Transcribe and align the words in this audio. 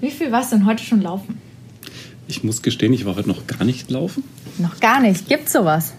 Wie 0.00 0.10
viel 0.10 0.30
warst 0.30 0.52
du 0.52 0.56
denn 0.56 0.66
heute 0.66 0.84
schon 0.84 1.00
laufen? 1.00 1.38
Ich 2.28 2.44
muss 2.44 2.62
gestehen, 2.62 2.92
ich 2.92 3.06
war 3.06 3.16
heute 3.16 3.28
noch 3.28 3.46
gar 3.46 3.64
nicht 3.64 3.90
laufen. 3.90 4.24
Noch 4.58 4.80
gar 4.80 5.00
nicht. 5.00 5.28
Gibt's 5.28 5.52
sowas? 5.52 5.94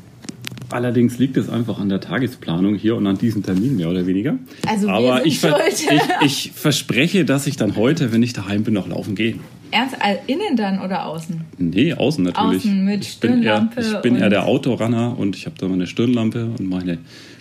Allerdings 0.70 1.18
liegt 1.18 1.38
es 1.38 1.50
einfach 1.50 1.80
an 1.80 1.88
der 1.88 2.02
Tagesplanung 2.02 2.76
hier 2.76 2.98
und 2.98 3.08
an 3.08 3.18
diesem 3.18 3.42
Termin 3.42 3.78
mehr 3.78 3.90
oder 3.90 4.06
weniger. 4.06 4.38
Also 4.68 4.90
Aber 4.90 5.26
ich, 5.26 5.40
ver 5.40 5.58
ich, 5.70 5.88
ich 6.22 6.52
verspreche, 6.54 7.24
dass 7.24 7.48
ich 7.48 7.56
dann 7.56 7.78
heute, 7.78 8.12
wenn 8.12 8.22
ich 8.22 8.34
daheim 8.34 8.64
bin, 8.64 8.74
noch 8.74 8.88
laufen 8.88 9.16
gehe. 9.16 9.36
Ernst, 9.72 9.96
innen 10.28 10.58
dann 10.58 10.82
oder 10.82 11.06
außen? 11.06 11.42
Nee, 11.58 11.94
außen 11.94 12.24
natürlich. 12.24 12.64
Außen 12.64 12.84
mit 12.84 13.04
ich 13.06 13.20
bin 13.20 13.44
eher, 13.44 13.70
Stirnlampe 13.72 13.82
ich 13.82 14.02
bin 14.02 14.16
eher 14.18 14.30
der 14.30 14.46
Autorunner 14.46 15.18
und 15.18 15.38
ich 15.38 15.46
habe 15.46 15.56
da 15.58 15.68
meine 15.68 15.88
Stirnlampe 15.88 16.46
und 16.46 16.68
meine 16.68 16.98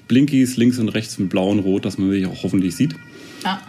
Blinkies 0.06 0.56
links 0.56 0.78
und 0.78 0.88
rechts 0.88 1.18
mit 1.18 1.28
blau 1.28 1.50
und 1.50 1.60
rot, 1.60 1.84
dass 1.84 1.98
man 1.98 2.08
mich 2.08 2.26
auch 2.26 2.42
hoffentlich 2.44 2.76
sieht. 2.76 2.94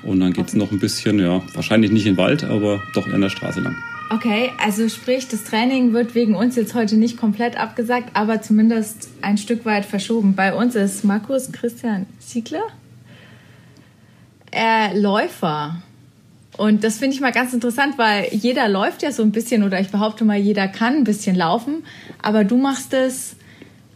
Und 0.03 0.19
dann 0.19 0.33
geht's 0.33 0.53
noch 0.53 0.71
ein 0.71 0.79
bisschen, 0.79 1.19
ja, 1.19 1.41
wahrscheinlich 1.53 1.91
nicht 1.91 2.05
in 2.05 2.13
den 2.13 2.17
Wald, 2.17 2.43
aber 2.43 2.81
doch 2.93 3.07
eher 3.07 3.15
an 3.15 3.21
der 3.21 3.29
Straße 3.29 3.59
lang. 3.61 3.75
Okay, 4.09 4.51
also 4.63 4.87
sprich, 4.87 5.27
das 5.27 5.43
Training 5.43 5.91
wird 5.91 6.15
wegen 6.15 6.33
uns 6.33 6.55
jetzt 6.55 6.73
heute 6.73 6.95
nicht 6.95 7.17
komplett 7.17 7.57
abgesagt, 7.57 8.11
aber 8.13 8.41
zumindest 8.41 9.09
ein 9.21 9.37
Stück 9.37 9.65
weit 9.65 9.85
verschoben. 9.85 10.33
Bei 10.33 10.53
uns 10.53 10.75
ist 10.75 11.03
Markus 11.03 11.51
Christian 11.51 12.05
Ziegler, 12.19 12.63
er 14.49 14.93
Läufer. 14.95 15.81
Und 16.55 16.85
das 16.85 16.97
finde 16.97 17.15
ich 17.15 17.21
mal 17.21 17.33
ganz 17.33 17.53
interessant, 17.53 17.97
weil 17.97 18.29
jeder 18.31 18.69
läuft 18.69 19.03
ja 19.03 19.11
so 19.11 19.23
ein 19.23 19.31
bisschen 19.31 19.63
oder 19.63 19.79
ich 19.81 19.89
behaupte 19.89 20.23
mal, 20.23 20.37
jeder 20.37 20.69
kann 20.69 20.95
ein 20.95 21.03
bisschen 21.03 21.35
laufen, 21.35 21.83
aber 22.21 22.45
du 22.45 22.57
machst 22.57 22.93
es 22.93 23.35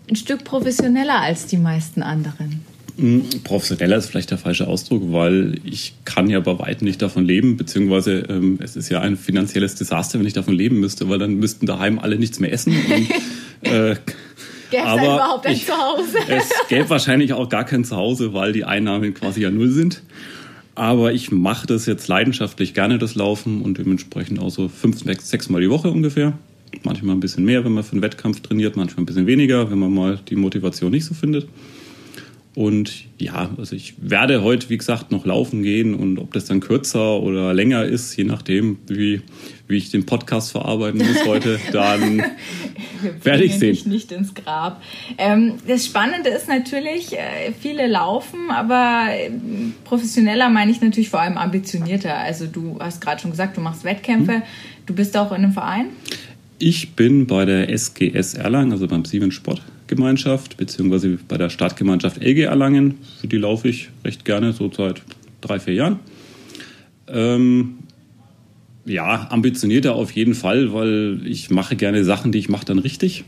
ein 0.10 0.18
Stück 0.18 0.44
professioneller 0.44 1.22
als 1.22 1.48
die 1.48 1.58
meisten 1.58 2.04
anderen. 2.04 2.66
Mm, 3.02 3.22
Professioneller 3.44 3.98
ist 3.98 4.10
vielleicht 4.10 4.30
der 4.32 4.38
falsche 4.38 4.68
Ausdruck, 4.68 5.12
weil 5.12 5.55
ich 5.64 5.94
kann 6.05 6.30
ja 6.30 6.40
bei 6.40 6.58
weitem 6.60 6.86
nicht 6.88 7.02
davon 7.02 7.26
leben, 7.26 7.58
beziehungsweise 7.58 8.20
ähm, 8.30 8.60
es 8.62 8.76
ist 8.76 8.90
ja 8.90 9.02
ein 9.02 9.18
finanzielles 9.18 9.76
Desaster, 9.76 10.20
wenn 10.20 10.27
ich 10.27 10.34
davon 10.34 10.54
leben 10.54 10.80
müsste, 10.80 11.10
weil 11.10 11.18
dann 11.18 11.36
müssten 11.36 11.66
daheim 11.66 11.98
alle 11.98 12.18
nichts 12.20 12.40
mehr 12.40 12.54
essen. 12.54 12.74
Und, 12.74 13.10
äh, 13.72 13.96
Gäbe 14.70 14.84
es 14.88 14.94
überhaupt 14.94 15.46
ein 15.48 15.54
ich- 15.54 15.66
Zuhause? 15.66 16.18
es 16.27 16.49
gäbe 16.70 16.90
wahrscheinlich 16.90 17.34
auch 17.34 17.49
gar 17.49 17.66
kein 17.66 17.84
Zuhause, 17.84 18.34
weil 18.34 18.54
die 18.54 18.63
Einnahmen 18.66 19.13
quasi 19.13 19.41
ja 19.41 19.49
null 19.52 19.70
sind. 19.72 20.04
Aber 20.76 21.12
ich 21.12 21.32
mache 21.32 21.68
das 21.68 21.85
jetzt 21.88 22.07
leidenschaftlich 22.07 22.74
gerne, 22.74 22.98
das 22.98 23.16
Laufen 23.16 23.62
und 23.62 23.77
dementsprechend 23.77 24.40
auch 24.40 24.49
so 24.49 24.70
fünf, 24.70 25.04
sechs, 25.04 25.29
sechs 25.29 25.49
Mal 25.49 25.60
die 25.62 25.70
Woche 25.70 25.90
ungefähr. 25.90 26.34
Manchmal 26.84 27.16
ein 27.16 27.20
bisschen 27.20 27.44
mehr, 27.44 27.66
wenn 27.66 27.74
man 27.74 27.84
für 27.84 27.91
einen 27.94 28.02
Wettkampf 28.02 28.40
trainiert, 28.40 28.77
manchmal 28.77 29.04
ein 29.04 29.05
bisschen 29.05 29.27
weniger, 29.27 29.70
wenn 29.70 29.79
man 29.79 29.94
mal 29.94 30.20
die 30.29 30.35
Motivation 30.38 30.91
nicht 30.91 31.04
so 31.04 31.13
findet. 31.13 31.48
Und 32.54 33.05
ja, 33.18 33.49
also 33.57 33.76
ich 33.77 33.94
werde 34.02 34.44
heute, 34.44 34.70
wie 34.70 34.77
gesagt, 34.77 35.10
noch 35.10 35.26
laufen 35.26 35.63
gehen 35.63 35.94
und 35.94 36.20
ob 36.20 36.34
das 36.34 36.46
dann 36.46 36.60
kürzer 36.60 37.21
oder 37.21 37.54
länger 37.54 37.85
ist, 37.85 38.18
je 38.18 38.26
nachdem, 38.26 38.77
wie, 38.88 39.21
wie 39.68 39.77
ich 39.77 39.90
den 39.90 40.05
Podcast 40.05 40.52
verarbeiten 40.52 40.99
muss 40.99 41.26
heute, 41.26 41.60
dann 41.72 42.22
Werde 43.24 43.44
ich 43.46 43.57
sehen. 43.57 43.72
dich 43.72 43.85
nicht 43.85 44.12
ins 44.12 44.34
Grab. 44.34 44.82
Ähm, 45.18 45.54
das 45.66 45.85
Spannende 45.85 46.29
ist 46.29 46.49
natürlich, 46.49 47.13
äh, 47.13 47.54
viele 47.57 47.88
laufen, 47.88 48.52
aber 48.52 49.07
ähm, 49.12 49.74
professioneller 49.85 50.49
meine 50.49 50.72
ich 50.72 50.82
natürlich 50.82 51.10
vor 51.10 51.22
allem 51.22 51.38
ambitionierter. 51.38 52.18
Also 52.18 52.48
du 52.48 52.77
hast 52.79 52.99
gerade 52.99 53.22
schon 53.22 53.32
gesagt, 53.32 53.55
du 53.55 53.62
machst 53.62 53.85
Wettkämpfe. 53.85 54.34
Hm. 54.34 54.41
Du 54.88 54.94
bist 54.94 55.16
auch 55.16 55.32
in 55.32 55.38
einem 55.38 55.54
Verein. 55.54 55.85
Ich 56.60 56.96
bin 56.96 57.27
bei 57.27 57.46
der 57.46 57.70
SGS 57.70 58.34
Erlangen, 58.34 58.74
also 58.74 58.88
beim 58.88 59.05
Siemens 59.05 59.35
Sportgemeinschaft, 59.92 60.58
beziehungsweise 60.58 61.20
bei 61.28 61.38
der 61.38 61.50
Stadtgemeinschaft 61.50 62.24
LG 62.24 62.44
Erlangen. 62.44 62.98
Für 63.20 63.28
die 63.28 63.38
laufe 63.38 63.68
ich 63.68 63.90
recht 64.06 64.24
gerne, 64.24 64.53
so 64.53 64.72
seit 64.72 65.02
drei, 65.42 65.59
vier 65.59 65.74
Jahren. 65.74 66.00
Ähm, 67.08 67.80
ja, 68.86 69.28
ambitionierter 69.30 69.96
auf 69.96 70.12
jeden 70.12 70.34
Fall, 70.34 70.74
weil 70.74 71.19
ich 71.25 71.50
mache 71.50 71.75
gerne 71.75 72.03
Sachen, 72.06 72.31
die 72.31 72.40
ich 72.40 72.50
mache 72.50 72.66
dann 72.66 72.80
richtig. 72.80 73.25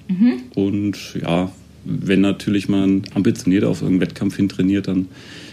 Und 0.55 0.97
ja, 1.21 1.51
wenn 1.83 2.21
natürlich 2.21 2.69
man 2.69 3.03
ambitionierter 3.13 3.67
auf 3.67 3.81
irgendeinen 3.81 4.09
Wettkampf 4.09 4.37
hin 4.37 4.47
trainiert, 4.47 4.87
dann 4.87 5.01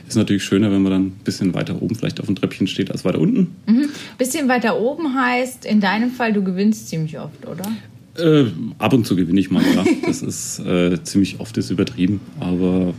ist 0.07 0.11
es 0.11 0.17
natürlich 0.17 0.45
schöner, 0.45 0.71
wenn 0.71 0.83
man 0.83 0.93
dann 0.93 1.07
ein 1.07 1.21
bisschen 1.25 1.55
weiter 1.55 1.83
oben 1.83 1.97
vielleicht 1.97 2.21
auf 2.21 2.27
dem 2.27 2.37
Treppchen 2.37 2.69
steht 2.69 2.91
als 2.93 3.05
weiter 3.05 3.19
unten. 3.19 3.55
Bisschen 4.17 4.49
weiter 4.49 4.79
oben 4.81 5.15
heißt, 5.15 5.65
in 5.65 5.81
deinem 5.81 6.13
Fall, 6.13 6.33
du 6.33 6.43
gewinnst 6.45 6.89
ziemlich 6.89 7.19
oft, 7.19 7.47
oder? 7.47 7.65
Äh, 8.21 8.53
ab 8.79 8.93
und 8.93 9.07
zu 9.07 9.17
gewinne 9.17 9.41
ich 9.41 9.51
mal, 9.51 9.63
ja. 9.75 9.85
Das 10.07 10.23
ist 10.23 10.61
äh, 10.61 11.03
ziemlich 11.03 11.41
oft 11.41 11.57
ist 11.57 11.71
übertrieben, 11.71 12.21
aber 12.39 12.95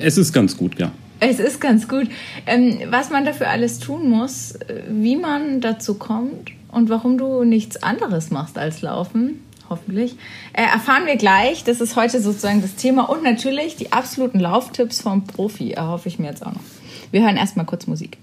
es 0.00 0.18
ist 0.18 0.32
ganz 0.32 0.56
gut, 0.56 0.78
ja. 0.78 0.92
Es 1.20 1.38
ist 1.38 1.60
ganz 1.60 1.86
gut. 1.86 2.08
Ähm, 2.46 2.78
was 2.88 3.10
man 3.10 3.24
dafür 3.24 3.48
alles 3.48 3.78
tun 3.78 4.08
muss, 4.08 4.52
äh, 4.52 4.82
wie 4.88 5.16
man 5.16 5.60
dazu 5.60 5.94
kommt 5.94 6.50
und 6.68 6.88
warum 6.88 7.18
du 7.18 7.44
nichts 7.44 7.82
anderes 7.82 8.30
machst 8.30 8.56
als 8.56 8.80
Laufen, 8.80 9.40
hoffentlich, 9.68 10.16
äh, 10.54 10.62
erfahren 10.62 11.06
wir 11.06 11.16
gleich. 11.16 11.62
Das 11.64 11.80
ist 11.80 11.96
heute 11.96 12.20
sozusagen 12.20 12.62
das 12.62 12.74
Thema 12.74 13.08
und 13.08 13.22
natürlich 13.22 13.76
die 13.76 13.92
absoluten 13.92 14.40
Lauftipps 14.40 15.02
vom 15.02 15.24
Profi, 15.24 15.72
erhoffe 15.72 16.08
ich 16.08 16.18
mir 16.18 16.28
jetzt 16.28 16.44
auch 16.44 16.52
noch. 16.52 16.60
Wir 17.10 17.22
hören 17.22 17.36
erstmal 17.36 17.66
kurz 17.66 17.86
Musik. 17.86 18.18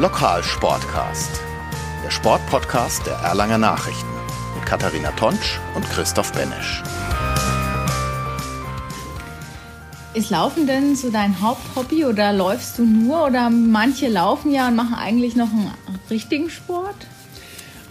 Lokalsportcast. 0.00 1.42
Der 2.02 2.10
Sportpodcast 2.10 3.06
der 3.06 3.16
Erlanger 3.16 3.58
Nachrichten 3.58 4.08
mit 4.54 4.64
Katharina 4.64 5.10
Tonsch 5.10 5.60
und 5.74 5.84
Christoph 5.90 6.32
Benesch. 6.32 6.82
Ist 10.14 10.30
Laufen 10.30 10.66
denn 10.66 10.96
so 10.96 11.10
dein 11.10 11.42
Haupthobby 11.42 12.06
oder 12.06 12.32
läufst 12.32 12.78
du 12.78 12.86
nur 12.86 13.26
oder 13.26 13.50
manche 13.50 14.08
laufen 14.08 14.54
ja 14.54 14.68
und 14.68 14.76
machen 14.76 14.94
eigentlich 14.94 15.36
noch 15.36 15.50
einen 15.50 15.70
richtigen 16.08 16.48
Sport? 16.48 16.96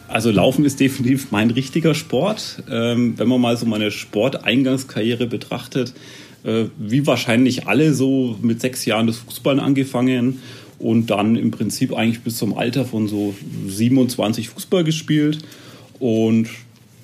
Also 0.08 0.32
Laufen 0.32 0.66
ist 0.66 0.80
definitiv 0.80 1.30
mein 1.30 1.52
richtiger 1.52 1.94
Sport. 1.94 2.64
Ähm, 2.72 3.20
wenn 3.20 3.28
man 3.28 3.40
mal 3.40 3.56
so 3.56 3.68
meine 3.68 3.92
Sporteingangskarriere 3.92 5.28
betrachtet, 5.28 5.94
äh, 6.44 6.66
wie 6.80 7.06
wahrscheinlich 7.06 7.68
alle 7.68 7.94
so 7.94 8.36
mit 8.42 8.62
sechs 8.62 8.86
Jahren 8.86 9.06
das 9.06 9.18
Fußballen 9.18 9.60
angefangen 9.60 10.42
und 10.80 11.10
dann 11.10 11.36
im 11.36 11.52
Prinzip 11.52 11.94
eigentlich 11.94 12.22
bis 12.22 12.38
zum 12.38 12.58
Alter 12.58 12.86
von 12.86 13.08
so 13.08 13.36
27 13.68 14.50
Fußball 14.50 14.84
gespielt 14.84 15.40
und 16.00 16.50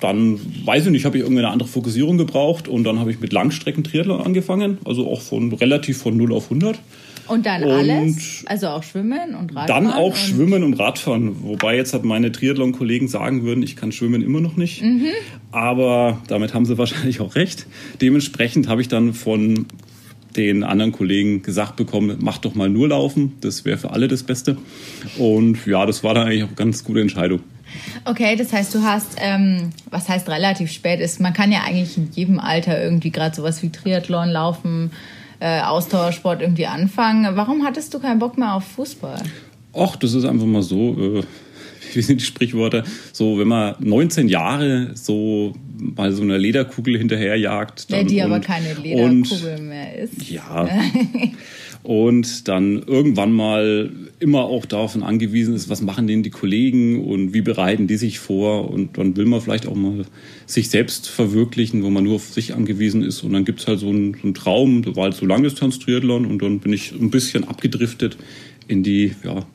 dann, 0.00 0.38
weiß 0.64 0.86
ich 0.86 0.92
nicht, 0.92 1.04
habe 1.04 1.16
ich 1.16 1.22
irgendwie 1.22 1.42
eine 1.42 1.50
andere 1.50 1.68
Fokussierung 1.68 2.18
gebraucht 2.18 2.68
und 2.68 2.84
dann 2.84 2.98
habe 2.98 3.10
ich 3.10 3.20
mit 3.20 3.32
Langstrecken-Triathlon 3.32 4.20
angefangen, 4.20 4.78
also 4.84 5.10
auch 5.10 5.20
von 5.20 5.52
relativ 5.52 5.98
von 5.98 6.16
0 6.16 6.32
auf 6.32 6.44
100. 6.44 6.78
Und 7.28 7.44
dann 7.46 7.62
Und 7.64 7.70
alles? 7.70 8.44
Also 8.46 8.68
auch 8.68 8.82
Schwimmen 8.82 9.34
und 9.34 9.56
Radfahren? 9.56 9.84
Dann 9.84 9.92
auch 9.92 10.10
und 10.10 10.16
Schwimmen 10.16 10.62
und 10.62 10.74
Radfahren. 10.74 11.42
Wobei 11.42 11.76
jetzt 11.76 11.92
hat 11.92 12.04
meine 12.04 12.30
Triathlon-Kollegen 12.30 13.08
sagen 13.08 13.42
würden, 13.42 13.62
ich 13.62 13.74
kann 13.74 13.90
Schwimmen 13.90 14.22
immer 14.22 14.40
noch 14.40 14.56
nicht. 14.56 14.82
Mhm. 14.82 15.08
Aber 15.50 16.20
damit 16.28 16.54
haben 16.54 16.66
sie 16.66 16.78
wahrscheinlich 16.78 17.20
auch 17.20 17.34
recht. 17.34 17.66
Dementsprechend 18.00 18.68
habe 18.68 18.80
ich 18.80 18.88
dann 18.88 19.12
von 19.12 19.66
den 20.36 20.62
anderen 20.64 20.92
Kollegen 20.92 21.42
gesagt 21.42 21.76
bekommen, 21.76 22.18
mach 22.20 22.38
doch 22.38 22.54
mal 22.54 22.68
nur 22.68 22.88
Laufen. 22.88 23.34
Das 23.40 23.64
wäre 23.64 23.78
für 23.78 23.90
alle 23.90 24.08
das 24.08 24.22
Beste. 24.22 24.56
Und 25.18 25.64
ja, 25.66 25.86
das 25.86 26.04
war 26.04 26.14
dann 26.14 26.26
eigentlich 26.26 26.42
auch 26.44 26.48
eine 26.48 26.56
ganz 26.56 26.84
gute 26.84 27.00
Entscheidung. 27.00 27.40
Okay, 28.04 28.36
das 28.36 28.52
heißt, 28.52 28.74
du 28.74 28.82
hast, 28.82 29.16
ähm, 29.18 29.70
was 29.90 30.08
heißt 30.08 30.28
relativ 30.28 30.70
spät 30.70 31.00
ist, 31.00 31.20
man 31.20 31.32
kann 31.32 31.52
ja 31.52 31.60
eigentlich 31.66 31.96
in 31.96 32.10
jedem 32.12 32.38
Alter 32.38 32.82
irgendwie 32.82 33.10
gerade 33.10 33.34
sowas 33.34 33.62
wie 33.62 33.70
Triathlon, 33.70 34.30
Laufen, 34.30 34.92
äh, 35.40 35.60
Ausdauersport 35.60 36.40
irgendwie 36.40 36.66
anfangen. 36.66 37.36
Warum 37.36 37.64
hattest 37.64 37.92
du 37.92 37.98
keinen 37.98 38.18
Bock 38.18 38.38
mehr 38.38 38.54
auf 38.54 38.64
Fußball? 38.64 39.22
Ach, 39.74 39.96
das 39.96 40.14
ist 40.14 40.24
einfach 40.24 40.46
mal 40.46 40.62
so, 40.62 41.18
äh, 41.18 41.22
wie 41.94 42.02
sind 42.02 42.20
die 42.20 42.24
Sprichworte? 42.24 42.84
So, 43.12 43.38
wenn 43.38 43.48
man 43.48 43.74
19 43.80 44.28
Jahre 44.28 44.90
so 44.94 45.54
mal 45.78 46.12
so 46.12 46.22
einer 46.22 46.38
Lederkugel 46.38 46.96
hinterherjagt. 46.98 47.86
Ja, 47.90 47.98
dann 47.98 48.06
die 48.06 48.22
aber 48.22 48.36
und- 48.36 48.44
keine 48.44 48.70
und- 48.76 48.82
Lederkugel 49.30 49.60
mehr 49.62 49.98
ist. 49.98 50.28
Ja. 50.30 50.68
und 51.82 52.48
dann 52.48 52.82
irgendwann 52.86 53.32
mal 53.32 53.90
immer 54.18 54.44
auch 54.44 54.64
davon 54.64 55.02
angewiesen 55.02 55.54
ist, 55.54 55.68
was 55.68 55.82
machen 55.82 56.06
denn 56.06 56.22
die 56.22 56.30
Kollegen 56.30 57.04
und 57.04 57.34
wie 57.34 57.42
bereiten 57.42 57.86
die 57.86 57.96
sich 57.96 58.18
vor 58.18 58.70
und 58.70 58.96
dann 58.98 59.16
will 59.16 59.26
man 59.26 59.40
vielleicht 59.40 59.66
auch 59.66 59.74
mal 59.74 60.04
sich 60.46 60.70
selbst 60.70 61.08
verwirklichen, 61.08 61.82
wo 61.82 61.90
man 61.90 62.04
nur 62.04 62.16
auf 62.16 62.24
sich 62.32 62.54
angewiesen 62.54 63.02
ist 63.02 63.22
und 63.22 63.32
dann 63.34 63.44
gibt's 63.44 63.66
halt 63.68 63.78
so 63.80 63.88
einen, 63.90 64.14
so 64.14 64.20
einen 64.24 64.34
Traum, 64.34 64.82
da 64.82 64.96
war 64.96 65.04
halt 65.04 65.14
so 65.14 65.26
Langdistanz-Triathlon 65.26 66.24
und 66.26 66.40
dann 66.42 66.60
bin 66.60 66.72
ich 66.72 66.92
ein 66.92 67.10
bisschen 67.10 67.46
abgedriftet 67.46 68.16
in 68.68 68.82
die 68.82 69.12
ja, 69.22 69.46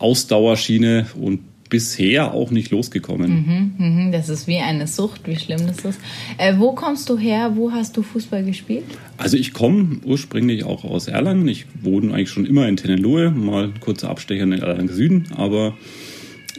Ausdauerschiene 0.00 1.06
und 1.20 1.40
bisher 1.68 2.34
auch 2.34 2.50
nicht 2.50 2.72
losgekommen. 2.72 3.74
Mhm, 3.78 4.10
das 4.12 4.28
ist 4.28 4.48
wie 4.48 4.58
eine 4.58 4.88
Sucht, 4.88 5.28
wie 5.28 5.36
schlimm 5.36 5.66
das 5.68 5.84
ist. 5.84 6.00
Äh, 6.36 6.54
wo 6.58 6.72
kommst 6.72 7.08
du 7.08 7.16
her? 7.16 7.52
Wo 7.54 7.70
hast 7.70 7.96
du 7.96 8.02
Fußball 8.02 8.44
gespielt? 8.44 8.82
Also 9.18 9.36
ich 9.36 9.52
komme 9.52 9.98
ursprünglich 10.04 10.64
auch 10.64 10.82
aus 10.84 11.06
Erlangen. 11.06 11.46
Ich 11.46 11.66
wohne 11.80 12.12
eigentlich 12.12 12.30
schon 12.30 12.44
immer 12.44 12.66
in 12.68 12.76
Tennenlohe, 12.76 13.30
mal 13.30 13.64
ein 13.66 13.78
kurzer 13.78 14.10
Abstecher 14.10 14.42
in 14.42 14.50
den 14.50 14.60
Erlangen 14.62 14.88
Süden, 14.88 15.28
aber 15.36 15.76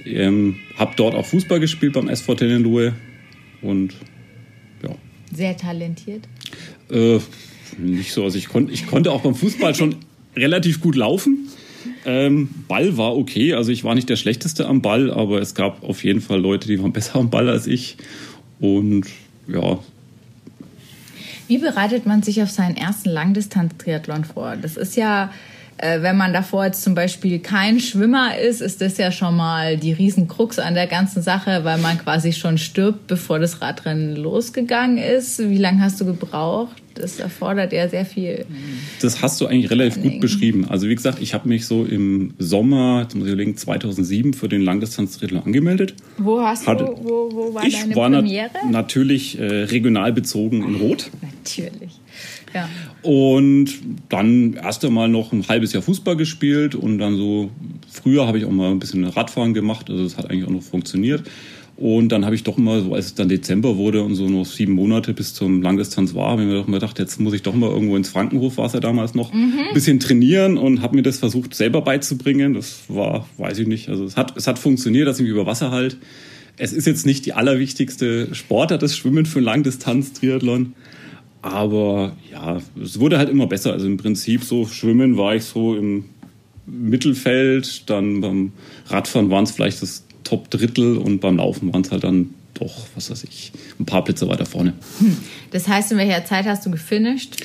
ähm, 0.05 0.55
habe 0.77 0.93
dort 0.95 1.13
auch 1.13 1.25
Fußball 1.25 1.59
gespielt 1.59 1.91
beim 1.93 2.07
SV 2.07 2.35
Tennenlohe 2.35 2.93
und 3.61 3.93
ja, 4.81 4.95
Sehr 5.33 5.57
talentiert. 5.57 6.23
äh, 6.89 7.19
Nicht 7.77 8.13
so. 8.13 8.23
Also 8.23 8.37
ich, 8.37 8.47
kon 8.47 8.69
ich 8.71 8.87
konnte 8.87 9.11
auch 9.11 9.21
beim 9.23 9.35
Fußball 9.35 9.75
schon 9.75 9.95
relativ 10.37 10.79
gut 10.79 10.95
laufen. 10.95 11.49
Ähm, 12.05 12.49
Ball 12.67 12.97
war 12.97 13.15
okay, 13.15 13.53
also 13.53 13.71
ich 13.71 13.83
war 13.83 13.95
nicht 13.95 14.09
der 14.09 14.15
Schlechteste 14.15 14.67
am 14.67 14.81
Ball, 14.81 15.11
aber 15.11 15.41
es 15.41 15.55
gab 15.55 15.83
auf 15.83 16.03
jeden 16.03 16.21
Fall 16.21 16.39
Leute, 16.39 16.67
die 16.67 16.81
waren 16.81 16.93
besser 16.93 17.15
am 17.15 17.29
Ball 17.29 17.49
als 17.49 17.67
ich. 17.67 17.97
Und 18.59 19.07
ja. 19.47 19.79
Wie 21.47 21.57
bereitet 21.57 22.05
man 22.05 22.23
sich 22.23 22.41
auf 22.41 22.49
seinen 22.49 22.77
ersten 22.77 23.09
Langdistanz-Triathlon 23.09 24.23
vor? 24.23 24.55
Das 24.55 24.77
ist 24.77 24.95
ja 24.95 25.31
äh, 25.81 26.03
wenn 26.03 26.15
man 26.15 26.31
davor 26.31 26.65
jetzt 26.65 26.83
zum 26.83 26.93
Beispiel 26.93 27.39
kein 27.39 27.79
Schwimmer 27.79 28.37
ist, 28.37 28.61
ist 28.61 28.81
das 28.81 28.97
ja 28.97 29.11
schon 29.11 29.35
mal 29.35 29.77
die 29.77 29.93
Riesenkrux 29.93 30.59
an 30.59 30.75
der 30.75 30.85
ganzen 30.85 31.23
Sache, 31.23 31.63
weil 31.63 31.79
man 31.79 31.97
quasi 31.97 32.33
schon 32.33 32.59
stirbt, 32.59 33.07
bevor 33.07 33.39
das 33.39 33.61
Radrennen 33.61 34.15
losgegangen 34.15 34.97
ist. 34.99 35.39
Wie 35.39 35.57
lange 35.57 35.81
hast 35.81 35.99
du 35.99 36.05
gebraucht? 36.05 36.80
Das 37.01 37.19
erfordert 37.19 37.73
ja 37.73 37.89
sehr 37.89 38.05
viel. 38.05 38.45
Das 39.01 39.21
hast 39.21 39.41
du 39.41 39.47
eigentlich 39.47 39.69
relativ 39.71 40.01
gut 40.01 40.19
beschrieben. 40.19 40.65
Also 40.69 40.87
wie 40.87 40.95
gesagt, 40.95 41.21
ich 41.21 41.33
habe 41.33 41.49
mich 41.49 41.65
so 41.65 41.83
im 41.83 42.33
Sommer, 42.37 43.01
jetzt 43.03 43.15
muss 43.15 43.25
ich 43.25 43.33
überlegen, 43.33 43.57
2007 43.57 44.33
für 44.33 44.47
den 44.47 44.61
Langdistanz-Triathlon 44.61 45.43
angemeldet. 45.43 45.95
Wo 46.17 46.41
hast 46.41 46.67
Hatte, 46.67 46.85
du, 46.85 47.03
wo, 47.03 47.29
wo 47.31 47.53
war 47.53 47.65
ich 47.65 47.79
deine 47.79 47.95
war 47.95 48.09
Premiere? 48.09 48.49
nat 48.65 48.71
natürlich 48.71 49.39
äh, 49.39 49.43
regional 49.45 50.13
bezogen 50.13 50.63
in 50.63 50.75
Rot. 50.75 51.09
Natürlich. 51.21 51.91
Ja. 52.53 52.69
Und 53.01 53.69
dann 54.09 54.53
erst 54.53 54.83
einmal 54.85 55.07
noch 55.07 55.31
ein 55.31 55.47
halbes 55.47 55.73
Jahr 55.73 55.81
Fußball 55.81 56.15
gespielt 56.15 56.75
und 56.75 56.97
dann 56.97 57.15
so, 57.15 57.49
früher 57.89 58.27
habe 58.27 58.37
ich 58.37 58.45
auch 58.45 58.51
mal 58.51 58.71
ein 58.71 58.79
bisschen 58.79 59.03
Radfahren 59.05 59.53
gemacht, 59.53 59.89
also 59.89 60.03
das 60.03 60.17
hat 60.17 60.29
eigentlich 60.29 60.45
auch 60.45 60.51
noch 60.51 60.61
funktioniert. 60.61 61.23
Und 61.81 62.09
dann 62.09 62.25
habe 62.25 62.35
ich 62.35 62.43
doch 62.43 62.57
mal, 62.57 62.83
so 62.83 62.93
als 62.93 63.07
es 63.07 63.15
dann 63.15 63.27
Dezember 63.27 63.75
wurde 63.75 64.03
und 64.03 64.13
so 64.13 64.29
noch 64.29 64.45
sieben 64.45 64.73
Monate 64.73 65.15
bis 65.15 65.33
zum 65.33 65.63
Langdistanz 65.63 66.13
war, 66.13 66.29
habe 66.29 66.43
ich 66.43 66.47
mir 66.47 66.53
doch 66.53 66.67
mal 66.67 66.77
gedacht, 66.77 66.99
jetzt 66.99 67.19
muss 67.19 67.33
ich 67.33 67.41
doch 67.41 67.55
mal 67.55 67.71
irgendwo 67.71 67.95
ins 67.97 68.09
Frankenhof, 68.09 68.57
war 68.57 68.67
es 68.67 68.73
ja 68.73 68.79
damals 68.79 69.15
noch, 69.15 69.33
Mhm. 69.33 69.53
ein 69.69 69.73
bisschen 69.73 69.99
trainieren 69.99 70.59
und 70.59 70.83
habe 70.83 70.95
mir 70.95 71.01
das 71.01 71.17
versucht 71.17 71.55
selber 71.55 71.81
beizubringen. 71.81 72.53
Das 72.53 72.81
war, 72.87 73.27
weiß 73.39 73.57
ich 73.57 73.65
nicht, 73.67 73.89
also 73.89 74.03
es 74.05 74.15
hat, 74.15 74.37
es 74.37 74.45
hat 74.45 74.59
funktioniert, 74.59 75.07
dass 75.07 75.17
ich 75.17 75.23
mich 75.23 75.31
über 75.31 75.47
Wasser 75.47 75.71
halt. 75.71 75.97
Es 76.57 76.71
ist 76.71 76.85
jetzt 76.85 77.07
nicht 77.07 77.25
die 77.25 77.33
allerwichtigste 77.33 78.35
Sportart, 78.35 78.83
das 78.83 78.95
Schwimmen 78.95 79.25
für 79.25 79.39
Langdistanz-Triathlon. 79.39 80.73
Aber 81.41 82.15
ja, 82.31 82.61
es 82.79 82.99
wurde 82.99 83.17
halt 83.17 83.29
immer 83.29 83.47
besser. 83.47 83.73
Also 83.73 83.87
im 83.87 83.97
Prinzip 83.97 84.43
so 84.43 84.67
Schwimmen 84.67 85.17
war 85.17 85.33
ich 85.35 85.45
so 85.45 85.75
im 85.75 86.05
Mittelfeld, 86.67 87.89
dann 87.89 88.21
beim 88.21 88.51
Radfahren 88.85 89.31
waren 89.31 89.45
es 89.45 89.51
vielleicht 89.51 89.81
das 89.81 90.05
Top-Drittel 90.23 90.97
und 90.97 91.19
beim 91.19 91.37
Laufen 91.37 91.71
waren 91.73 91.81
es 91.81 91.91
halt 91.91 92.03
dann 92.03 92.33
doch, 92.53 92.87
was 92.95 93.09
weiß 93.09 93.23
ich, 93.23 93.51
ein 93.79 93.85
paar 93.85 94.03
Plätze 94.03 94.27
weiter 94.27 94.45
vorne. 94.45 94.73
Das 95.51 95.67
heißt, 95.67 95.91
in 95.91 95.97
welcher 95.97 96.23
Zeit 96.25 96.45
hast 96.45 96.65
du 96.65 96.71
gefinisht? 96.71 97.43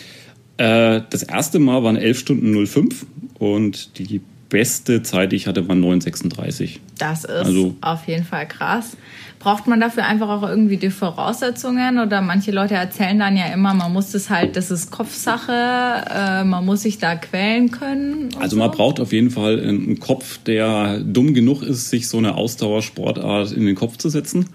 Äh, 0.59 1.03
das 1.11 1.23
erste 1.23 1.59
Mal 1.59 1.83
waren 1.83 1.97
11 1.97 2.19
Stunden 2.19 2.67
05 2.67 3.07
und 3.39 3.99
die 3.99 4.21
beste 4.49 5.03
Zeit, 5.03 5.33
die 5.33 5.37
ich 5.37 5.47
hatte, 5.47 5.67
war 5.69 5.75
9,36. 5.77 6.79
Das 6.99 7.25
ist 7.25 7.31
Also- 7.31 7.75
auf 7.81 8.07
jeden 8.07 8.25
Fall 8.25 8.47
krass. 8.47 8.97
Braucht 9.39 9.67
man 9.67 9.79
dafür 9.81 10.07
einfach 10.07 10.29
auch 10.29 10.49
irgendwie 10.49 10.77
die 10.77 10.91
Voraussetzungen? 10.91 11.99
Oder 11.99 12.21
manche 12.23 12.51
Leute 12.53 12.75
erzählen 12.75 13.19
dann 13.19 13.37
ja 13.37 13.47
immer, 13.47 13.75
man 13.75 13.93
muss 13.93 14.11
das 14.13 14.31
halt, 14.31 14.57
das 14.57 14.71
ist 14.71 14.91
Kopfsache, 14.91 15.53
äh, 15.53 16.43
man 16.45 16.65
muss 16.65 16.83
sich 16.83 16.99
da 16.99 17.15
quälen 17.17 17.71
können. 17.71 18.31
Also 18.41 18.57
so. 18.57 18.63
man 18.63 18.71
braucht 18.71 18.99
auf 18.99 19.13
jeden 19.13 19.31
Fall 19.31 19.61
einen 19.61 20.01
Kopf, 20.01 20.39
der 20.47 20.99
dumm 21.01 21.35
genug 21.35 21.63
ist, 21.63 21.91
sich 21.91 22.09
so 22.09 22.19
eine 22.19 22.35
Ausdauersportart 22.35 23.53
in 23.53 23.67
den 23.67 23.75
Kopf 23.77 23.99
zu 23.99 24.09
setzen. 24.09 24.47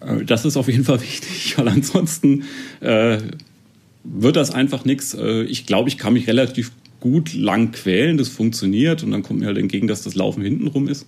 Äh, 0.00 0.24
Das 0.24 0.44
ist 0.44 0.56
auf 0.56 0.68
jeden 0.68 0.84
Fall 0.84 1.00
wichtig, 1.02 1.58
weil 1.58 1.68
ansonsten 1.68 2.44
äh, 2.80 3.18
wird 4.04 4.36
das 4.36 4.50
einfach 4.50 4.84
nichts. 4.84 5.14
Ich 5.48 5.66
glaube, 5.66 5.88
ich 5.88 5.98
kann 5.98 6.12
mich 6.14 6.26
relativ 6.26 6.72
gut 7.02 7.34
lang 7.34 7.72
quälen, 7.72 8.16
das 8.16 8.28
funktioniert 8.28 9.02
und 9.02 9.10
dann 9.10 9.22
kommt 9.22 9.40
mir 9.40 9.46
halt 9.46 9.58
entgegen, 9.58 9.88
dass 9.88 10.02
das 10.02 10.14
Laufen 10.14 10.42
hintenrum 10.42 10.86
ist 10.88 11.06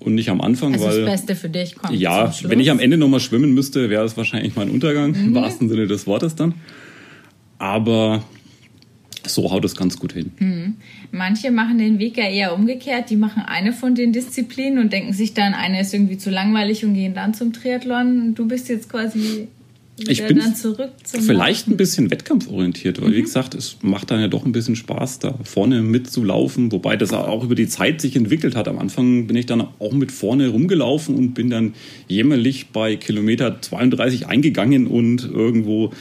und 0.00 0.14
nicht 0.14 0.28
am 0.28 0.40
Anfang, 0.40 0.74
Also 0.74 0.86
weil 0.86 1.04
das 1.04 1.10
Beste 1.12 1.36
für 1.36 1.48
dich 1.48 1.76
kommt 1.76 1.98
ja, 1.98 2.34
wenn 2.42 2.58
ich 2.60 2.70
am 2.70 2.80
Ende 2.80 2.96
nochmal 2.96 3.20
schwimmen 3.20 3.54
müsste, 3.54 3.90
wäre 3.90 4.04
es 4.04 4.16
wahrscheinlich 4.16 4.56
mein 4.56 4.70
Untergang, 4.70 5.14
im 5.14 5.34
wahrsten 5.34 5.68
Sinne 5.68 5.86
des 5.86 6.06
Wortes 6.06 6.34
dann. 6.34 6.54
Aber 7.58 8.24
so 9.24 9.50
haut 9.50 9.64
es 9.64 9.76
ganz 9.76 9.98
gut 9.98 10.12
hin. 10.12 10.76
Manche 11.12 11.50
machen 11.50 11.78
den 11.78 11.98
Weg 11.98 12.16
ja 12.16 12.24
eher 12.24 12.54
umgekehrt. 12.54 13.10
Die 13.10 13.16
machen 13.16 13.42
eine 13.42 13.72
von 13.72 13.94
den 13.94 14.12
Disziplinen 14.12 14.78
und 14.78 14.92
denken 14.92 15.12
sich 15.12 15.34
dann, 15.34 15.54
eine 15.54 15.80
ist 15.80 15.94
irgendwie 15.94 16.18
zu 16.18 16.30
langweilig 16.30 16.84
und 16.84 16.94
gehen 16.94 17.14
dann 17.14 17.34
zum 17.34 17.52
Triathlon. 17.52 18.34
Du 18.34 18.46
bist 18.46 18.68
jetzt 18.68 18.88
quasi 18.88 19.48
Ich 20.06 20.24
bin 20.26 20.40
Vielleicht 21.04 21.66
Laufen. 21.66 21.72
ein 21.72 21.76
bisschen 21.76 22.10
wettkampforientiert, 22.10 23.02
weil 23.02 23.14
wie 23.14 23.22
gesagt, 23.22 23.54
es 23.54 23.78
macht 23.82 24.10
dann 24.10 24.20
ja 24.20 24.28
doch 24.28 24.44
ein 24.44 24.52
bisschen 24.52 24.76
Spaß, 24.76 25.18
da 25.18 25.38
vorne 25.42 25.82
mitzulaufen, 25.82 26.70
wobei 26.70 26.96
das 26.96 27.12
auch 27.12 27.42
über 27.42 27.54
die 27.54 27.68
Zeit 27.68 28.00
sich 28.00 28.14
entwickelt 28.14 28.54
hat. 28.54 28.68
Am 28.68 28.78
Anfang 28.78 29.26
bin 29.26 29.36
ich 29.36 29.46
dann 29.46 29.66
auch 29.78 29.92
mit 29.92 30.12
vorne 30.12 30.48
rumgelaufen 30.48 31.16
und 31.16 31.34
bin 31.34 31.50
dann 31.50 31.74
jämmerlich 32.06 32.68
bei 32.68 32.96
Kilometer 32.96 33.60
32 33.60 34.26
eingegangen 34.26 34.86
und 34.86 35.24
irgendwo 35.24 35.92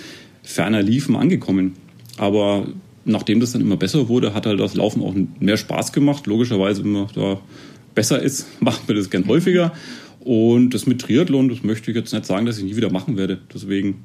ferner 0.43 0.83
liefen 0.83 1.15
angekommen. 1.15 1.73
Aber 2.17 2.67
nachdem 3.05 3.39
das 3.39 3.53
dann 3.53 3.61
immer 3.61 3.77
besser 3.77 4.09
wurde, 4.09 4.33
hat 4.33 4.45
halt 4.45 4.59
das 4.59 4.75
Laufen 4.75 5.01
auch 5.01 5.15
mehr 5.39 5.57
Spaß 5.57 5.93
gemacht. 5.93 6.27
Logischerweise, 6.27 6.83
wenn 6.83 6.91
man 6.91 7.07
da 7.15 7.39
besser 7.95 8.21
ist, 8.21 8.47
macht 8.59 8.87
man 8.87 8.97
das 8.97 9.09
gern 9.09 9.27
häufiger. 9.27 9.73
Und 10.27 10.71
das 10.71 10.85
mit 10.85 10.99
Triathlon, 10.99 11.47
das 11.47 11.63
möchte 11.63 11.89
ich 11.89 11.95
jetzt 11.95 12.11
nicht 12.11 12.25
sagen, 12.25 12.45
dass 12.45 12.57
ich 12.57 12.65
nie 12.65 12.75
wieder 12.75 12.91
machen 12.91 13.15
werde. 13.15 13.39
Deswegen 13.53 14.03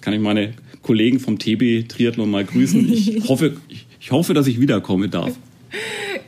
kann 0.00 0.12
ich 0.12 0.18
meine 0.18 0.54
Kollegen 0.82 1.20
vom 1.20 1.38
TB 1.38 1.88
Triathlon 1.88 2.28
mal 2.28 2.44
grüßen. 2.44 2.92
Ich 2.92 3.20
hoffe, 3.28 3.56
ich, 3.68 3.86
ich 4.00 4.10
hoffe, 4.10 4.34
dass 4.34 4.48
ich 4.48 4.60
wiederkommen 4.60 5.10
darf. 5.10 5.32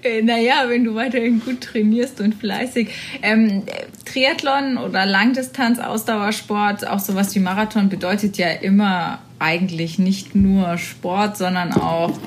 Äh, 0.05 0.23
Naja, 0.23 0.65
wenn 0.67 0.83
du 0.83 0.97
weiterhin 0.97 1.41
gut 1.41 1.61
trainierst 1.61 2.21
und 2.21 2.35
fleißig. 2.35 2.89
Ähm, 3.23 3.63
Triathlon 4.05 4.77
oder 4.77 5.07
Langdistanz, 5.07 5.79
Ausdauersport, 5.79 6.87
auch 6.89 6.99
sowas 6.99 7.35
wie 7.37 7.39
Marathon 7.39 7.89
bedeutet 7.89 8.37
ja 8.37 8.51
immer 8.51 9.21
eigentlich 9.39 10.01
nicht 10.01 10.35
nur 10.35 10.77
Sport, 10.79 11.37
sondern 11.37 11.73
auch 11.73 12.19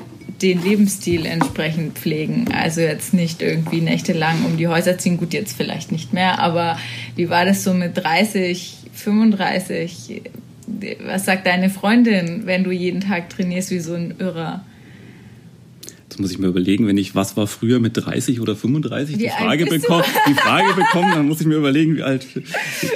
den 0.42 0.62
Lebensstil 0.62 1.26
entsprechend 1.26 1.98
pflegen. 1.98 2.48
Also 2.52 2.80
jetzt 2.80 3.14
nicht 3.14 3.42
irgendwie 3.42 3.80
nächtelang 3.80 4.44
um 4.44 4.56
die 4.56 4.68
Häuser 4.68 4.98
ziehen, 4.98 5.16
gut, 5.16 5.32
jetzt 5.32 5.56
vielleicht 5.56 5.92
nicht 5.92 6.12
mehr, 6.12 6.38
aber 6.38 6.78
wie 7.14 7.30
war 7.30 7.44
das 7.44 7.64
so 7.64 7.72
mit 7.72 7.96
30, 7.96 8.76
35? 8.92 10.22
Was 11.06 11.24
sagt 11.24 11.46
deine 11.46 11.70
Freundin, 11.70 12.42
wenn 12.44 12.64
du 12.64 12.70
jeden 12.70 13.00
Tag 13.00 13.30
trainierst 13.30 13.70
wie 13.70 13.78
so 13.78 13.94
ein 13.94 14.14
Irrer? 14.18 14.64
Jetzt 16.16 16.22
muss 16.22 16.32
ich 16.32 16.38
mir 16.38 16.46
überlegen, 16.46 16.86
wenn 16.86 16.96
ich, 16.96 17.14
was 17.14 17.36
war 17.36 17.46
früher 17.46 17.78
mit 17.78 17.94
30 17.94 18.40
oder 18.40 18.56
35 18.56 19.18
Wie 19.18 19.24
die 19.24 19.28
Frage 19.28 19.66
bist 19.66 19.84
du? 19.84 19.88
bekomme, 19.88 20.04
die 20.26 20.32
Frage 20.32 20.72
bekomme, 20.74 21.14
dann 21.14 21.28
muss 21.28 21.42
ich 21.42 21.46
mir 21.46 21.56
überlegen, 21.56 21.94
wie 21.94 22.02
alt, 22.02 22.26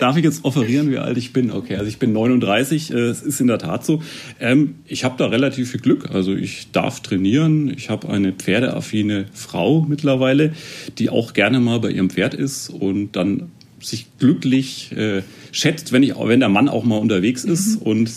darf 0.00 0.16
ich 0.16 0.24
jetzt 0.24 0.42
offerieren, 0.46 0.90
wie 0.90 0.96
alt 0.96 1.18
ich 1.18 1.34
bin? 1.34 1.50
Okay, 1.50 1.74
also 1.76 1.86
ich 1.86 1.98
bin 1.98 2.14
39, 2.14 2.90
äh, 2.90 2.94
es 2.96 3.20
ist 3.20 3.38
in 3.42 3.48
der 3.48 3.58
Tat 3.58 3.84
so. 3.84 4.02
Ähm, 4.40 4.76
ich 4.86 5.04
habe 5.04 5.16
da 5.18 5.26
relativ 5.26 5.70
viel 5.70 5.80
Glück, 5.80 6.08
also 6.10 6.34
ich 6.34 6.68
darf 6.72 7.00
trainieren, 7.00 7.70
ich 7.76 7.90
habe 7.90 8.08
eine 8.08 8.32
pferdeaffine 8.32 9.26
Frau 9.34 9.84
mittlerweile, 9.86 10.54
die 10.96 11.10
auch 11.10 11.34
gerne 11.34 11.60
mal 11.60 11.78
bei 11.78 11.90
ihrem 11.90 12.08
Pferd 12.08 12.32
ist 12.32 12.70
und 12.70 13.16
dann 13.16 13.50
sich 13.80 14.06
glücklich 14.18 14.92
äh, 14.96 15.20
schätzt, 15.52 15.92
wenn, 15.92 16.02
ich, 16.02 16.14
wenn 16.18 16.40
der 16.40 16.48
Mann 16.48 16.70
auch 16.70 16.84
mal 16.84 16.96
unterwegs 16.96 17.44
ist 17.44 17.80
Mhm. 17.80 17.86
und 17.86 18.10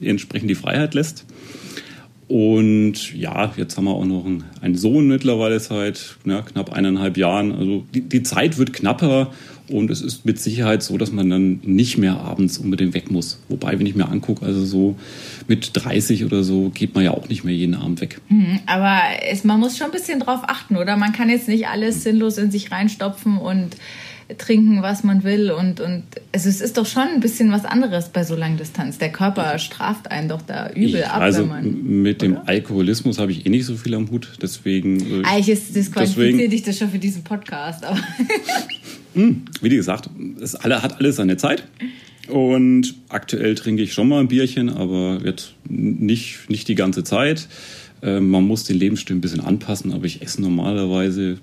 entsprechend 0.00 0.48
die 0.48 0.54
Freiheit 0.54 0.94
lässt. 0.94 1.24
Und 2.28 3.14
ja, 3.14 3.52
jetzt 3.56 3.76
haben 3.76 3.84
wir 3.84 3.92
auch 3.92 4.04
noch 4.04 4.24
einen, 4.60 4.76
Sohn 4.76 5.08
mittlerweile 5.08 5.60
seit 5.60 6.16
ja, 6.24 6.40
knapp 6.42 6.72
eineinhalb 6.72 7.16
Jahren. 7.16 7.52
Also 7.52 7.84
die, 7.94 8.00
die 8.00 8.22
Zeit 8.22 8.56
wird 8.56 8.72
knapper 8.72 9.30
und 9.68 9.90
es 9.90 10.02
ist 10.02 10.24
mit 10.24 10.38
Sicherheit 10.38 10.82
so, 10.82 10.98
dass 10.98 11.12
man 11.12 11.28
dann 11.30 11.60
nicht 11.62 11.96
mehr 11.96 12.18
abends 12.18 12.58
unbedingt 12.58 12.94
weg 12.94 13.10
muss. 13.10 13.40
Wobei, 13.48 13.78
wenn 13.78 13.86
ich 13.86 13.94
mir 13.94 14.08
angucke, 14.08 14.44
also 14.44 14.64
so 14.64 14.96
mit 15.48 15.70
30 15.72 16.24
oder 16.24 16.44
so 16.44 16.70
geht 16.70 16.94
man 16.94 17.04
ja 17.04 17.12
auch 17.12 17.28
nicht 17.28 17.44
mehr 17.44 17.54
jeden 17.54 17.74
Abend 17.74 18.00
weg. 18.00 18.20
Mhm, 18.28 18.60
Aber 18.66 19.00
es, 19.30 19.44
man 19.44 19.60
muss 19.60 19.76
schon 19.76 19.86
ein 19.86 19.92
bisschen 19.92 20.20
drauf 20.20 20.40
achten, 20.46 20.76
oder? 20.76 20.96
Man 20.96 21.12
kann 21.12 21.28
jetzt 21.30 21.48
nicht 21.48 21.68
alles 21.68 22.02
sinnlos 22.02 22.38
in 22.38 22.50
sich 22.50 22.72
reinstopfen 22.72 23.38
und 23.38 23.76
trinken, 24.38 24.82
was 24.82 25.04
man 25.04 25.22
will. 25.24 25.50
Und, 25.50 25.80
und 25.80 26.02
also 26.32 26.48
es 26.48 26.60
ist 26.60 26.76
doch 26.78 26.86
schon 26.86 27.02
ein 27.02 27.20
bisschen 27.20 27.52
was 27.52 27.64
anderes 27.64 28.08
bei 28.08 28.24
so 28.24 28.34
Langdistanz. 28.34 28.98
Der 28.98 29.10
Körper 29.12 29.58
straft 29.58 30.10
einen 30.10 30.28
doch 30.28 30.42
da 30.42 30.70
übel 30.70 31.00
Ich, 31.00 31.06
ab, 31.06 31.20
also 31.20 31.40
wenn 31.42 31.48
man. 31.48 32.02
mit 32.02 32.22
dem 32.22 32.32
oder? 32.32 32.48
Alkoholismus 32.48 33.18
habe 33.18 33.32
ich 33.32 33.44
eh 33.46 33.48
nicht 33.48 33.66
so 33.66 33.76
viel 33.76 33.94
am 33.94 34.10
Hut. 34.10 34.28
Deswegen, 34.40 35.00
äh, 35.00 35.24
Eigentlich 35.26 35.48
ist 35.50 35.76
disqualifiziert 35.76 36.28
Deswegen- 36.32 36.50
dich 36.50 36.62
das 36.62 36.78
schon 36.78 36.90
für 36.90 36.98
diesen 36.98 37.22
Podcast. 37.24 37.84
Aber 37.84 37.98
wie 39.14 39.68
gesagt, 39.68 40.10
es 40.40 40.54
alle, 40.54 40.82
hat 40.82 40.98
alles 40.98 41.16
seine 41.16 41.36
Zeit. 41.36 41.64
Und 42.28 42.94
aktuell 43.10 43.54
trinke 43.54 43.82
ich 43.82 43.92
schon 43.92 44.08
mal 44.08 44.20
ein 44.20 44.28
Bierchen, 44.28 44.70
aber 44.70 45.20
jetzt 45.24 45.52
nicht, 45.68 46.48
nicht 46.48 46.68
die 46.68 46.74
ganze 46.74 47.04
Zeit. 47.04 47.48
Äh, 48.02 48.20
man 48.20 48.46
muss 48.46 48.64
den 48.64 48.78
Lebensstil 48.78 49.14
ein 49.16 49.20
bisschen 49.20 49.40
anpassen, 49.40 49.92
aber 49.92 50.06
ich 50.06 50.22
esse 50.22 50.40
normalerweise 50.40 51.38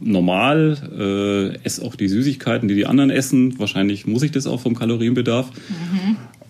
normal, 0.00 0.76
äh, 0.96 1.64
esse 1.64 1.84
auch 1.84 1.96
die 1.96 2.08
Süßigkeiten, 2.08 2.68
die 2.68 2.74
die 2.74 2.86
anderen 2.86 3.10
essen. 3.10 3.58
Wahrscheinlich 3.58 4.06
muss 4.06 4.22
ich 4.22 4.30
das 4.30 4.46
auch 4.46 4.60
vom 4.60 4.74
Kalorienbedarf. 4.74 5.50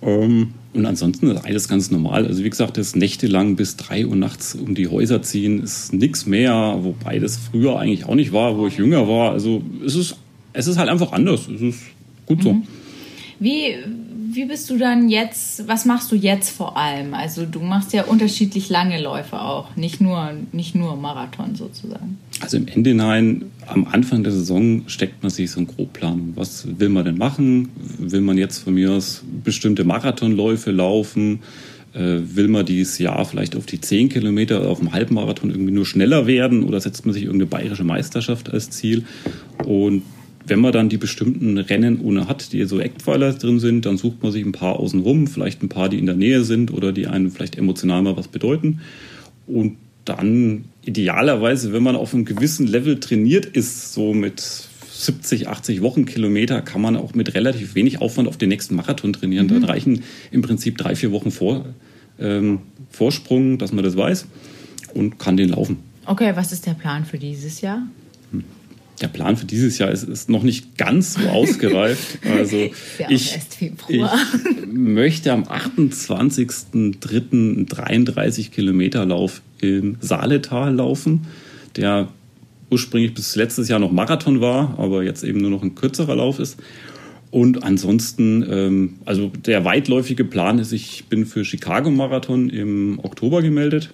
Ähm, 0.03 0.55
und 0.75 0.87
ansonsten 0.87 1.31
ist 1.31 1.45
alles 1.45 1.69
ganz 1.69 1.91
normal. 1.91 2.27
Also 2.27 2.45
wie 2.45 2.51
gesagt, 2.51 2.77
das 2.77 2.95
nächtelang 2.95 3.57
bis 3.57 3.77
drei 3.77 4.07
Uhr 4.07 4.17
nachts 4.17 4.55
um 4.55 4.75
die 4.75 4.89
Häuser 4.89 5.23
ziehen 5.23 5.63
ist 5.63 5.93
nichts 5.93 6.27
mehr, 6.27 6.79
wobei 6.81 7.19
das 7.19 7.37
früher 7.37 7.79
eigentlich 7.79 8.05
auch 8.05 8.15
nicht 8.15 8.33
war, 8.33 8.57
wo 8.57 8.67
ich 8.67 8.77
jünger 8.77 9.09
war. 9.09 9.33
Also 9.33 9.63
es 9.85 9.97
ist, 9.97 10.17
es 10.53 10.67
ist 10.67 10.79
halt 10.79 10.89
einfach 10.89 11.13
anders. 11.13 11.49
Es 11.49 11.61
ist 11.61 11.81
gut 12.27 12.43
so. 12.43 12.53
Mhm. 12.55 12.63
Wie, 13.41 13.77
wie 14.33 14.45
bist 14.45 14.69
du 14.71 14.77
dann 14.77 15.09
jetzt, 15.09 15.67
was 15.67 15.85
machst 15.85 16.13
du 16.13 16.17
jetzt 16.17 16.51
vor 16.51 16.77
allem? 16.77 17.15
Also 17.15 17.47
du 17.47 17.61
machst 17.61 17.93
ja 17.93 18.05
unterschiedlich 18.05 18.69
lange 18.69 19.01
Läufe 19.01 19.41
auch, 19.41 19.75
nicht 19.77 20.01
nur, 20.01 20.33
nicht 20.53 20.75
nur 20.75 20.97
Marathon 20.97 21.55
sozusagen. 21.55 22.19
Also 22.41 22.57
im 22.57 22.69
Ende 22.69 22.91
hinein, 22.91 23.47
am 23.67 23.85
Anfang 23.87 24.23
der 24.23 24.33
Saison 24.33 24.83
steckt 24.87 25.23
man 25.23 25.31
sich 25.31 25.51
so 25.51 25.61
ein 25.61 25.67
Grobplan. 25.67 26.33
Was 26.37 26.67
will 26.79 26.89
man 26.89 27.05
denn 27.05 27.19
machen? 27.19 27.69
Will 27.99 28.21
man 28.21 28.39
jetzt 28.39 28.59
von 28.59 28.75
mir 28.75 28.93
aus 28.93 29.25
bestimmte 29.45 29.85
Marathonläufe 29.85 30.71
laufen? 30.71 31.41
Äh, 31.95 32.21
will 32.35 32.49
man 32.49 32.65
dieses 32.65 32.99
Jahr 32.99 33.25
vielleicht 33.25 33.57
auf 33.57 33.67
die 33.67 33.81
10 33.81 34.09
Kilometer 34.09 34.61
oder 34.61 34.71
auf 34.71 34.79
dem 34.79 34.93
Halbmarathon 34.93 35.51
irgendwie 35.51 35.73
nur 35.73 35.87
schneller 35.87 36.27
werden 36.27 36.63
oder 36.63 36.81
setzt 36.81 37.07
man 37.07 37.13
sich 37.13 37.25
irgendeine 37.25 37.51
bayerische 37.51 37.85
Meisterschaft 37.85 38.51
als 38.51 38.71
Ziel? 38.71 39.05
Und 39.65 40.03
wenn 40.47 40.61
man 40.61 40.73
dann 40.73 40.89
die 40.89 40.97
bestimmten 40.97 41.59
Rennen 41.59 42.01
ohne 42.01 42.29
hat, 42.29 42.53
die 42.53 42.65
so 42.65 42.81
Eckpfeiler 42.81 43.33
drin 43.35 43.59
sind, 43.59 43.85
dann 43.85 43.99
sucht 43.99 44.23
man 44.23 44.33
sich 44.33 44.45
ein 44.45 44.53
paar 44.53 44.79
außenrum, 44.79 45.27
vielleicht 45.27 45.63
ein 45.63 45.69
paar, 45.69 45.89
die 45.89 45.99
in 45.99 46.07
der 46.07 46.15
Nähe 46.15 46.45
sind 46.45 46.73
oder 46.73 46.93
die 46.93 47.07
einem 47.07 47.31
vielleicht 47.31 47.59
emotional 47.59 48.03
mal 48.03 48.17
was 48.17 48.29
bedeuten. 48.29 48.81
Und 49.47 49.77
dann 50.09 50.65
idealerweise, 50.85 51.73
wenn 51.73 51.83
man 51.83 51.97
auf 51.97 52.15
einem 52.15 52.25
gewissen 52.25 52.67
Level 52.67 53.01
trainiert 53.01 53.47
ist, 53.47 53.93
so 53.93 54.15
mit 54.15 54.43
70, 54.91 55.49
80 55.49 55.83
Wochenkilometer, 55.83 56.63
kann 56.63 56.81
man 56.81 56.97
auch 56.97 57.15
mit 57.15 57.35
relativ 57.35 57.75
wenig 57.75 58.01
Aufwand 58.01 58.29
auf 58.29 58.37
den 58.37 58.49
nächsten 58.49 58.75
Marathon 58.75 59.13
trainieren. 59.13 59.47
Mhm. 59.47 59.51
Dann 59.51 59.65
reichen 59.65 60.03
im 60.31 60.43
Prinzip 60.43 60.79
drei, 60.79 60.97
vier 60.97 61.13
Wochen 61.13 61.31
vor, 61.31 61.67
ähm, 62.19 62.61
Vorsprung, 62.91 63.59
dass 63.59 63.73
man 63.73 63.85
das 63.85 63.97
weiß 63.97 64.27
und 64.95 65.19
kann 65.19 65.37
den 65.37 65.51
laufen. 65.51 65.79
Okay, 66.07 66.33
was 66.35 66.53
ist 66.53 66.67
der 66.67 66.75
Plan 66.75 67.05
für 67.05 67.19
dieses 67.19 67.61
Jahr? 67.61 67.83
der 69.01 69.09
Plan 69.09 69.37
für 69.37 69.47
dieses 69.47 69.79
Jahr 69.79 69.91
ist, 69.91 70.05
ist 70.05 70.29
noch 70.29 70.43
nicht 70.43 70.77
ganz 70.77 71.15
so 71.15 71.21
ausgereift. 71.29 72.19
Also 72.29 72.69
ich, 73.09 73.39
ich, 73.89 74.03
möchte 74.67 75.33
am 75.33 75.45
28.03. 75.45 77.69
33 77.69 78.51
Kilometer 78.51 79.07
Lauf 79.07 79.41
im 79.61 79.97
Saaletal 80.01 80.75
laufen, 80.75 81.27
der 81.77 82.09
ursprünglich 82.71 83.15
bis 83.15 83.35
letztes 83.37 83.69
Jahr 83.69 83.79
noch 83.79 83.93
Marathon 83.93 84.41
war, 84.41 84.79
aber 84.79 85.03
jetzt 85.03 85.25
eben 85.25 85.41
nur 85.41 85.51
noch 85.51 85.63
ein 85.63 85.75
kürzerer 85.75 86.17
Lauf 86.17 86.39
ist. 86.39 86.59
Und 87.31 87.63
ansonsten, 87.63 88.45
ähm, 88.49 88.95
also 89.05 89.31
der 89.45 89.65
weitläufige 89.65 90.25
Plan 90.25 90.59
ist, 90.59 90.73
ich 90.73 91.07
bin 91.07 91.27
für 91.27 91.45
Chicago 91.45 91.91
Marathon 91.91 92.49
im 92.49 92.99
Oktober 93.03 93.43
gemeldet. 93.43 93.91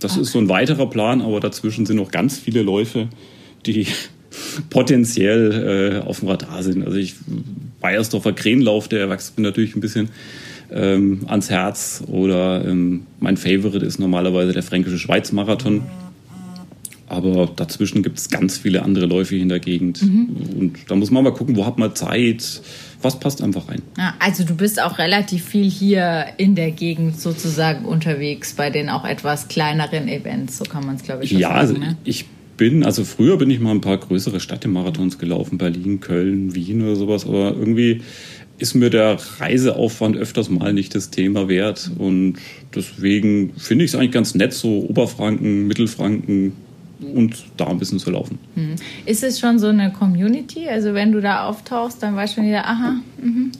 Das 0.00 0.12
okay. 0.12 0.22
ist 0.22 0.32
so 0.32 0.38
ein 0.38 0.48
weiterer 0.48 0.88
Plan, 0.90 1.22
aber 1.22 1.40
dazwischen 1.40 1.86
sind 1.86 1.96
noch 1.96 2.10
ganz 2.10 2.38
viele 2.38 2.62
Läufe, 2.62 3.08
die 3.64 3.86
potenziell 4.70 6.02
äh, 6.02 6.06
auf 6.06 6.20
dem 6.20 6.28
Radar 6.28 6.62
sind. 6.62 6.84
Also 6.84 6.98
ich 6.98 7.14
Bayersdorfer 7.80 8.32
Krähenlauf, 8.32 8.88
der 8.88 9.08
wächst 9.08 9.38
mir 9.38 9.44
natürlich 9.44 9.74
ein 9.76 9.80
bisschen 9.80 10.08
ähm, 10.74 11.20
ans 11.26 11.50
Herz. 11.50 12.02
Oder 12.08 12.64
ähm, 12.66 13.06
mein 13.20 13.36
Favorite 13.36 13.84
ist 13.84 13.98
normalerweise 13.98 14.52
der 14.52 14.62
Fränkische 14.62 14.98
Schweiz-Marathon. 14.98 15.82
Aber 17.06 17.46
dazwischen 17.54 18.02
gibt 18.02 18.18
es 18.18 18.28
ganz 18.28 18.58
viele 18.58 18.82
andere 18.82 19.06
Läufe 19.06 19.36
in 19.36 19.48
der 19.48 19.60
Gegend. 19.60 20.02
Mhm. 20.02 20.28
Und 20.58 20.78
da 20.88 20.94
muss 20.96 21.10
man 21.10 21.22
mal 21.22 21.32
gucken, 21.32 21.54
wo 21.54 21.64
hat 21.64 21.78
man 21.78 21.94
Zeit, 21.94 22.62
was 23.02 23.20
passt 23.20 23.42
einfach 23.42 23.68
rein. 23.68 23.82
Ja, 23.98 24.14
also 24.18 24.44
du 24.44 24.54
bist 24.56 24.82
auch 24.82 24.98
relativ 24.98 25.44
viel 25.44 25.70
hier 25.70 26.26
in 26.38 26.54
der 26.54 26.70
Gegend 26.70 27.20
sozusagen 27.20 27.84
unterwegs 27.84 28.54
bei 28.54 28.70
den 28.70 28.88
auch 28.88 29.04
etwas 29.04 29.48
kleineren 29.48 30.08
Events, 30.08 30.58
so 30.58 30.64
kann 30.64 30.86
man 30.86 30.96
es 30.96 31.02
glaube 31.02 31.24
ich 31.24 31.30
ja, 31.32 31.50
sagen. 31.50 31.58
Also 31.58 31.74
ne? 31.74 31.96
ich 32.04 32.24
bin, 32.56 32.84
also 32.84 33.04
früher 33.04 33.36
bin 33.36 33.50
ich 33.50 33.60
mal 33.60 33.72
ein 33.72 33.80
paar 33.80 33.98
größere 33.98 34.40
Städtemarathons 34.40 35.18
gelaufen, 35.18 35.58
Berlin, 35.58 36.00
Köln, 36.00 36.54
Wien 36.54 36.82
oder 36.82 36.96
sowas, 36.96 37.26
aber 37.26 37.54
irgendwie 37.56 38.02
ist 38.58 38.74
mir 38.74 38.90
der 38.90 39.18
Reiseaufwand 39.38 40.16
öfters 40.16 40.48
mal 40.48 40.72
nicht 40.72 40.94
das 40.94 41.10
Thema 41.10 41.48
wert 41.48 41.90
und 41.98 42.36
deswegen 42.74 43.52
finde 43.56 43.84
ich 43.84 43.90
es 43.90 43.94
eigentlich 43.96 44.12
ganz 44.12 44.34
nett, 44.34 44.52
so 44.52 44.86
Oberfranken, 44.88 45.66
Mittelfranken 45.66 46.52
und 47.00 47.44
da 47.56 47.66
ein 47.66 47.78
bisschen 47.78 47.98
zu 47.98 48.10
laufen. 48.10 48.38
Hm. 48.54 48.76
Ist 49.06 49.24
es 49.24 49.40
schon 49.40 49.58
so 49.58 49.68
eine 49.68 49.92
Community? 49.92 50.68
Also 50.68 50.94
wenn 50.94 51.12
du 51.12 51.20
da 51.20 51.46
auftauchst, 51.46 52.02
dann 52.02 52.14
weiß 52.14 52.34
schon 52.34 52.44
jeder, 52.44 52.66
aha, 52.66 53.00
mh, 53.20 53.50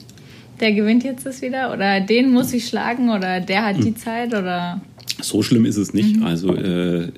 der 0.61 0.71
gewinnt 0.71 1.03
jetzt 1.03 1.25
das 1.25 1.41
wieder 1.41 1.73
oder 1.73 1.99
den 1.99 2.31
muss 2.31 2.53
ich 2.53 2.67
schlagen 2.67 3.09
oder 3.09 3.41
der 3.41 3.65
hat 3.65 3.77
die 3.77 3.87
hm. 3.87 3.97
Zeit 3.97 4.29
oder... 4.29 4.81
So 5.21 5.43
schlimm 5.43 5.65
ist 5.65 5.77
es 5.77 5.93
nicht. 5.93 6.17
Mhm. 6.17 6.23
Also 6.23 6.55
äh, 6.55 7.09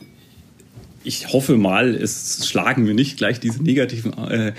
ich 1.07 1.31
hoffe 1.31 1.55
mal, 1.57 1.95
es 1.95 2.47
schlagen 2.47 2.83
mir 2.83 2.93
nicht 2.93 3.17
gleich 3.17 3.39
diese 3.39 3.63
negativen 3.63 4.13
äh, 4.29 4.51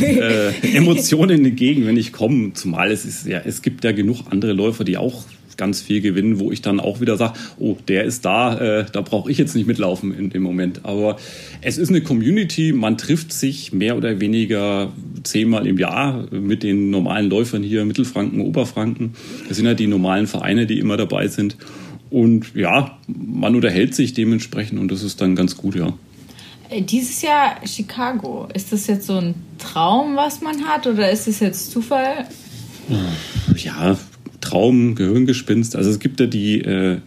äh, 0.00 0.52
Emotionen 0.76 1.44
entgegen, 1.44 1.84
wenn 1.86 1.96
ich 1.96 2.12
komme. 2.12 2.52
Zumal 2.52 2.92
es 2.92 3.04
ist 3.04 3.26
ja, 3.26 3.40
es 3.44 3.60
gibt 3.60 3.82
ja 3.84 3.90
genug 3.90 4.20
andere 4.30 4.52
Läufer, 4.52 4.84
die 4.84 4.96
auch 4.96 5.24
ganz 5.56 5.80
viel 5.80 6.02
gewinnen, 6.02 6.38
wo 6.38 6.52
ich 6.52 6.62
dann 6.62 6.80
auch 6.80 7.00
wieder 7.00 7.16
sage, 7.16 7.32
oh, 7.58 7.76
der 7.88 8.04
ist 8.04 8.24
da, 8.24 8.58
äh, 8.58 8.86
da 8.92 9.00
brauche 9.00 9.30
ich 9.30 9.38
jetzt 9.38 9.56
nicht 9.56 9.66
mitlaufen 9.66 10.16
in 10.16 10.30
dem 10.30 10.42
Moment. 10.42 10.80
Aber 10.84 11.16
es 11.62 11.78
ist 11.78 11.88
eine 11.88 12.02
Community, 12.02 12.72
man 12.72 12.98
trifft 12.98 13.32
sich 13.32 13.72
mehr 13.72 13.96
oder 13.96 14.20
weniger 14.20 14.92
zehnmal 15.24 15.66
im 15.66 15.78
Jahr 15.78 16.26
mit 16.30 16.62
den 16.62 16.90
normalen 16.90 17.30
Läufern 17.30 17.62
hier, 17.62 17.84
Mittelfranken, 17.84 18.42
Oberfranken. 18.42 19.14
Das 19.48 19.56
sind 19.56 19.66
ja 19.66 19.74
die 19.74 19.86
normalen 19.86 20.26
Vereine, 20.26 20.66
die 20.66 20.78
immer 20.78 20.96
dabei 20.96 21.28
sind. 21.28 21.56
Und 22.10 22.54
ja, 22.54 22.98
man 23.08 23.54
unterhält 23.54 23.94
sich 23.94 24.14
dementsprechend 24.14 24.78
und 24.78 24.90
das 24.90 25.02
ist 25.02 25.20
dann 25.20 25.34
ganz 25.34 25.56
gut, 25.56 25.74
ja. 25.74 25.92
Äh, 26.70 26.82
dieses 26.82 27.22
Jahr 27.22 27.56
Chicago, 27.66 28.48
ist 28.54 28.72
das 28.72 28.86
jetzt 28.86 29.06
so 29.06 29.16
ein 29.16 29.34
Traum, 29.58 30.16
was 30.16 30.40
man 30.40 30.64
hat 30.66 30.86
oder 30.86 31.10
ist 31.10 31.26
es 31.26 31.40
jetzt 31.40 31.70
Zufall? 31.70 32.26
Ja, 33.56 33.98
Traum, 34.40 34.94
Gehirngespinst. 34.94 35.74
Also 35.74 35.90
es 35.90 35.98
gibt 35.98 36.20
ja 36.20 36.26
die 36.26 36.60
äh, 36.60 36.98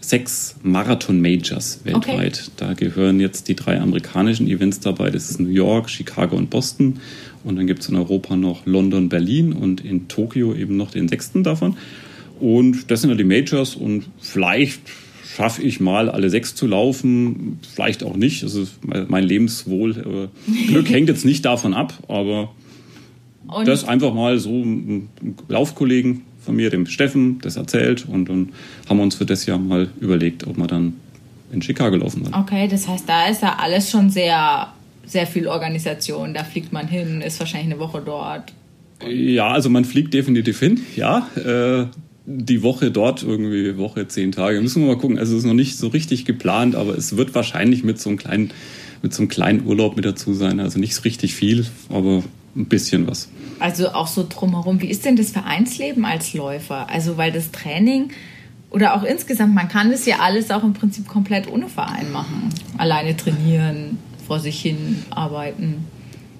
sechs 0.00 0.56
Marathon-Majors 0.62 1.80
weltweit. 1.84 2.42
Okay. 2.42 2.50
Da 2.56 2.72
gehören 2.74 3.20
jetzt 3.20 3.48
die 3.48 3.56
drei 3.56 3.80
amerikanischen 3.80 4.46
Events 4.46 4.80
dabei. 4.80 5.10
Das 5.10 5.30
ist 5.30 5.40
New 5.40 5.48
York, 5.48 5.90
Chicago 5.90 6.36
und 6.36 6.50
Boston. 6.50 7.00
Und 7.44 7.56
dann 7.56 7.66
gibt 7.66 7.82
es 7.82 7.88
in 7.88 7.96
Europa 7.96 8.36
noch 8.36 8.66
London, 8.66 9.08
Berlin 9.08 9.52
und 9.52 9.84
in 9.84 10.08
Tokio 10.08 10.54
eben 10.54 10.76
noch 10.76 10.90
den 10.90 11.08
sechsten 11.08 11.42
davon. 11.42 11.76
Und 12.40 12.90
das 12.90 13.00
sind 13.00 13.10
ja 13.10 13.16
die 13.16 13.24
Majors 13.24 13.74
und 13.74 14.04
vielleicht 14.18 14.80
schaffe 15.36 15.62
ich 15.62 15.80
mal 15.80 16.08
alle 16.08 16.30
sechs 16.30 16.54
zu 16.54 16.66
laufen, 16.66 17.58
vielleicht 17.74 18.02
auch 18.02 18.16
nicht. 18.16 18.42
Also 18.42 18.66
mein 18.82 19.24
Lebenswohl, 19.24 20.30
äh, 20.48 20.66
Glück 20.68 20.88
hängt 20.90 21.08
jetzt 21.08 21.24
nicht 21.24 21.44
davon 21.44 21.74
ab, 21.74 21.92
aber 22.08 22.52
und 23.46 23.68
das 23.68 23.84
einfach 23.84 24.12
mal 24.14 24.38
so 24.38 24.50
ein 24.50 25.08
Laufkollegen 25.48 26.22
von 26.40 26.56
mir, 26.56 26.70
dem 26.70 26.86
Steffen, 26.86 27.38
das 27.40 27.56
erzählt 27.56 28.06
und 28.08 28.28
dann 28.28 28.50
haben 28.88 28.96
wir 28.98 29.02
uns 29.02 29.16
für 29.16 29.26
das 29.26 29.46
Jahr 29.46 29.58
mal 29.58 29.88
überlegt, 30.00 30.46
ob 30.46 30.56
wir 30.56 30.66
dann 30.66 30.94
in 31.52 31.62
Chicago 31.62 31.96
laufen 31.96 32.24
wollen. 32.24 32.34
Okay, 32.34 32.68
das 32.68 32.88
heißt, 32.88 33.08
da 33.08 33.28
ist 33.28 33.42
ja 33.42 33.56
alles 33.58 33.90
schon 33.90 34.10
sehr, 34.10 34.72
sehr 35.04 35.26
viel 35.26 35.48
Organisation. 35.48 36.34
Da 36.34 36.44
fliegt 36.44 36.72
man 36.72 36.88
hin, 36.88 37.20
ist 37.20 37.38
wahrscheinlich 37.38 37.72
eine 37.72 37.80
Woche 37.80 38.02
dort. 38.04 38.52
Ja, 39.06 39.48
also 39.48 39.68
man 39.68 39.84
fliegt 39.84 40.14
definitiv 40.14 40.58
hin, 40.58 40.80
ja. 40.96 41.28
Äh, 41.36 41.86
die 42.26 42.62
Woche 42.62 42.90
dort 42.90 43.22
irgendwie, 43.22 43.76
Woche, 43.76 44.08
zehn 44.08 44.32
Tage. 44.32 44.60
Müssen 44.60 44.82
wir 44.82 44.94
mal 44.94 44.98
gucken. 45.00 45.18
Also 45.18 45.34
es 45.34 45.40
ist 45.40 45.46
noch 45.46 45.54
nicht 45.54 45.78
so 45.78 45.88
richtig 45.88 46.24
geplant, 46.24 46.74
aber 46.74 46.96
es 46.96 47.16
wird 47.16 47.34
wahrscheinlich 47.34 47.84
mit 47.84 48.00
so 48.00 48.10
einem 48.10 48.18
kleinen, 48.18 48.50
mit 49.02 49.14
so 49.14 49.22
einem 49.22 49.28
kleinen 49.28 49.64
Urlaub 49.64 49.96
mit 49.96 50.04
dazu 50.04 50.34
sein. 50.34 50.58
Also 50.58 50.78
nicht 50.80 50.94
so 50.94 51.02
richtig 51.02 51.34
viel, 51.34 51.66
aber 51.88 52.24
ein 52.56 52.66
bisschen 52.66 53.06
was. 53.06 53.28
Also 53.60 53.90
auch 53.90 54.08
so 54.08 54.26
drumherum. 54.28 54.82
Wie 54.82 54.88
ist 54.88 55.04
denn 55.04 55.16
das 55.16 55.30
Vereinsleben 55.30 56.04
als 56.04 56.34
Läufer? 56.34 56.90
Also 56.90 57.16
weil 57.16 57.30
das 57.30 57.52
Training 57.52 58.10
oder 58.70 58.96
auch 58.96 59.04
insgesamt, 59.04 59.54
man 59.54 59.68
kann 59.68 59.90
das 59.90 60.04
ja 60.04 60.18
alles 60.18 60.50
auch 60.50 60.64
im 60.64 60.72
Prinzip 60.72 61.06
komplett 61.06 61.50
ohne 61.50 61.68
Verein 61.68 62.10
machen. 62.12 62.50
Alleine 62.76 63.16
trainieren, 63.16 63.98
vor 64.26 64.40
sich 64.40 64.60
hin 64.60 65.02
arbeiten. 65.10 65.84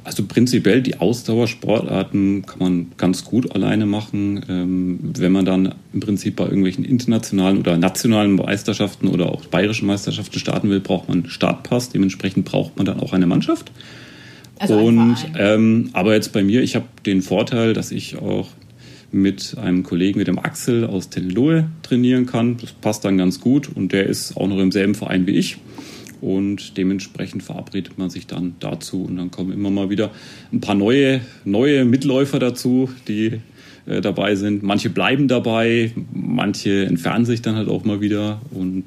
Also 0.07 0.25
prinzipiell 0.25 0.83
die 0.83 1.01
Ausdauersportarten 1.01 2.47
kann 2.47 2.59
man 2.61 2.87
ganz 2.97 3.25
gut 3.25 3.53
alleine 3.57 3.87
machen. 3.87 4.41
Ähm, 4.49 5.01
wenn 5.19 5.33
man 5.33 5.45
dann 5.45 5.75
im 5.93 5.99
Prinzip 5.99 6.37
bei 6.37 6.45
irgendwelchen 6.45 6.85
internationalen 6.85 7.59
oder 7.59 7.77
nationalen 7.77 8.37
Meisterschaften 8.37 9.09
oder 9.09 9.33
auch 9.33 9.47
bayerischen 9.47 9.89
Meisterschaften 9.89 10.39
starten 10.39 10.71
will, 10.71 10.79
braucht 10.79 11.09
man 11.09 11.29
Startpass. 11.29 11.89
Dementsprechend 11.89 12.45
braucht 12.45 12.77
man 12.77 12.87
dann 12.87 13.01
auch 13.01 13.15
eine 13.15 13.27
Mannschaft. 13.27 13.73
Also 14.61 14.79
Und 14.79 15.17
ähm, 15.37 15.91
aber 15.93 16.15
jetzt 16.15 16.33
bei 16.33 16.45
mir, 16.45 16.63
ich 16.63 16.77
habe 16.77 16.87
den 17.05 17.21
Vorteil, 17.21 17.73
dass 17.73 17.91
ich 17.91 18.17
auch 18.17 18.47
mit 19.11 19.57
einem 19.59 19.83
Kollegen, 19.83 20.21
mit 20.21 20.29
dem 20.29 20.39
Axel 20.39 20.85
aus 20.85 21.11
Tennelohe 21.11 21.69
trainieren 21.83 22.27
kann. 22.27 22.59
Das 22.59 22.71
passt 22.71 23.05
dann 23.05 23.19
ganz 23.19 23.41
gut 23.41 23.69
und 23.75 23.91
der 23.91 24.07
ist 24.07 24.37
auch 24.37 24.47
noch 24.47 24.59
im 24.59 24.71
selben 24.71 24.95
Verein 24.95 25.27
wie 25.27 25.33
ich 25.33 25.59
und 26.21 26.77
dementsprechend 26.77 27.43
verabredet 27.43 27.99
man 27.99 28.11
sich 28.11 28.27
dann 28.27 28.55
dazu 28.61 29.05
und 29.05 29.17
dann 29.17 29.31
kommen 29.31 29.53
immer 29.53 29.71
mal 29.71 29.91
wieder 29.91 30.11
ein 30.53 30.61
paar 30.61 30.75
neue, 30.75 31.21
neue 31.45 31.85
Mitläufer 31.85 32.39
dazu, 32.39 32.91
die 33.09 33.41
äh, 33.87 34.01
dabei 34.01 34.35
sind. 34.35 34.63
Manche 34.63 34.91
bleiben 34.91 35.29
dabei, 35.29 35.93
manche 36.13 36.87
entfernen 36.87 37.25
sich 37.25 37.43
dann 37.43 37.57
halt 37.57 37.69
auch 37.69 37.85
mal 37.85 38.01
wieder 38.01 38.41
und 38.51 38.85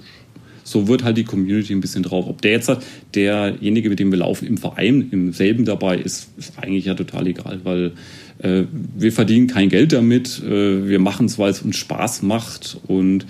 so 0.70 0.88
wird 0.88 1.04
halt 1.04 1.18
die 1.18 1.24
Community 1.24 1.74
ein 1.74 1.82
bisschen 1.82 2.04
drauf. 2.04 2.26
Ob 2.28 2.42
der 2.42 2.52
jetzt 2.52 2.70
hat, 2.70 2.84
derjenige, 3.16 3.90
mit 3.90 4.00
dem 4.00 4.12
wir 4.12 4.20
laufen, 4.20 4.48
im 4.48 4.58
Verein, 4.58 5.08
im 5.12 5.34
selben 5.34 5.66
dabei 5.66 5.98
ist, 5.98 6.30
ist 6.38 6.54
eigentlich 6.60 6.86
ja 6.86 6.94
total 6.94 7.26
egal, 7.28 7.62
weil 7.64 7.94
äh, 8.38 8.64
wir 8.96 9.12
verdienen 9.12 9.48
kein 9.48 9.70
Geld 9.70 9.94
damit, 9.94 10.42
äh, 10.44 10.88
wir 10.88 11.00
machen 11.00 11.26
es, 11.26 11.40
weil 11.40 11.52
es 11.52 11.62
uns 11.62 11.76
Spaß 11.78 12.22
macht 12.22 12.78
und 12.88 13.26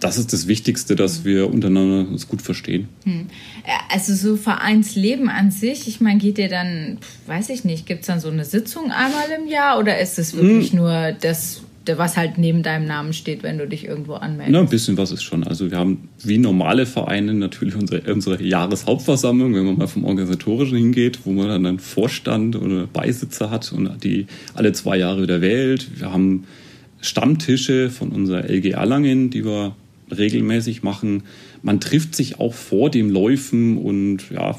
das 0.00 0.18
ist 0.18 0.32
das 0.32 0.46
Wichtigste, 0.46 0.96
dass 0.96 1.24
wir 1.24 1.52
untereinander 1.52 2.08
uns 2.08 2.28
gut 2.28 2.42
verstehen. 2.42 2.88
Hm. 3.04 3.26
Also 3.90 4.14
so 4.14 4.36
Vereinsleben 4.36 5.28
an 5.28 5.50
sich, 5.50 5.88
ich 5.88 6.00
meine, 6.00 6.18
geht 6.18 6.38
ihr 6.38 6.48
dann, 6.48 6.98
weiß 7.26 7.50
ich 7.50 7.64
nicht, 7.64 7.86
gibt 7.86 8.02
es 8.02 8.06
dann 8.06 8.20
so 8.20 8.28
eine 8.28 8.44
Sitzung 8.44 8.90
einmal 8.90 9.26
im 9.36 9.48
Jahr 9.48 9.78
oder 9.78 9.98
ist 9.98 10.18
es 10.18 10.34
wirklich 10.34 10.70
hm. 10.70 10.78
nur 10.78 11.12
das 11.20 11.62
was 11.96 12.18
halt 12.18 12.36
neben 12.36 12.62
deinem 12.62 12.86
Namen 12.86 13.14
steht, 13.14 13.42
wenn 13.42 13.56
du 13.56 13.66
dich 13.66 13.86
irgendwo 13.86 14.14
anmeldest. 14.14 14.50
Na, 14.50 14.60
ein 14.60 14.68
bisschen 14.68 14.98
was 14.98 15.10
ist 15.10 15.22
schon. 15.22 15.44
Also 15.44 15.70
wir 15.70 15.78
haben 15.78 16.08
wie 16.22 16.36
normale 16.36 16.84
Vereine 16.84 17.32
natürlich 17.32 17.76
unsere, 17.76 18.12
unsere 18.12 18.42
Jahreshauptversammlung, 18.42 19.54
wenn 19.54 19.64
man 19.64 19.78
mal 19.78 19.86
vom 19.86 20.04
Organisatorischen 20.04 20.76
hingeht, 20.76 21.20
wo 21.24 21.30
man 21.30 21.48
dann 21.48 21.64
einen 21.64 21.78
Vorstand 21.78 22.56
oder 22.56 22.86
Beisitzer 22.86 23.50
hat 23.50 23.72
und 23.72 24.04
die 24.04 24.26
alle 24.54 24.72
zwei 24.72 24.98
Jahre 24.98 25.22
wieder 25.22 25.40
wählt. 25.40 25.98
Wir 25.98 26.12
haben 26.12 26.44
Stammtische 27.00 27.90
von 27.90 28.10
unserer 28.10 28.44
LG 28.50 28.72
Erlangen, 28.72 29.30
die 29.30 29.44
wir 29.44 29.74
regelmäßig 30.16 30.82
machen. 30.82 31.24
Man 31.62 31.80
trifft 31.80 32.14
sich 32.14 32.38
auch 32.38 32.54
vor 32.54 32.90
dem 32.90 33.10
Läufen 33.10 33.76
und 33.76 34.30
ja, 34.30 34.56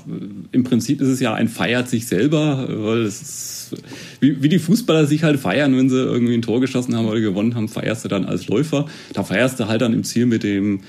im 0.52 0.64
Prinzip 0.64 1.02
ist 1.02 1.08
es 1.08 1.20
ja 1.20 1.34
ein 1.34 1.48
feiert 1.48 1.90
sich 1.90 2.08
selber, 2.08 2.68
weil 2.70 3.04
es 3.04 3.22
ist, 3.22 3.76
wie, 4.20 4.42
wie 4.42 4.50
die 4.50 4.60
Fußballer 4.60 5.06
sich 5.06 5.24
halt 5.24 5.40
feiern, 5.40 5.76
wenn 5.78 5.90
sie 5.90 5.98
irgendwie 5.98 6.34
ein 6.34 6.42
Tor 6.42 6.62
geschossen 6.62 6.96
haben 6.96 7.08
oder 7.08 7.20
gewonnen 7.20 7.56
haben, 7.56 7.68
feierst 7.68 8.06
du 8.06 8.10
dann 8.10 8.26
als 8.26 8.48
Läufer. 8.48 8.88
Da 9.14 9.24
feierst 9.24 9.60
du 9.60 9.68
halt 9.68 9.82
dann 9.82 9.94
im 9.94 10.04
Ziel 10.04 10.26
mit 10.26 10.44
dem 10.44 10.82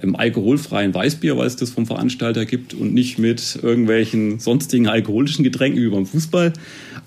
im 0.00 0.14
alkoholfreien 0.14 0.94
Weißbier, 0.94 1.36
weil 1.36 1.46
es 1.46 1.56
das 1.56 1.70
vom 1.70 1.84
Veranstalter 1.86 2.46
gibt 2.46 2.72
und 2.72 2.94
nicht 2.94 3.18
mit 3.18 3.58
irgendwelchen 3.60 4.38
sonstigen 4.38 4.86
alkoholischen 4.86 5.42
Getränken 5.42 5.82
wie 5.82 5.88
beim 5.88 6.06
Fußball. 6.06 6.52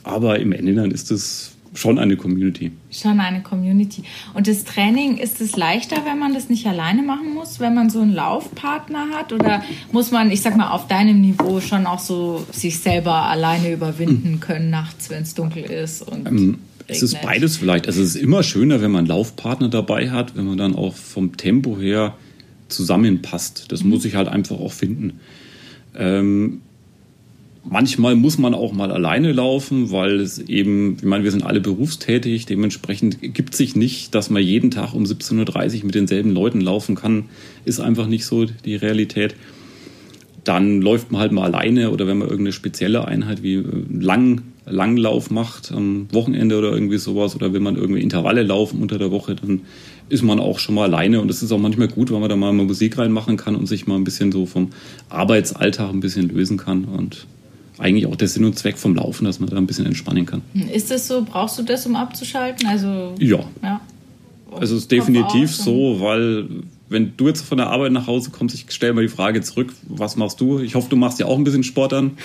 Aber 0.04 0.40
im 0.40 0.52
Ende 0.52 0.74
dann 0.74 0.92
ist 0.92 1.10
es 1.10 1.54
schon 1.74 2.00
eine 2.00 2.18
Community. 2.18 2.72
Schon 2.92 3.20
eine 3.20 3.42
Community. 3.42 4.04
Und 4.34 4.48
das 4.48 4.64
Training, 4.64 5.18
ist 5.18 5.40
es 5.42 5.56
leichter, 5.56 5.98
wenn 6.06 6.20
man 6.20 6.34
das 6.34 6.50
nicht 6.50 6.66
alleine 6.68 7.02
machen 7.02 7.34
muss, 7.34 7.60
wenn 7.60 7.74
man 7.74 7.90
so 7.90 8.02
einen 8.02 8.14
Laufpartner 8.14 9.10
hat? 9.10 9.32
Oder 9.32 9.64
muss 9.92 10.12
man, 10.12 10.32
ich 10.32 10.42
sag 10.42 10.58
mal, 10.58 10.72
auf 10.72 10.88
deinem 10.88 11.22
Niveau 11.22 11.62
schon 11.62 11.86
auch 11.86 12.00
so 12.00 12.46
sich 12.52 12.80
selber 12.80 13.14
alleine 13.14 13.72
überwinden 13.72 14.40
können 14.40 14.70
nachts, 14.70 15.10
wenn 15.10 15.24
es 15.24 15.34
dunkel 15.34 15.64
ist? 15.64 16.02
Und 16.02 16.28
ähm, 16.28 16.60
es 16.88 17.02
ist 17.02 17.22
beides 17.22 17.58
vielleicht. 17.58 17.88
Also 17.88 18.02
es 18.02 18.16
ist 18.16 18.22
immer 18.22 18.44
schöner, 18.44 18.82
wenn 18.82 18.92
man 18.92 19.00
einen 19.00 19.08
Laufpartner 19.08 19.70
dabei 19.70 20.10
hat, 20.10 20.36
wenn 20.36 20.46
man 20.46 20.58
dann 20.58 20.76
auch 20.76 20.96
vom 20.96 21.38
Tempo 21.38 21.80
her 21.80 22.16
zusammenpasst. 22.68 23.72
Das 23.72 23.84
mhm. 23.84 23.92
muss 23.92 24.06
ich 24.06 24.16
halt 24.16 24.28
einfach 24.28 24.60
auch 24.60 24.74
finden. 24.74 25.20
Ähm, 25.96 26.62
Manchmal 27.64 28.16
muss 28.16 28.40
man 28.40 28.56
auch 28.56 28.74
mal 28.74 28.92
alleine 28.92 29.32
laufen, 29.34 29.92
weil 29.92 30.20
es 30.20 30.40
eben, 30.40 30.98
ich 30.98 31.04
meine, 31.04 31.24
wir 31.24 31.32
sind 31.32 31.44
alle 31.44 31.60
berufstätig, 31.60 32.48
dementsprechend 32.48 33.20
gibt 33.22 33.56
sich 33.56 33.76
nicht, 33.76 34.16
dass 34.16 34.32
man 34.32 34.42
jeden 34.42 34.72
Tag 34.72 34.96
um 34.96 35.04
17.30 35.04 35.80
Uhr 35.80 35.86
mit 35.86 35.96
denselben 35.96 36.32
Leuten 36.32 36.60
laufen 36.60 36.96
kann. 36.96 37.26
Ist 37.64 37.80
einfach 37.80 38.08
nicht 38.08 38.26
so 38.26 38.46
die 38.46 38.76
Realität. 38.76 39.36
Dann 40.44 40.82
läuft 40.82 41.12
man 41.12 41.22
halt 41.22 41.32
mal 41.34 41.44
alleine 41.44 41.92
oder 41.92 42.08
wenn 42.08 42.18
man 42.18 42.30
irgendeine 42.30 42.54
spezielle 42.54 43.08
Einheit 43.08 43.44
wie 43.44 43.56
äh, 43.58 43.64
Lang, 43.92 44.42
Langlauf 44.66 45.30
macht 45.30 45.72
am 45.72 46.08
Wochenende 46.12 46.58
oder 46.58 46.72
irgendwie 46.72 46.98
sowas 46.98 47.36
oder 47.36 47.54
wenn 47.54 47.62
man 47.62 47.76
irgendwie 47.76 48.02
Intervalle 48.02 48.42
laufen 48.42 48.82
unter 48.82 48.98
der 48.98 49.12
Woche, 49.12 49.36
dann 49.36 49.62
ist 50.10 50.24
man 50.24 50.40
auch 50.40 50.58
schon 50.58 50.74
mal 50.74 50.86
alleine 50.86 51.22
und 51.22 51.30
es 51.30 51.44
ist 51.44 51.52
auch 51.52 51.60
manchmal 51.60 51.90
gut, 51.90 52.12
weil 52.12 52.20
man 52.22 52.30
da 52.30 52.36
mal 52.36 52.52
Musik 52.54 52.98
reinmachen 52.98 53.38
kann 53.38 53.56
und 53.56 53.68
sich 53.68 53.86
mal 53.86 53.98
ein 53.98 54.04
bisschen 54.04 54.32
so 54.32 54.48
vom 54.48 54.72
Arbeitsalltag 55.10 55.92
ein 55.92 56.00
bisschen 56.00 56.28
lösen 56.30 56.58
kann 56.58 56.86
und 56.86 57.28
eigentlich 57.82 58.06
auch 58.06 58.16
der 58.16 58.28
Sinn 58.28 58.46
und 58.46 58.58
Zweck 58.58 58.78
vom 58.78 58.96
Laufen, 58.96 59.26
dass 59.26 59.40
man 59.40 59.50
da 59.50 59.58
ein 59.58 59.68
bisschen 59.68 59.86
entspannen 59.86 60.26
kann. 60.26 60.42
Ist 60.72 60.92
das 60.92 61.08
so? 61.08 61.24
Brauchst 61.24 61.58
du 61.60 61.64
das, 61.64 61.86
um 61.86 61.96
abzuschalten? 61.96 62.68
Also, 62.68 63.16
ja. 63.20 63.40
ja. 63.64 63.82
Also 64.52 64.76
es 64.76 64.84
ist 64.84 64.92
definitiv 64.92 65.56
so, 65.56 66.02
weil 66.02 66.48
wenn 66.90 67.16
du 67.16 67.28
jetzt 67.28 67.42
von 67.42 67.58
der 67.58 67.68
Arbeit 67.68 67.94
nach 67.94 68.06
Hause 68.06 68.32
kommst, 68.32 68.54
ich 68.54 68.66
stelle 68.70 68.92
mal 68.92 69.02
die 69.02 69.08
Frage 69.08 69.42
zurück, 69.42 69.74
was 69.88 70.18
machst 70.18 70.42
du? 70.42 70.60
Ich 70.60 70.76
hoffe, 70.76 70.90
du 70.90 70.98
machst 70.98 71.20
ja 71.20 71.26
auch 71.26 71.38
ein 71.38 71.46
bisschen 71.46 71.64
Sport 71.64 71.94
an. 71.94 72.18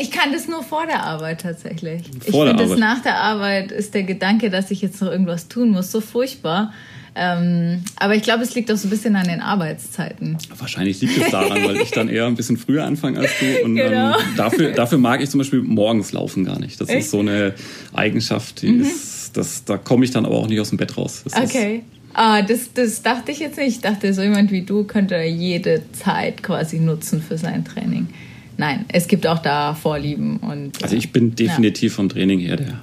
Ich 0.00 0.10
kann 0.10 0.30
das 0.30 0.46
nur 0.46 0.62
vor 0.62 0.84
der 0.86 1.02
Arbeit 1.04 1.40
tatsächlich. 1.40 2.02
Vor 2.30 2.44
ich 2.44 2.52
finde 2.52 2.68
das 2.68 2.78
nach 2.78 3.02
der 3.02 3.16
Arbeit 3.16 3.72
ist 3.72 3.94
der 3.94 4.02
Gedanke, 4.02 4.50
dass 4.50 4.70
ich 4.70 4.82
jetzt 4.82 5.00
noch 5.00 5.10
irgendwas 5.10 5.48
tun 5.48 5.70
muss, 5.70 5.90
so 5.90 6.02
furchtbar. 6.02 6.72
Ähm, 7.16 7.84
aber 7.96 8.16
ich 8.16 8.22
glaube, 8.22 8.42
es 8.42 8.54
liegt 8.54 8.72
auch 8.72 8.76
so 8.76 8.88
ein 8.88 8.90
bisschen 8.90 9.14
an 9.14 9.28
den 9.28 9.40
Arbeitszeiten. 9.40 10.36
Wahrscheinlich 10.56 11.00
liegt 11.00 11.16
es 11.16 11.30
daran, 11.30 11.64
weil 11.64 11.76
ich 11.76 11.92
dann 11.92 12.08
eher 12.08 12.26
ein 12.26 12.34
bisschen 12.34 12.56
früher 12.56 12.84
anfange 12.84 13.20
als 13.20 13.30
du. 13.38 13.64
Und 13.64 13.76
genau. 13.76 14.16
dafür, 14.36 14.72
dafür 14.72 14.98
mag 14.98 15.22
ich 15.22 15.30
zum 15.30 15.38
Beispiel 15.38 15.62
morgens 15.62 16.12
laufen 16.12 16.44
gar 16.44 16.58
nicht. 16.58 16.80
Das 16.80 16.88
Echt? 16.88 17.00
ist 17.00 17.10
so 17.10 17.20
eine 17.20 17.54
Eigenschaft, 17.92 18.62
die 18.62 18.72
mhm. 18.72 18.82
ist, 18.82 19.36
das, 19.36 19.64
da 19.64 19.78
komme 19.78 20.04
ich 20.04 20.10
dann 20.10 20.26
aber 20.26 20.36
auch 20.36 20.48
nicht 20.48 20.60
aus 20.60 20.70
dem 20.70 20.78
Bett 20.78 20.96
raus. 20.96 21.22
Das 21.24 21.34
okay. 21.34 21.84
Ah, 22.14 22.42
das, 22.42 22.72
das 22.72 23.02
dachte 23.02 23.32
ich 23.32 23.40
jetzt 23.40 23.58
nicht. 23.58 23.68
Ich 23.68 23.80
dachte, 23.80 24.12
so 24.14 24.22
jemand 24.22 24.50
wie 24.50 24.62
du 24.62 24.84
könnte 24.84 25.20
jede 25.22 25.82
Zeit 25.92 26.42
quasi 26.42 26.78
nutzen 26.78 27.22
für 27.22 27.38
sein 27.38 27.64
Training. 27.64 28.08
Nein, 28.56 28.84
es 28.88 29.08
gibt 29.08 29.26
auch 29.26 29.40
da 29.40 29.74
Vorlieben. 29.74 30.36
Und, 30.38 30.82
also 30.82 30.96
ich 30.96 31.10
bin 31.10 31.34
definitiv 31.34 31.92
ja. 31.92 31.96
vom 31.96 32.08
Training 32.08 32.38
her 32.38 32.56
der 32.56 32.82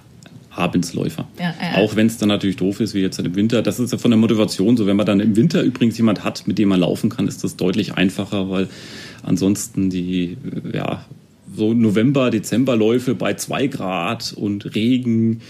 Abendsläufer. 0.54 1.28
Ja, 1.40 1.54
ja. 1.62 1.78
Auch 1.78 1.96
wenn 1.96 2.08
es 2.08 2.18
dann 2.18 2.30
natürlich 2.30 2.58
doof 2.58 2.80
ist, 2.80 2.94
wie 2.94 3.00
jetzt 3.00 3.20
im 3.20 3.36
Winter. 3.36 3.62
Das 3.62 3.80
ist 3.80 3.92
ja 3.92 3.98
von 3.98 4.12
der 4.12 4.18
Motivation 4.18 4.76
so. 4.78 4.86
Wenn 4.86 4.98
man 4.98 5.06
dann 5.06 5.20
im 5.20 5.36
Winter 5.36 5.62
übrigens 5.62 5.98
jemand 5.98 6.24
hat, 6.24 6.48
mit 6.48 6.58
dem 6.58 6.70
man 6.70 6.80
laufen 6.80 7.10
kann, 7.10 7.28
ist 7.28 7.44
das 7.44 7.56
deutlich 7.56 7.96
einfacher, 7.96 8.50
weil 8.50 8.68
ansonsten 9.24 9.90
die, 9.90 10.38
ja, 10.74 11.06
so 11.56 11.74
November, 11.74 12.32
Dezemberläufe 12.32 13.16
bei 13.16 13.34
zwei 13.34 13.68
Grad 13.68 14.34
und 14.34 14.76
Regen 14.76 15.42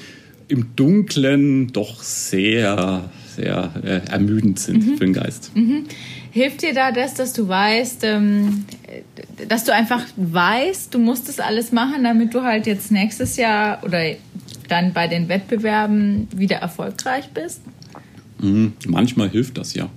im 0.48 0.76
Dunkeln 0.76 1.72
doch 1.72 2.02
sehr, 2.04 3.10
sehr 3.36 3.72
äh, 3.84 4.12
ermüdend 4.12 4.60
sind 4.60 4.86
mhm. 4.86 4.98
für 4.98 5.06
den 5.06 5.14
Geist. 5.14 5.52
Mhm. 5.56 5.86
Hilft 6.32 6.62
dir 6.62 6.74
da 6.74 6.92
das, 6.92 7.14
dass 7.14 7.34
du 7.34 7.48
weißt, 7.48 8.04
ähm, 8.04 8.66
dass 9.48 9.64
du 9.64 9.74
einfach 9.74 10.04
weißt, 10.16 10.94
du 10.94 11.00
musst 11.00 11.28
das 11.28 11.40
alles 11.40 11.72
machen, 11.72 12.04
damit 12.04 12.34
du 12.34 12.44
halt 12.44 12.68
jetzt 12.68 12.92
nächstes 12.92 13.38
Jahr 13.38 13.84
oder 13.84 14.02
dann 14.72 14.94
bei 14.94 15.08
den 15.08 15.30
Wettbewerben 15.30 16.28
wieder 16.36 16.58
erfolgreich 16.58 17.30
bist? 17.34 17.62
Mhm, 18.40 18.74
manchmal 18.88 19.30
hilft 19.30 19.58
das 19.58 19.74
ja. 19.74 19.90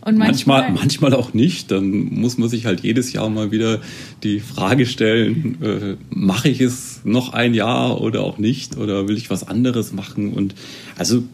Und 0.00 0.16
manchmal, 0.16 0.62
manchmal, 0.62 0.80
manchmal, 0.80 1.14
auch 1.14 1.34
nicht. 1.34 1.70
Dann 1.70 1.90
muss 2.14 2.38
man 2.38 2.48
sich 2.48 2.66
halt 2.66 2.80
jedes 2.80 3.12
Jahr 3.12 3.28
mal 3.28 3.50
wieder 3.50 3.80
die 4.22 4.40
Frage 4.40 4.86
stellen, 4.86 5.58
äh, 5.62 5.96
mache 6.10 6.48
ich 6.48 6.60
es 6.60 7.00
noch 7.04 7.32
ein 7.32 7.52
Jahr 7.52 8.00
oder 8.00 8.22
auch 8.22 8.38
nicht? 8.38 8.76
Oder 8.76 9.08
will 9.08 9.16
ich 9.16 9.28
was 9.28 9.46
anderes 9.46 9.92
machen? 9.92 10.32
Und 10.32 10.54
also 10.96 11.24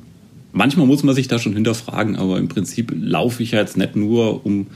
manchmal 0.53 0.87
muss 0.87 1.03
man 1.03 1.15
sich 1.15 1.29
da 1.29 1.39
schon 1.39 1.53
hinterfragen, 1.53 2.17
aber 2.17 2.39
im 2.39 2.49
Prinzip 2.49 2.93
laufe 2.97 3.43
ich 3.43 3.53
ja 3.53 3.61
jetzt 3.61 3.77
nicht 3.77 3.97
nur, 3.97 4.47
um 4.47 4.67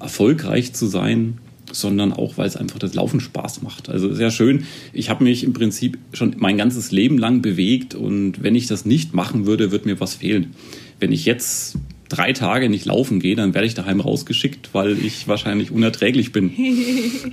erfolgreich 0.00 0.72
zu 0.72 0.86
sein, 0.86 1.38
sondern 1.80 2.12
auch, 2.12 2.38
weil 2.38 2.46
es 2.46 2.56
einfach 2.56 2.78
das 2.78 2.94
Laufen 2.94 3.20
Spaß 3.20 3.62
macht. 3.62 3.88
Also 3.88 4.12
sehr 4.12 4.30
schön. 4.30 4.64
Ich 4.92 5.10
habe 5.10 5.24
mich 5.24 5.44
im 5.44 5.52
Prinzip 5.52 5.98
schon 6.12 6.34
mein 6.38 6.56
ganzes 6.56 6.92
Leben 6.92 7.18
lang 7.18 7.42
bewegt 7.42 7.94
und 7.94 8.42
wenn 8.42 8.54
ich 8.54 8.66
das 8.66 8.84
nicht 8.84 9.14
machen 9.14 9.46
würde, 9.46 9.70
wird 9.70 9.86
mir 9.86 10.00
was 10.00 10.16
fehlen. 10.16 10.54
Wenn 10.98 11.12
ich 11.12 11.24
jetzt 11.24 11.76
drei 12.08 12.32
Tage 12.32 12.68
nicht 12.68 12.84
laufen 12.84 13.20
gehe, 13.20 13.36
dann 13.36 13.54
werde 13.54 13.66
ich 13.66 13.74
daheim 13.74 14.00
rausgeschickt, 14.00 14.70
weil 14.72 14.92
ich 15.04 15.26
wahrscheinlich 15.28 15.70
unerträglich 15.70 16.32
bin. 16.32 16.52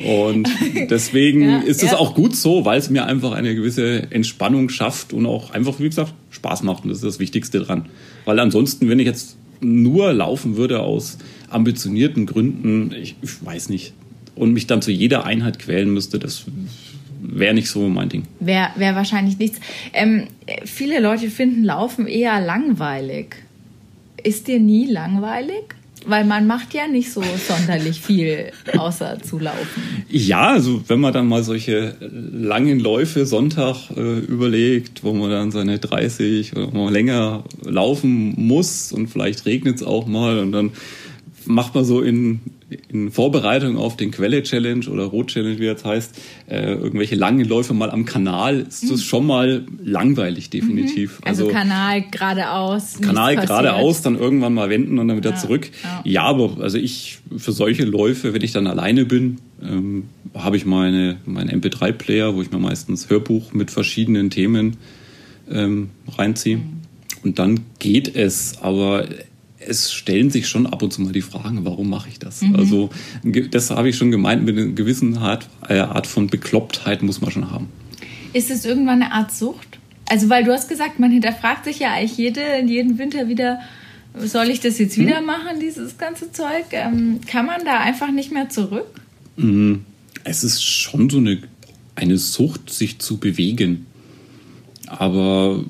Und 0.05 0.49
deswegen 0.89 1.41
ja, 1.43 1.59
ist 1.59 1.83
es 1.83 1.91
ja. 1.91 1.97
auch 1.97 2.15
gut 2.15 2.35
so, 2.35 2.65
weil 2.65 2.79
es 2.79 2.89
mir 2.89 3.05
einfach 3.05 3.31
eine 3.31 3.55
gewisse 3.55 4.11
Entspannung 4.11 4.69
schafft 4.69 5.13
und 5.13 5.25
auch 5.25 5.51
einfach, 5.51 5.79
wie 5.79 5.89
gesagt, 5.89 6.13
Spaß 6.31 6.63
macht. 6.63 6.83
Und 6.83 6.89
das 6.89 6.97
ist 6.99 7.05
das 7.05 7.19
Wichtigste 7.19 7.59
dran. 7.59 7.85
Weil 8.25 8.39
ansonsten, 8.39 8.89
wenn 8.89 8.99
ich 8.99 9.05
jetzt 9.05 9.37
nur 9.61 10.11
laufen 10.11 10.57
würde 10.57 10.81
aus 10.81 11.17
ambitionierten 11.49 12.25
Gründen, 12.25 12.91
ich, 12.91 13.15
ich 13.21 13.45
weiß 13.45 13.69
nicht, 13.69 13.93
und 14.35 14.53
mich 14.53 14.67
dann 14.67 14.81
zu 14.81 14.91
jeder 14.91 15.25
Einheit 15.25 15.59
quälen 15.59 15.93
müsste, 15.93 16.19
das 16.19 16.45
wäre 17.21 17.53
nicht 17.53 17.69
so 17.69 17.87
mein 17.87 18.09
Ding. 18.09 18.23
Wäre 18.39 18.69
wär 18.75 18.95
wahrscheinlich 18.95 19.37
nichts. 19.39 19.59
Ähm, 19.93 20.27
viele 20.65 20.99
Leute 20.99 21.29
finden 21.29 21.63
Laufen 21.63 22.07
eher 22.07 22.41
langweilig. 22.41 23.35
Ist 24.21 24.47
dir 24.47 24.59
nie 24.59 24.87
langweilig? 24.87 25.75
Weil 26.05 26.25
man 26.25 26.47
macht 26.47 26.73
ja 26.73 26.87
nicht 26.87 27.13
so 27.13 27.23
sonderlich 27.47 28.01
viel, 28.01 28.51
außer 28.77 29.21
zu 29.21 29.39
laufen. 29.39 30.03
Ja, 30.09 30.49
also 30.49 30.83
wenn 30.87 30.99
man 30.99 31.13
dann 31.13 31.27
mal 31.27 31.43
solche 31.43 31.95
langen 32.01 32.81
Läufe 32.81 33.25
Sonntag 33.25 33.89
äh, 33.95 34.19
überlegt, 34.19 35.05
wo 35.05 35.13
man 35.13 35.29
dann 35.29 35.51
seine 35.51 35.79
30 35.79 36.57
oder 36.57 36.71
mal 36.71 36.91
länger 36.91 37.45
laufen 37.63 38.33
muss 38.35 38.91
und 38.91 39.07
vielleicht 39.07 39.45
regnet 39.45 39.77
es 39.77 39.83
auch 39.83 40.05
mal 40.05 40.39
und 40.39 40.51
dann 40.51 40.71
macht 41.45 41.73
man 41.73 41.85
so 41.85 42.01
in, 42.01 42.41
in 42.89 43.11
Vorbereitung 43.11 43.77
auf 43.77 43.97
den 43.97 44.11
Quelle-Challenge 44.11 44.87
oder 44.87 45.03
Rot-Challenge, 45.03 45.59
wie 45.59 45.65
das 45.65 45.83
heißt, 45.83 46.21
äh, 46.47 46.73
irgendwelche 46.73 47.15
langen 47.15 47.45
Läufe 47.47 47.73
mal 47.73 47.91
am 47.91 48.05
Kanal, 48.05 48.61
ist 48.61 48.83
das 48.83 48.91
mhm. 48.91 48.97
schon 48.97 49.25
mal 49.25 49.65
langweilig, 49.83 50.49
definitiv. 50.49 51.19
Mhm. 51.19 51.27
Also, 51.27 51.43
also, 51.45 51.57
Kanal 51.57 52.03
geradeaus. 52.09 52.99
Kanal 53.01 53.35
geradeaus, 53.35 54.01
dann 54.01 54.17
irgendwann 54.17 54.53
mal 54.53 54.69
wenden 54.69 54.99
und 54.99 55.07
dann 55.07 55.17
wieder 55.17 55.31
ja, 55.31 55.35
zurück. 55.35 55.69
Ja. 55.83 56.01
ja. 56.03 56.23
aber 56.23 56.57
also 56.61 56.77
ich, 56.77 57.19
für 57.37 57.51
solche 57.51 57.85
Läufe, 57.85 58.33
wenn 58.33 58.41
ich 58.41 58.51
dann 58.51 58.67
alleine 58.67 59.05
bin, 59.05 59.39
ähm, 59.61 60.05
habe 60.33 60.57
ich 60.57 60.65
meine, 60.65 61.17
meinen 61.25 61.61
MP3-Player, 61.61 62.35
wo 62.35 62.41
ich 62.41 62.51
mir 62.51 62.59
meistens 62.59 63.09
Hörbuch 63.09 63.53
mit 63.53 63.71
verschiedenen 63.71 64.29
Themen 64.29 64.77
ähm, 65.49 65.89
reinziehe. 66.07 66.57
Mhm. 66.57 66.83
Und 67.23 67.39
dann 67.39 67.61
geht 67.79 68.15
es, 68.15 68.61
aber 68.61 69.07
es 69.67 69.93
stellen 69.93 70.29
sich 70.29 70.47
schon 70.47 70.65
ab 70.65 70.81
und 70.81 70.91
zu 70.91 71.01
mal 71.01 71.11
die 71.11 71.21
Fragen, 71.21 71.65
warum 71.65 71.89
mache 71.89 72.09
ich 72.09 72.19
das? 72.19 72.41
Mhm. 72.41 72.55
Also 72.55 72.89
das 73.51 73.71
habe 73.71 73.89
ich 73.89 73.97
schon 73.97 74.11
gemeint, 74.11 74.43
mit 74.43 74.57
einer 74.57 74.67
gewissen 74.67 75.17
Art, 75.17 75.47
äh, 75.67 75.79
Art 75.79 76.07
von 76.07 76.27
Beklopptheit 76.27 77.03
muss 77.03 77.21
man 77.21 77.31
schon 77.31 77.51
haben. 77.51 77.69
Ist 78.33 78.49
es 78.49 78.65
irgendwann 78.65 79.01
eine 79.01 79.11
Art 79.11 79.31
Sucht? 79.31 79.79
Also 80.09 80.29
weil 80.29 80.43
du 80.43 80.51
hast 80.51 80.69
gesagt, 80.69 80.99
man 80.99 81.11
hinterfragt 81.11 81.65
sich 81.65 81.79
ja 81.79 81.93
eigentlich 81.93 82.17
jede, 82.17 82.41
jeden 82.65 82.97
Winter 82.97 83.27
wieder, 83.27 83.59
soll 84.17 84.49
ich 84.49 84.59
das 84.59 84.77
jetzt 84.79 84.97
wieder 84.97 85.21
mhm. 85.21 85.27
machen, 85.27 85.59
dieses 85.59 85.97
ganze 85.97 86.31
Zeug? 86.31 86.65
Ähm, 86.71 87.21
kann 87.25 87.45
man 87.45 87.63
da 87.65 87.79
einfach 87.79 88.11
nicht 88.11 88.31
mehr 88.31 88.49
zurück? 88.49 89.01
Mhm. 89.37 89.85
Es 90.23 90.43
ist 90.43 90.63
schon 90.63 91.09
so 91.09 91.17
eine, 91.17 91.39
eine 91.95 92.17
Sucht, 92.17 92.69
sich 92.69 92.99
zu 92.99 93.17
bewegen. 93.17 93.85
Aber 94.87 95.63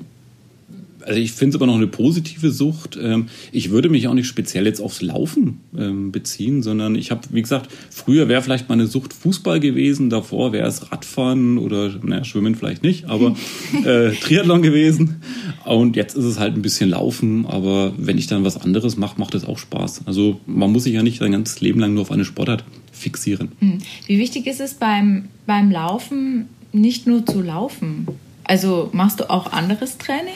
also 1.06 1.20
ich 1.20 1.32
finde 1.32 1.50
es 1.50 1.56
aber 1.56 1.66
noch 1.66 1.76
eine 1.76 1.86
positive 1.86 2.50
Sucht. 2.50 2.98
Ähm, 3.00 3.26
ich 3.52 3.70
würde 3.70 3.88
mich 3.88 4.08
auch 4.08 4.14
nicht 4.14 4.26
speziell 4.26 4.66
jetzt 4.66 4.80
aufs 4.80 5.02
Laufen 5.02 5.60
ähm, 5.76 6.12
beziehen, 6.12 6.62
sondern 6.62 6.94
ich 6.94 7.10
habe, 7.10 7.22
wie 7.30 7.42
gesagt, 7.42 7.70
früher 7.90 8.28
wäre 8.28 8.42
vielleicht 8.42 8.68
meine 8.68 8.86
Sucht 8.86 9.12
Fußball 9.12 9.60
gewesen, 9.60 10.10
davor 10.10 10.52
wäre 10.52 10.66
es 10.66 10.90
Radfahren 10.90 11.58
oder, 11.58 11.94
naja, 12.02 12.24
Schwimmen 12.24 12.54
vielleicht 12.54 12.82
nicht, 12.82 13.06
aber 13.06 13.36
äh, 13.84 14.12
Triathlon 14.12 14.62
gewesen. 14.62 15.22
Und 15.64 15.96
jetzt 15.96 16.16
ist 16.16 16.24
es 16.24 16.38
halt 16.38 16.56
ein 16.56 16.62
bisschen 16.62 16.90
Laufen, 16.90 17.46
aber 17.46 17.92
wenn 17.96 18.18
ich 18.18 18.26
dann 18.26 18.44
was 18.44 18.60
anderes 18.60 18.96
mache, 18.96 19.18
macht 19.18 19.34
es 19.34 19.44
auch 19.44 19.58
Spaß. 19.58 20.02
Also 20.06 20.40
man 20.46 20.72
muss 20.72 20.84
sich 20.84 20.94
ja 20.94 21.02
nicht 21.02 21.18
sein 21.18 21.32
ganzes 21.32 21.60
Leben 21.60 21.80
lang 21.80 21.94
nur 21.94 22.02
auf 22.02 22.10
eine 22.10 22.24
Sportart 22.24 22.64
fixieren. 22.92 23.52
Hm. 23.60 23.78
Wie 24.06 24.18
wichtig 24.18 24.46
ist 24.46 24.60
es 24.60 24.74
beim, 24.74 25.26
beim 25.46 25.70
Laufen, 25.70 26.46
nicht 26.72 27.06
nur 27.06 27.24
zu 27.26 27.40
laufen? 27.40 28.08
Also 28.44 28.90
machst 28.92 29.20
du 29.20 29.30
auch 29.30 29.52
anderes 29.52 29.98
Training? 29.98 30.34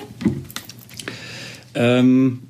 Ähm, 1.74 2.40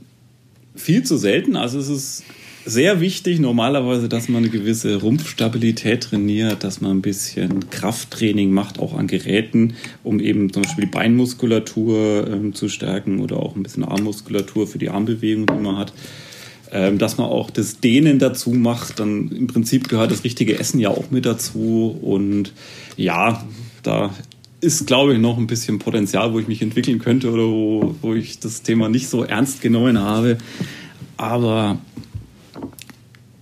viel 0.74 1.02
zu 1.02 1.16
selten. 1.16 1.56
Also 1.56 1.78
es 1.78 1.88
ist 1.88 2.24
sehr 2.64 3.00
wichtig 3.00 3.40
normalerweise, 3.40 4.08
dass 4.08 4.28
man 4.28 4.44
eine 4.44 4.50
gewisse 4.50 4.96
Rumpfstabilität 4.96 6.02
trainiert, 6.02 6.64
dass 6.64 6.80
man 6.80 6.98
ein 6.98 7.02
bisschen 7.02 7.70
Krafttraining 7.70 8.50
macht, 8.50 8.78
auch 8.78 8.94
an 8.94 9.06
Geräten, 9.06 9.74
um 10.04 10.20
eben 10.20 10.52
zum 10.52 10.62
Beispiel 10.62 10.84
die 10.84 10.90
Beinmuskulatur 10.90 12.28
ähm, 12.30 12.54
zu 12.54 12.68
stärken 12.68 13.20
oder 13.20 13.38
auch 13.38 13.56
ein 13.56 13.62
bisschen 13.62 13.84
Armmuskulatur 13.84 14.66
für 14.66 14.78
die 14.78 14.90
Armbewegung, 14.90 15.46
die 15.46 15.54
man 15.54 15.78
hat. 15.78 15.92
Ähm, 16.70 16.98
dass 16.98 17.16
man 17.16 17.28
auch 17.28 17.50
das 17.50 17.80
Dehnen 17.80 18.18
dazu 18.18 18.50
macht, 18.50 19.00
dann 19.00 19.30
im 19.30 19.46
Prinzip 19.46 19.88
gehört 19.88 20.10
das 20.10 20.24
richtige 20.24 20.58
Essen 20.58 20.78
ja 20.78 20.90
auch 20.90 21.10
mit 21.10 21.24
dazu. 21.24 21.98
Und 22.02 22.52
ja, 22.98 23.46
da 23.82 24.14
ist, 24.60 24.86
glaube 24.86 25.14
ich, 25.14 25.20
noch 25.20 25.38
ein 25.38 25.46
bisschen 25.46 25.78
Potenzial, 25.78 26.32
wo 26.32 26.38
ich 26.38 26.48
mich 26.48 26.62
entwickeln 26.62 26.98
könnte 26.98 27.30
oder 27.30 27.44
wo, 27.44 27.94
wo 28.02 28.14
ich 28.14 28.40
das 28.40 28.62
Thema 28.62 28.88
nicht 28.88 29.08
so 29.08 29.24
ernst 29.24 29.60
genommen 29.60 29.98
habe. 29.98 30.38
Aber 31.16 31.78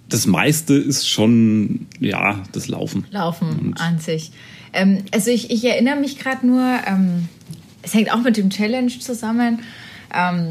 das 0.08 0.26
meiste 0.26 0.74
ist 0.74 1.08
schon, 1.08 1.86
ja, 2.00 2.42
das 2.52 2.68
Laufen. 2.68 3.06
Laufen 3.10 3.48
Und 3.58 3.80
an 3.80 3.98
sich. 3.98 4.30
Ähm, 4.72 5.04
also 5.12 5.30
ich, 5.30 5.50
ich 5.50 5.64
erinnere 5.64 5.96
mich 5.96 6.18
gerade 6.18 6.46
nur, 6.46 6.62
ähm, 6.86 7.28
es 7.82 7.94
hängt 7.94 8.12
auch 8.12 8.22
mit 8.22 8.36
dem 8.36 8.50
Challenge 8.50 8.92
zusammen. 8.98 9.60
Ähm, 10.14 10.48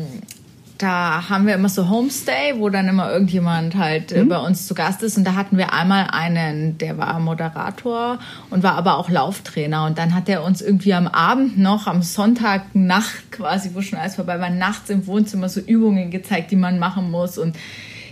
da 0.85 1.29
haben 1.29 1.47
wir 1.47 1.55
immer 1.55 1.67
so 1.67 1.89
Homestay, 1.89 2.59
wo 2.59 2.69
dann 2.69 2.87
immer 2.87 3.11
irgendjemand 3.11 3.73
halt 3.73 4.15
mhm. 4.15 4.29
bei 4.29 4.37
uns 4.37 4.67
zu 4.67 4.75
Gast 4.75 5.01
ist. 5.01 5.17
Und 5.17 5.23
da 5.23 5.33
hatten 5.33 5.57
wir 5.57 5.73
einmal 5.73 6.09
einen, 6.11 6.77
der 6.77 6.99
war 6.99 7.19
Moderator 7.19 8.19
und 8.51 8.61
war 8.61 8.75
aber 8.75 8.99
auch 8.99 9.09
Lauftrainer. 9.09 9.87
Und 9.87 9.97
dann 9.97 10.13
hat 10.13 10.29
er 10.29 10.43
uns 10.43 10.61
irgendwie 10.61 10.93
am 10.93 11.07
Abend 11.07 11.57
noch, 11.57 11.87
am 11.87 12.03
Sonntag 12.03 12.75
Nacht 12.75 13.31
quasi, 13.31 13.71
wo 13.73 13.81
schon 13.81 13.97
alles 13.97 14.15
vorbei 14.15 14.39
war, 14.39 14.51
nachts 14.51 14.91
im 14.91 15.07
Wohnzimmer 15.07 15.49
so 15.49 15.59
Übungen 15.59 16.11
gezeigt, 16.11 16.51
die 16.51 16.55
man 16.55 16.77
machen 16.77 17.09
muss. 17.09 17.39
Und 17.39 17.55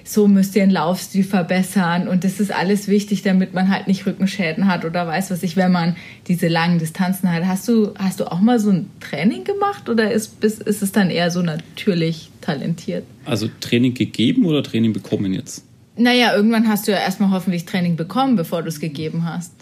so 0.03 0.27
müsst 0.27 0.55
ihr 0.55 0.63
den 0.63 0.69
Laufstil 0.69 1.23
verbessern 1.23 2.07
und 2.07 2.23
das 2.23 2.39
ist 2.39 2.51
alles 2.51 2.87
wichtig, 2.87 3.21
damit 3.21 3.53
man 3.53 3.69
halt 3.69 3.87
nicht 3.87 4.05
Rückenschäden 4.05 4.67
hat 4.67 4.85
oder 4.85 5.07
weiß 5.07 5.31
was 5.31 5.43
ich, 5.43 5.55
wenn 5.55 5.71
man 5.71 5.95
diese 6.27 6.47
langen 6.47 6.79
Distanzen 6.79 7.31
hat. 7.31 7.45
Hast 7.45 7.67
du, 7.67 7.93
hast 7.97 8.19
du 8.19 8.31
auch 8.31 8.41
mal 8.41 8.59
so 8.59 8.71
ein 8.71 8.89
Training 8.99 9.43
gemacht 9.43 9.89
oder 9.89 10.11
ist, 10.11 10.43
ist 10.43 10.81
es 10.81 10.91
dann 10.91 11.09
eher 11.09 11.31
so 11.31 11.41
natürlich 11.41 12.29
talentiert? 12.41 13.05
Also 13.25 13.49
Training 13.61 13.93
gegeben 13.93 14.45
oder 14.45 14.61
Training 14.63 14.93
bekommen 14.93 15.33
jetzt? 15.33 15.65
Naja, 15.95 16.35
irgendwann 16.35 16.67
hast 16.67 16.87
du 16.87 16.91
ja 16.91 16.97
erstmal 16.97 17.29
hoffentlich 17.29 17.65
Training 17.65 17.95
bekommen, 17.95 18.35
bevor 18.35 18.63
du 18.63 18.69
es 18.69 18.79
gegeben 18.79 19.25
hast. 19.25 19.53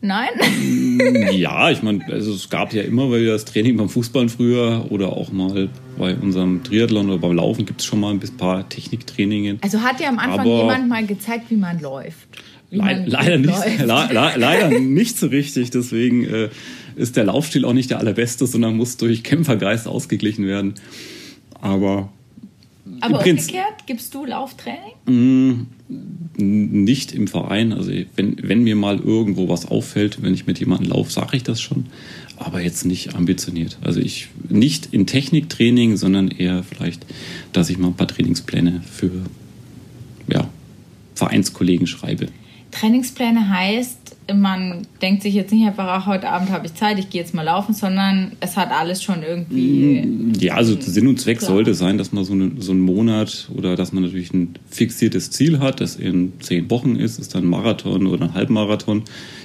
Nein? 0.00 0.28
Mm, 0.60 1.00
ja, 1.32 1.70
ich 1.70 1.82
meine, 1.82 2.04
also 2.06 2.32
es 2.32 2.48
gab 2.48 2.72
ja 2.72 2.82
immer 2.82 3.10
wieder 3.10 3.32
das 3.32 3.44
Training 3.44 3.76
beim 3.76 3.88
Fußball 3.88 4.28
früher 4.28 4.86
oder 4.90 5.08
auch 5.08 5.32
mal 5.32 5.68
bei 5.98 6.14
unserem 6.14 6.62
Triathlon 6.62 7.08
oder 7.10 7.18
beim 7.18 7.32
Laufen 7.32 7.66
gibt 7.66 7.80
es 7.80 7.86
schon 7.86 8.00
mal 8.00 8.12
ein 8.12 8.20
paar 8.36 8.68
Techniktrainingen. 8.68 9.58
Also 9.62 9.82
hat 9.82 9.98
dir 9.98 10.08
am 10.08 10.18
Anfang 10.18 10.40
Aber 10.40 10.56
jemand 10.58 10.88
mal 10.88 11.04
gezeigt, 11.04 11.50
wie 11.50 11.56
man 11.56 11.80
läuft? 11.80 12.28
Wie 12.70 12.76
man 12.76 13.06
leider, 13.06 13.38
nicht, 13.38 13.78
le 13.78 13.84
le 13.86 14.32
leider 14.36 14.68
nicht 14.78 15.18
so 15.18 15.26
richtig. 15.26 15.70
Deswegen 15.70 16.24
äh, 16.24 16.48
ist 16.94 17.16
der 17.16 17.24
Laufstil 17.24 17.64
auch 17.64 17.72
nicht 17.72 17.90
der 17.90 17.98
allerbeste, 17.98 18.46
sondern 18.46 18.76
muss 18.76 18.98
durch 18.98 19.24
Kämpfergeist 19.24 19.88
ausgeglichen 19.88 20.46
werden. 20.46 20.74
Aber 21.60 22.10
aber 23.00 23.18
umgekehrt, 23.18 23.86
gibst 23.86 24.14
du 24.14 24.24
Lauftraining? 24.24 25.66
Nicht 26.36 27.12
im 27.12 27.28
Verein. 27.28 27.72
Also 27.72 27.92
wenn, 28.16 28.36
wenn 28.42 28.62
mir 28.62 28.76
mal 28.76 28.98
irgendwo 28.98 29.48
was 29.48 29.66
auffällt, 29.66 30.22
wenn 30.22 30.34
ich 30.34 30.46
mit 30.46 30.58
jemandem 30.58 30.90
laufe, 30.90 31.10
sage 31.10 31.36
ich 31.36 31.42
das 31.42 31.60
schon. 31.60 31.86
Aber 32.36 32.60
jetzt 32.60 32.84
nicht 32.84 33.14
ambitioniert. 33.14 33.78
Also 33.80 34.00
ich 34.00 34.28
nicht 34.48 34.92
in 34.92 35.06
Techniktraining, 35.06 35.96
sondern 35.96 36.28
eher 36.28 36.62
vielleicht, 36.62 37.04
dass 37.52 37.70
ich 37.70 37.78
mal 37.78 37.88
ein 37.88 37.94
paar 37.94 38.08
Trainingspläne 38.08 38.82
für 38.88 39.10
ja, 40.32 40.48
Vereinskollegen 41.14 41.86
schreibe. 41.86 42.28
Trainingspläne 42.70 43.48
heißt, 43.48 44.07
man 44.34 44.86
denkt 45.00 45.22
sich 45.22 45.34
jetzt 45.34 45.52
nicht 45.52 45.66
einfach, 45.66 45.86
ach, 45.86 46.06
heute 46.06 46.28
Abend 46.28 46.50
habe 46.50 46.66
ich 46.66 46.74
Zeit, 46.74 46.98
ich 46.98 47.10
gehe 47.10 47.20
jetzt 47.20 47.34
mal 47.34 47.42
laufen, 47.42 47.74
sondern 47.74 48.32
es 48.40 48.56
hat 48.56 48.70
alles 48.70 49.02
schon 49.02 49.22
irgendwie. 49.22 50.02
Mm, 50.02 50.32
ja, 50.38 50.54
also 50.54 50.78
Sinn 50.78 51.06
und 51.06 51.20
Zweck 51.20 51.38
klar. 51.38 51.50
sollte 51.50 51.74
sein, 51.74 51.98
dass 51.98 52.12
man 52.12 52.24
so, 52.24 52.34
eine, 52.34 52.52
so 52.58 52.72
einen 52.72 52.80
Monat 52.80 53.48
oder 53.54 53.76
dass 53.76 53.92
man 53.92 54.02
natürlich 54.02 54.32
ein 54.32 54.54
fixiertes 54.70 55.30
Ziel 55.30 55.60
hat, 55.60 55.80
das 55.80 55.96
in 55.96 56.32
zehn 56.40 56.70
Wochen 56.70 56.96
ist, 56.96 57.18
ist 57.18 57.34
dann 57.34 57.44
ein 57.44 57.48
Marathon 57.48 58.06
oder 58.06 58.26
ein 58.26 58.34
Halbmarathon, 58.34 59.02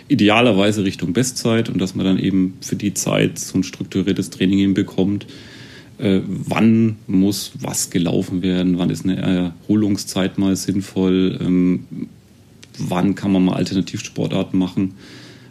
idealerweise 0.09 0.83
Richtung 0.83 1.13
Bestzeit 1.13 1.69
und 1.69 1.79
dass 1.79 1.95
man 1.95 2.05
dann 2.05 2.19
eben 2.19 2.57
für 2.61 2.75
die 2.75 2.93
Zeit 2.93 3.39
so 3.39 3.57
ein 3.57 3.63
strukturiertes 3.63 4.29
Training 4.31 4.59
hinbekommt. 4.59 5.27
Äh, 5.97 6.21
wann 6.25 6.97
muss 7.07 7.53
was 7.59 7.89
gelaufen 7.89 8.41
werden, 8.41 8.79
wann 8.79 8.89
ist 8.89 9.05
eine 9.05 9.17
Erholungszeit 9.17 10.37
mal 10.37 10.55
sinnvoll, 10.55 11.39
ähm, 11.41 11.85
wann 12.77 13.15
kann 13.15 13.31
man 13.31 13.45
mal 13.45 13.55
Alternativsportarten 13.55 14.57
machen, 14.57 14.95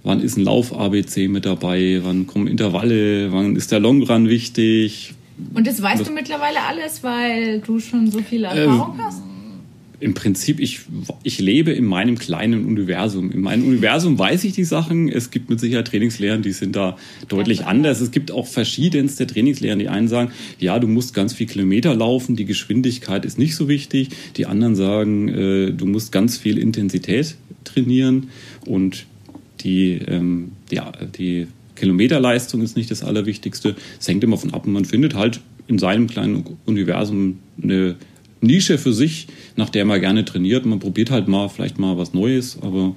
wann 0.02 0.20
ist 0.20 0.36
ein 0.36 0.44
Lauf-ABC 0.44 1.28
mit 1.28 1.46
dabei, 1.46 2.00
wann 2.02 2.26
kommen 2.26 2.46
Intervalle, 2.46 3.32
wann 3.32 3.56
ist 3.56 3.72
der 3.72 3.80
Longrun 3.80 4.28
wichtig. 4.28 5.14
Und 5.54 5.66
das 5.66 5.80
weißt 5.80 6.00
das, 6.00 6.08
du 6.08 6.14
mittlerweile 6.14 6.62
alles, 6.62 7.02
weil 7.02 7.60
du 7.60 7.80
schon 7.80 8.10
so 8.10 8.20
viel 8.20 8.44
Erfahrung 8.44 8.98
äh, 8.98 9.02
hast? 9.02 9.22
Im 10.02 10.14
Prinzip, 10.14 10.58
ich, 10.58 10.80
ich 11.22 11.38
lebe 11.38 11.70
in 11.70 11.84
meinem 11.84 12.18
kleinen 12.18 12.66
Universum. 12.66 13.30
In 13.30 13.40
meinem 13.40 13.64
Universum 13.68 14.18
weiß 14.18 14.42
ich 14.42 14.52
die 14.52 14.64
Sachen. 14.64 15.08
Es 15.08 15.30
gibt 15.30 15.48
mit 15.48 15.60
Sicherheit 15.60 15.86
Trainingslehren, 15.86 16.42
die 16.42 16.50
sind 16.50 16.74
da 16.74 16.96
deutlich 17.28 17.60
ja, 17.60 17.66
anders. 17.66 18.00
Es 18.00 18.10
gibt 18.10 18.32
auch 18.32 18.48
verschiedenste 18.48 19.28
Trainingslehren. 19.28 19.78
Die 19.78 19.88
einen 19.88 20.08
sagen, 20.08 20.32
ja, 20.58 20.80
du 20.80 20.88
musst 20.88 21.14
ganz 21.14 21.34
viel 21.34 21.46
Kilometer 21.46 21.94
laufen, 21.94 22.34
die 22.34 22.46
Geschwindigkeit 22.46 23.24
ist 23.24 23.38
nicht 23.38 23.54
so 23.54 23.68
wichtig. 23.68 24.08
Die 24.36 24.46
anderen 24.46 24.74
sagen, 24.74 25.28
äh, 25.28 25.70
du 25.70 25.86
musst 25.86 26.10
ganz 26.10 26.36
viel 26.36 26.58
Intensität 26.58 27.36
trainieren 27.62 28.30
und 28.66 29.06
die, 29.60 30.00
ähm, 30.08 30.50
die, 30.72 30.80
die 31.16 31.46
Kilometerleistung 31.76 32.60
ist 32.62 32.76
nicht 32.76 32.90
das 32.90 33.04
Allerwichtigste. 33.04 33.76
Es 34.00 34.08
hängt 34.08 34.24
immer 34.24 34.36
von 34.36 34.52
ab 34.52 34.66
und 34.66 34.72
man 34.72 34.84
findet 34.84 35.14
halt 35.14 35.40
in 35.68 35.78
seinem 35.78 36.08
kleinen 36.08 36.58
Universum 36.66 37.38
eine 37.62 37.94
Nische 38.42 38.76
für 38.76 38.92
sich, 38.92 39.28
nach 39.56 39.70
der 39.70 39.84
man 39.84 40.00
gerne 40.00 40.24
trainiert. 40.24 40.66
Man 40.66 40.80
probiert 40.80 41.10
halt 41.10 41.28
mal 41.28 41.48
vielleicht 41.48 41.78
mal 41.78 41.96
was 41.96 42.12
Neues, 42.12 42.58
aber 42.60 42.94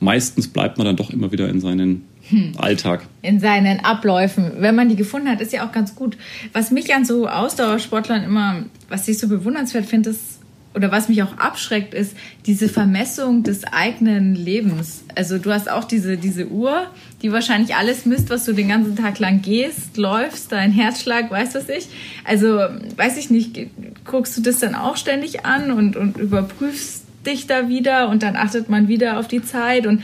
meistens 0.00 0.48
bleibt 0.48 0.76
man 0.76 0.86
dann 0.86 0.96
doch 0.96 1.10
immer 1.10 1.32
wieder 1.32 1.48
in 1.48 1.60
seinen 1.60 2.04
hm. 2.28 2.52
Alltag. 2.56 3.06
In 3.22 3.38
seinen 3.38 3.80
Abläufen. 3.80 4.52
Wenn 4.58 4.74
man 4.74 4.88
die 4.88 4.96
gefunden 4.96 5.28
hat, 5.28 5.40
ist 5.40 5.52
ja 5.52 5.66
auch 5.66 5.72
ganz 5.72 5.94
gut. 5.94 6.16
Was 6.52 6.70
mich 6.70 6.92
an 6.94 7.04
so 7.04 7.28
Ausdauersportlern 7.28 8.24
immer, 8.24 8.64
was 8.88 9.06
ich 9.06 9.18
so 9.18 9.28
bewundernswert 9.28 9.86
finde, 9.86 10.10
ist, 10.10 10.35
oder 10.76 10.92
was 10.92 11.08
mich 11.08 11.22
auch 11.22 11.38
abschreckt, 11.38 11.94
ist 11.94 12.14
diese 12.44 12.68
Vermessung 12.68 13.42
des 13.42 13.64
eigenen 13.64 14.34
Lebens. 14.34 15.04
Also 15.14 15.38
du 15.38 15.50
hast 15.50 15.70
auch 15.70 15.84
diese, 15.84 16.18
diese 16.18 16.48
Uhr, 16.48 16.86
die 17.22 17.32
wahrscheinlich 17.32 17.74
alles 17.74 18.04
misst, 18.04 18.28
was 18.28 18.44
du 18.44 18.52
den 18.52 18.68
ganzen 18.68 18.94
Tag 18.94 19.18
lang 19.18 19.40
gehst, 19.40 19.96
läufst, 19.96 20.52
dein 20.52 20.70
Herzschlag, 20.70 21.30
weiß 21.30 21.54
was 21.54 21.70
ich. 21.70 21.88
Also 22.24 22.58
weiß 22.96 23.16
ich 23.16 23.30
nicht, 23.30 23.58
guckst 24.04 24.36
du 24.36 24.42
das 24.42 24.58
dann 24.58 24.74
auch 24.74 24.98
ständig 24.98 25.46
an 25.46 25.70
und, 25.70 25.96
und 25.96 26.18
überprüfst 26.18 27.04
dich 27.24 27.46
da 27.46 27.68
wieder 27.68 28.10
und 28.10 28.22
dann 28.22 28.36
achtet 28.36 28.68
man 28.68 28.86
wieder 28.86 29.18
auf 29.18 29.28
die 29.28 29.42
Zeit 29.42 29.86
und 29.86 30.02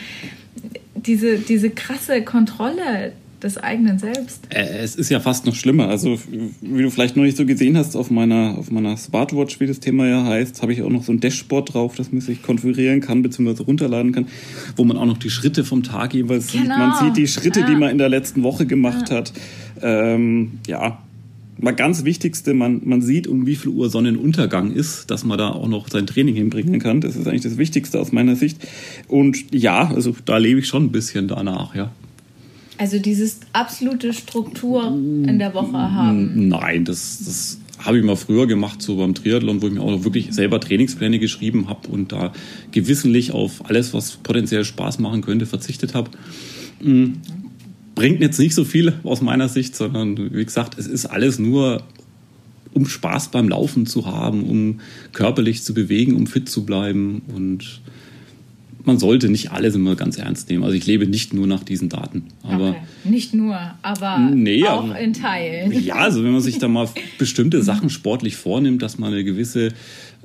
diese, 0.95 1.39
diese 1.39 1.69
krasse 1.69 2.23
Kontrolle, 2.23 3.13
des 3.43 3.59
eigenen 3.59 3.99
Selbst. 3.99 4.43
Äh, 4.51 4.79
es 4.79 4.95
ist 4.95 5.11
ja 5.11 5.21
fast 5.21 5.47
noch 5.47 5.55
schlimmer. 5.55 5.89
Also, 5.89 6.19
wie 6.61 6.83
du 6.83 6.91
vielleicht 6.91 7.17
noch 7.17 7.25
nicht 7.25 7.37
so 7.37 7.45
gesehen 7.45 7.77
hast, 7.77 7.97
auf 7.97 8.11
meiner, 8.11 8.57
auf 8.59 8.71
meiner 8.71 8.97
Smartwatch, 8.97 9.61
wie 9.61 9.67
das 9.67 9.81
Thema 9.81 10.07
ja 10.07 10.25
heißt, 10.25 10.63
habe 10.63 10.73
ich 10.73 10.83
auch 10.83 10.91
noch 10.91 11.03
so 11.03 11.13
ein 11.13 11.21
Dashboard 11.21 11.75
drauf, 11.75 11.95
das 11.97 12.13
man 12.13 12.21
sich 12.21 12.43
konfigurieren 12.43 13.01
kann, 13.01 13.23
bzw. 13.23 13.63
runterladen 13.63 14.13
kann, 14.13 14.27
wo 14.77 14.85
man 14.85 14.97
auch 14.97 15.07
noch 15.07 15.19
die 15.19 15.31
Schritte 15.31 15.65
vom 15.65 15.83
Tag 15.83 16.15
jeweils 16.15 16.53
genau. 16.53 16.63
sieht. 16.63 16.79
Man 16.79 17.05
sieht 17.05 17.17
die 17.17 17.29
Schritte, 17.29 17.61
ja. 17.61 17.67
die 17.67 17.75
man 17.75 17.91
in 17.91 17.99
der 17.99 18.09
letzten 18.09 18.43
Woche 18.43 18.67
gemacht 18.67 19.11
ja. 19.11 19.17
hat. 19.17 19.33
Ähm, 19.83 20.53
ja, 20.67 20.99
mal 21.59 21.73
ganz 21.73 22.05
Wichtigste, 22.05 22.55
man, 22.55 22.83
man 22.85 23.03
sieht, 23.03 23.27
um 23.27 23.47
wie 23.47 23.57
viel 23.57 23.71
Uhr 23.71 23.89
Sonnenuntergang 23.89 24.73
ist, 24.73 25.11
dass 25.11 25.25
man 25.25 25.39
da 25.39 25.51
auch 25.51 25.69
noch 25.69 25.89
sein 25.89 26.07
Training 26.07 26.35
hinbringen 26.35 26.81
kann. 26.81 27.01
Das 27.01 27.17
ist 27.17 27.27
eigentlich 27.27 27.43
das 27.43 27.57
Wichtigste 27.57 28.01
aus 28.01 28.13
meiner 28.13 28.37
Sicht. 28.37 28.59
Und 29.09 29.53
ja, 29.55 29.89
also 29.89 30.15
da 30.25 30.37
lebe 30.39 30.61
ich 30.61 30.67
schon 30.67 30.85
ein 30.85 30.93
bisschen 30.93 31.29
danach, 31.29 31.75
ja. 31.75 31.93
Also 32.79 32.99
dieses 32.99 33.41
absolute 33.53 34.13
Struktur 34.13 34.87
in 34.87 35.39
der 35.39 35.55
Woche 35.55 35.73
haben. 35.73 36.49
Nein, 36.49 36.85
das, 36.85 37.23
das 37.25 37.59
habe 37.79 37.99
ich 37.99 38.05
mal 38.05 38.17
früher 38.17 38.47
gemacht, 38.47 38.83
so 38.83 38.97
beim 38.97 39.15
Triathlon, 39.15 39.63
wo 39.63 39.67
ich 39.67 39.73
mir 39.73 39.83
auch 39.83 40.05
wirklich 40.05 40.33
selber 40.33 40.61
Trainingspläne 40.61 41.19
geschrieben 41.19 41.69
habe 41.69 41.89
und 41.89 42.13
da 42.13 42.33
gewissentlich 42.71 43.33
auf 43.33 43.69
alles, 43.69 43.93
was 43.93 44.13
potenziell 44.17 44.65
Spaß 44.65 44.99
machen 44.99 45.23
könnte, 45.23 45.47
verzichtet 45.47 45.95
habe. 45.95 46.11
Hm, 46.81 47.15
bringt 47.95 48.21
jetzt 48.21 48.39
nicht 48.39 48.55
so 48.55 48.65
viel 48.65 48.95
aus 49.05 49.21
meiner 49.21 49.49
Sicht, 49.49 49.77
sondern 49.77 50.35
wie 50.35 50.45
gesagt, 50.45 50.79
es 50.79 50.87
ist 50.87 51.07
alles 51.07 51.39
nur, 51.39 51.83
um 52.73 52.87
Spaß 52.87 53.31
beim 53.31 53.49
Laufen 53.49 53.87
zu 53.87 54.07
haben, 54.07 54.45
um 54.45 54.81
körperlich 55.13 55.63
zu 55.63 55.75
bewegen, 55.75 56.17
um 56.17 56.27
fit 56.27 56.49
zu 56.49 56.65
bleiben 56.65 57.23
und 57.35 57.83
man 58.85 58.99
sollte 58.99 59.29
nicht 59.29 59.53
alles 59.53 59.75
immer 59.75 59.97
ganz 59.97 60.19
ernst 60.19 60.49
nehmen. 60.49 60.65
Also 60.65 60.77
ich 60.77 60.87
lebe 60.87 61.07
nicht 61.07 61.33
nur 61.33 61.47
nach 61.47 61.65
diesen 61.65 61.89
Daten. 61.89 62.25
Aber 62.43 62.71
okay. 62.71 62.81
Nicht 63.05 63.35
nur, 63.35 63.59
aber 63.83 64.19
nee, 64.19 64.65
auch 64.65 64.85
aber, 64.85 64.99
in 64.99 65.13
Teilen. 65.13 65.73
Ja, 65.85 65.97
also 65.97 66.25
wenn 66.25 66.33
man 66.33 66.41
sich 66.41 66.59
da 66.59 66.69
mal 66.69 66.89
bestimmte 67.19 67.63
Sachen 67.63 67.91
sportlich 67.91 68.37
vornimmt, 68.37 68.83
dass 68.83 68.99
man 68.99 69.13
eine 69.13 69.25
gewisse 69.25 69.69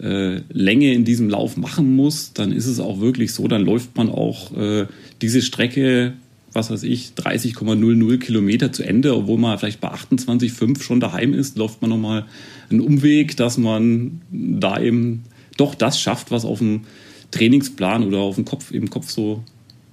äh, 0.01 0.41
Länge 0.49 0.93
in 0.93 1.05
diesem 1.05 1.29
Lauf 1.29 1.57
machen 1.57 1.95
muss, 1.95 2.33
dann 2.33 2.51
ist 2.51 2.67
es 2.67 2.79
auch 2.79 2.99
wirklich 2.99 3.33
so, 3.33 3.47
dann 3.47 3.63
läuft 3.63 3.95
man 3.97 4.09
auch 4.09 4.55
äh, 4.55 4.87
diese 5.21 5.41
Strecke 5.41 6.13
was 6.53 6.71
weiß 6.71 6.83
ich, 6.83 7.11
30,00 7.15 8.17
Kilometer 8.17 8.71
zu 8.71 8.83
Ende, 8.83 9.15
obwohl 9.15 9.37
man 9.37 9.59
vielleicht 9.59 9.79
bei 9.79 9.89
28,5 9.89 10.81
schon 10.81 10.99
daheim 10.99 11.33
ist, 11.33 11.55
läuft 11.55 11.81
man 11.81 11.91
nochmal 11.91 12.25
einen 12.71 12.81
Umweg, 12.81 13.37
dass 13.37 13.57
man 13.57 14.21
da 14.31 14.79
eben 14.81 15.23
doch 15.57 15.75
das 15.75 15.99
schafft, 15.99 16.31
was 16.31 16.45
auf 16.45 16.59
dem 16.59 16.81
Trainingsplan 17.31 18.03
oder 18.03 18.19
auf 18.19 18.35
dem 18.35 18.45
Kopf, 18.45 18.71
im 18.71 18.89
Kopf 18.89 19.09
so 19.09 19.43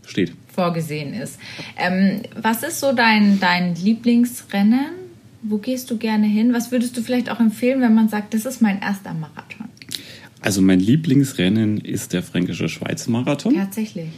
steht. 0.07 0.33
Vorgesehen 0.55 1.15
ist. 1.15 1.39
Ähm, 1.77 2.21
was 2.41 2.63
ist 2.63 2.81
so 2.81 2.93
dein, 2.93 3.41
dein 3.41 3.75
Lieblingsrennen? 3.75 4.87
Wo 5.43 5.59
gehst 5.59 5.91
du 5.91 5.99
gerne 5.99 6.27
hin? 6.27 6.53
Was 6.53 6.71
würdest 6.71 6.97
du 6.97 7.03
vielleicht 7.03 7.31
auch 7.31 7.41
empfehlen, 7.41 7.81
wenn 7.81 7.95
man 7.95 8.09
sagt, 8.09 8.35
das 8.35 8.47
ist 8.47 8.63
mein 8.63 8.81
erster 8.81 9.13
Marathon? 9.13 9.69
Also 10.41 10.63
mein 10.63 10.81
Lieblingsrennen 10.81 11.79
ist 11.79 12.13
der 12.13 12.23
Fränkische 12.23 12.69
Schweiz 12.69 13.09
Marathon. 13.09 13.55
Tatsächlich. 13.55 14.09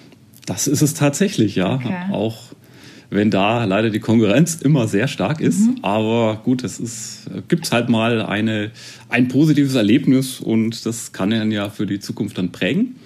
Das 0.45 0.67
ist 0.67 0.83
es 0.83 0.95
tatsächlich, 0.95 1.57
ja. 1.57 1.77
Okay. 1.77 1.95
Auch 2.13 2.53
wenn 3.11 3.31
da 3.31 3.65
leider 3.65 3.91
die 3.91 4.01
Konkurrenz 4.01 4.57
immer 4.57 4.89
sehr 4.89 5.09
stark 5.09 5.41
ist. 5.41 5.61
Mhm. 5.61 5.79
Aber 5.83 6.41
gut, 6.45 6.65
es 6.65 6.79
ist, 6.79 7.31
gibt 7.49 7.71
halt 7.73 7.89
mal 7.89 8.23
eine, 8.23 8.73
ein 9.09 9.29
positives 9.29 9.75
Erlebnis 9.75 10.41
und 10.41 10.85
das 10.87 11.13
kann 11.13 11.33
einen 11.33 11.53
ja 11.53 11.71
für 11.71 11.87
die 11.87 12.01
Zukunft 12.01 12.39
dann 12.39 12.53
prägen. 12.53 12.97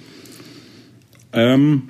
Ähm, 1.32 1.82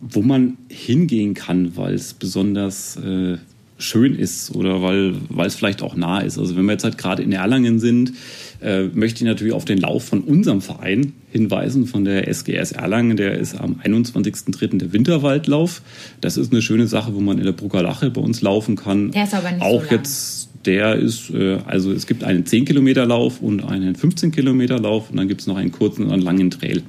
wo 0.00 0.22
man 0.22 0.58
hingehen 0.68 1.34
kann, 1.34 1.76
weil 1.76 1.94
es 1.94 2.12
besonders 2.14 2.96
äh, 2.96 3.38
schön 3.78 4.14
ist 4.14 4.54
oder 4.54 4.82
weil, 4.82 5.14
weil 5.28 5.46
es 5.46 5.54
vielleicht 5.54 5.82
auch 5.82 5.96
nah 5.96 6.20
ist. 6.20 6.38
Also 6.38 6.56
wenn 6.56 6.64
wir 6.66 6.72
jetzt 6.72 6.84
halt 6.84 6.98
gerade 6.98 7.22
in 7.22 7.32
Erlangen 7.32 7.80
sind, 7.80 8.12
äh, 8.60 8.84
möchte 8.84 9.24
ich 9.24 9.28
natürlich 9.28 9.52
auf 9.52 9.64
den 9.64 9.78
Lauf 9.78 10.04
von 10.04 10.20
unserem 10.20 10.60
Verein 10.60 11.12
hinweisen, 11.32 11.86
von 11.86 12.04
der 12.04 12.28
SGS 12.28 12.72
Erlangen. 12.72 13.16
Der 13.16 13.38
ist 13.38 13.54
am 13.54 13.80
21.03. 13.82 14.78
der 14.78 14.92
Winterwaldlauf. 14.92 15.82
Das 16.20 16.36
ist 16.36 16.52
eine 16.52 16.62
schöne 16.62 16.86
Sache, 16.86 17.14
wo 17.14 17.20
man 17.20 17.38
in 17.38 17.44
der 17.44 17.52
Bruckerlache 17.52 18.10
bei 18.10 18.20
uns 18.20 18.42
laufen 18.42 18.76
kann. 18.76 19.10
Der 19.10 19.24
ist 19.24 19.34
aber 19.34 19.50
nicht 19.50 19.62
auch 19.62 19.82
so 19.82 19.86
lang. 19.86 19.90
jetzt 19.90 20.48
der 20.66 20.96
ist, 20.96 21.30
äh, 21.30 21.58
also 21.66 21.92
es 21.92 22.06
gibt 22.06 22.24
einen 22.24 22.46
10 22.46 22.64
Kilometer 22.64 23.04
Lauf 23.04 23.42
und 23.42 23.64
einen 23.64 23.96
15 23.96 24.32
Kilometer 24.32 24.78
Lauf 24.78 25.10
und 25.10 25.16
dann 25.16 25.28
gibt 25.28 25.42
es 25.42 25.46
noch 25.46 25.56
einen 25.56 25.72
kurzen 25.72 26.04
und 26.04 26.12
einen 26.12 26.22
langen 26.22 26.50
Trail. 26.50 26.82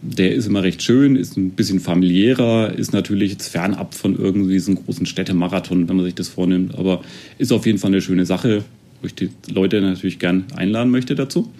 Der 0.00 0.34
ist 0.34 0.46
immer 0.46 0.62
recht 0.62 0.82
schön, 0.82 1.16
ist 1.16 1.36
ein 1.36 1.50
bisschen 1.50 1.80
familiärer, 1.80 2.72
ist 2.72 2.92
natürlich 2.92 3.32
jetzt 3.32 3.48
fernab 3.48 3.94
von 3.94 4.16
irgendwie 4.16 4.52
diesem 4.52 4.76
großen 4.76 5.06
Städtemarathon, 5.06 5.88
wenn 5.88 5.96
man 5.96 6.04
sich 6.04 6.14
das 6.14 6.28
vornimmt, 6.28 6.78
aber 6.78 7.02
ist 7.38 7.52
auf 7.52 7.66
jeden 7.66 7.78
Fall 7.78 7.90
eine 7.90 8.00
schöne 8.00 8.24
Sache, 8.24 8.64
wo 9.00 9.06
ich 9.06 9.14
die 9.14 9.30
Leute 9.50 9.80
natürlich 9.80 10.18
gern 10.18 10.44
einladen 10.54 10.90
möchte 10.90 11.14
dazu. 11.14 11.50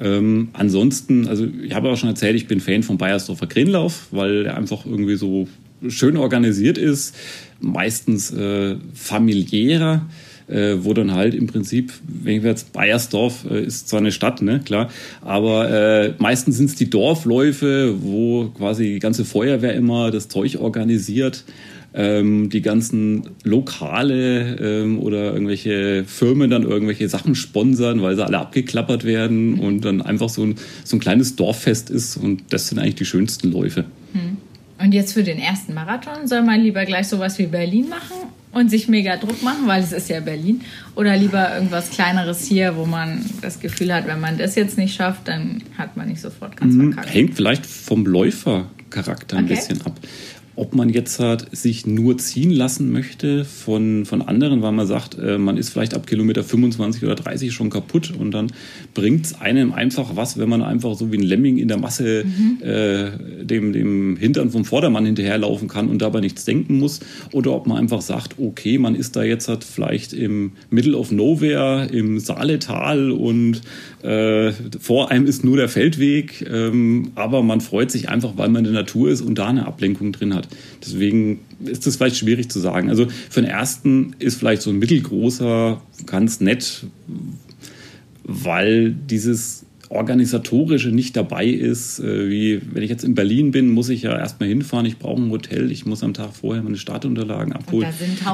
Ähm, 0.00 0.48
ansonsten, 0.52 1.26
also 1.26 1.46
ich 1.62 1.74
habe 1.74 1.90
auch 1.90 1.96
schon 1.96 2.10
erzählt, 2.10 2.36
ich 2.36 2.46
bin 2.46 2.60
Fan 2.60 2.82
vom 2.82 2.98
Bayersdorfer 2.98 3.46
Greenlauf, 3.46 4.06
weil 4.10 4.46
er 4.46 4.56
einfach 4.56 4.86
irgendwie 4.86 5.16
so 5.16 5.48
schön 5.88 6.16
organisiert 6.16 6.78
ist, 6.78 7.14
meistens 7.60 8.30
äh, 8.30 8.76
familiärer 8.94 10.06
äh, 10.48 10.76
wo 10.80 10.94
dann 10.94 11.14
halt 11.14 11.34
im 11.34 11.46
Prinzip, 11.46 11.92
wenn 12.06 12.42
wir 12.42 12.50
jetzt 12.50 12.72
Bayersdorf 12.72 13.44
äh, 13.50 13.62
ist 13.62 13.88
zwar 13.88 14.00
eine 14.00 14.12
Stadt, 14.12 14.42
ne, 14.42 14.60
klar, 14.64 14.90
aber 15.20 15.70
äh, 15.70 16.14
meistens 16.18 16.56
sind 16.56 16.70
es 16.70 16.74
die 16.74 16.90
Dorfläufe, 16.90 17.94
wo 18.02 18.48
quasi 18.56 18.94
die 18.94 18.98
ganze 18.98 19.24
Feuerwehr 19.24 19.74
immer 19.74 20.10
das 20.10 20.28
Zeug 20.28 20.58
organisiert. 20.58 21.44
Ähm, 21.94 22.50
die 22.50 22.60
ganzen 22.60 23.30
Lokale 23.44 24.56
ähm, 24.56 24.98
oder 24.98 25.32
irgendwelche 25.32 26.04
Firmen 26.04 26.50
dann 26.50 26.62
irgendwelche 26.62 27.08
Sachen 27.08 27.34
sponsern, 27.34 28.02
weil 28.02 28.14
sie 28.14 28.24
alle 28.24 28.38
abgeklappert 28.38 29.04
werden 29.04 29.58
und 29.58 29.86
dann 29.86 30.02
einfach 30.02 30.28
so 30.28 30.44
ein, 30.44 30.56
so 30.84 30.96
ein 30.96 31.00
kleines 31.00 31.34
Dorffest 31.36 31.88
ist 31.88 32.18
und 32.18 32.42
das 32.50 32.68
sind 32.68 32.78
eigentlich 32.78 32.96
die 32.96 33.06
schönsten 33.06 33.50
Läufe. 33.50 33.86
Hm. 34.12 34.36
Und 34.78 34.92
jetzt 34.92 35.14
für 35.14 35.24
den 35.24 35.38
ersten 35.38 35.72
Marathon 35.72 36.26
soll 36.26 36.42
man 36.42 36.60
lieber 36.60 36.84
gleich 36.84 37.08
sowas 37.08 37.38
wie 37.38 37.46
Berlin 37.46 37.88
machen 37.88 38.28
und 38.52 38.70
sich 38.70 38.88
mega 38.88 39.16
Druck 39.16 39.42
machen, 39.42 39.66
weil 39.66 39.82
es 39.82 39.92
ist 39.92 40.08
ja 40.08 40.20
Berlin. 40.20 40.62
Oder 40.94 41.16
lieber 41.16 41.54
irgendwas 41.54 41.90
Kleineres 41.90 42.44
hier, 42.44 42.76
wo 42.76 42.86
man 42.86 43.24
das 43.42 43.60
Gefühl 43.60 43.94
hat, 43.94 44.06
wenn 44.06 44.20
man 44.20 44.38
das 44.38 44.54
jetzt 44.54 44.78
nicht 44.78 44.94
schafft, 44.94 45.28
dann 45.28 45.62
hat 45.76 45.96
man 45.96 46.08
nicht 46.08 46.20
sofort 46.20 46.56
ganz 46.56 46.74
mhm. 46.74 46.92
verkackt. 46.92 47.14
Hängt 47.14 47.34
vielleicht 47.34 47.66
vom 47.66 48.06
Läufercharakter 48.06 49.36
ein 49.36 49.44
okay. 49.44 49.54
bisschen 49.54 49.82
ab 49.82 49.94
ob 50.58 50.74
man 50.74 50.88
jetzt 50.88 51.20
halt 51.20 51.46
sich 51.56 51.86
nur 51.86 52.18
ziehen 52.18 52.50
lassen 52.50 52.90
möchte 52.90 53.44
von, 53.44 54.04
von 54.04 54.22
anderen, 54.22 54.60
weil 54.60 54.72
man 54.72 54.86
sagt, 54.86 55.16
äh, 55.16 55.38
man 55.38 55.56
ist 55.56 55.70
vielleicht 55.70 55.94
ab 55.94 56.06
Kilometer 56.06 56.42
25 56.42 57.04
oder 57.04 57.14
30 57.14 57.52
schon 57.52 57.70
kaputt 57.70 58.12
und 58.18 58.32
dann 58.32 58.52
bringt 58.92 59.26
es 59.26 59.40
einem 59.40 59.72
einfach 59.72 60.16
was, 60.16 60.36
wenn 60.36 60.48
man 60.48 60.62
einfach 60.62 60.96
so 60.96 61.12
wie 61.12 61.16
ein 61.16 61.22
Lemming 61.22 61.58
in 61.58 61.68
der 61.68 61.78
Masse 61.78 62.24
mhm. 62.24 62.58
äh, 62.62 63.44
dem, 63.44 63.72
dem 63.72 64.16
Hintern 64.16 64.50
vom 64.50 64.64
Vordermann 64.64 65.06
hinterherlaufen 65.06 65.68
kann 65.68 65.88
und 65.88 66.02
dabei 66.02 66.20
nichts 66.20 66.44
denken 66.44 66.78
muss. 66.78 67.00
Oder 67.32 67.52
ob 67.52 67.68
man 67.68 67.78
einfach 67.78 68.00
sagt, 68.00 68.34
okay, 68.38 68.78
man 68.78 68.96
ist 68.96 69.14
da 69.14 69.22
jetzt 69.22 69.48
halt 69.48 69.62
vielleicht 69.62 70.12
im 70.12 70.52
Middle 70.70 70.96
of 70.96 71.12
Nowhere, 71.12 71.88
im 71.92 72.18
Saaletal 72.18 73.12
und 73.12 73.62
äh, 74.02 74.52
vor 74.80 75.10
einem 75.10 75.26
ist 75.26 75.44
nur 75.44 75.56
der 75.56 75.68
Feldweg, 75.68 76.44
ähm, 76.50 77.12
aber 77.14 77.42
man 77.42 77.60
freut 77.60 77.92
sich 77.92 78.08
einfach, 78.08 78.32
weil 78.36 78.48
man 78.48 78.64
in 78.64 78.72
der 78.72 78.82
Natur 78.82 79.10
ist 79.10 79.20
und 79.20 79.38
da 79.38 79.46
eine 79.46 79.66
Ablenkung 79.66 80.12
drin 80.12 80.34
hat. 80.34 80.47
Deswegen 80.82 81.40
ist 81.64 81.86
das 81.86 81.96
vielleicht 81.96 82.16
schwierig 82.16 82.50
zu 82.50 82.60
sagen. 82.60 82.88
Also 82.90 83.06
für 83.30 83.40
den 83.40 83.50
ersten 83.50 84.14
ist 84.18 84.38
vielleicht 84.38 84.62
so 84.62 84.70
ein 84.70 84.78
mittelgroßer 84.78 85.80
ganz 86.06 86.40
nett, 86.40 86.86
weil 88.24 88.92
dieses 88.92 89.64
organisatorische 89.90 90.90
nicht 90.90 91.16
dabei 91.16 91.46
ist. 91.46 91.98
Äh, 91.98 92.28
wie 92.28 92.60
wenn 92.72 92.82
ich 92.82 92.90
jetzt 92.90 93.04
in 93.04 93.14
Berlin 93.14 93.50
bin, 93.50 93.70
muss 93.70 93.88
ich 93.88 94.02
ja 94.02 94.16
erstmal 94.16 94.48
hinfahren. 94.48 94.86
Ich 94.86 94.98
brauche 94.98 95.20
ein 95.20 95.30
Hotel. 95.30 95.70
Ich 95.72 95.86
muss 95.86 96.02
am 96.02 96.14
Tag 96.14 96.34
vorher 96.34 96.62
meine 96.62 96.76
Startunterlagen 96.76 97.52
abholen. 97.52 97.88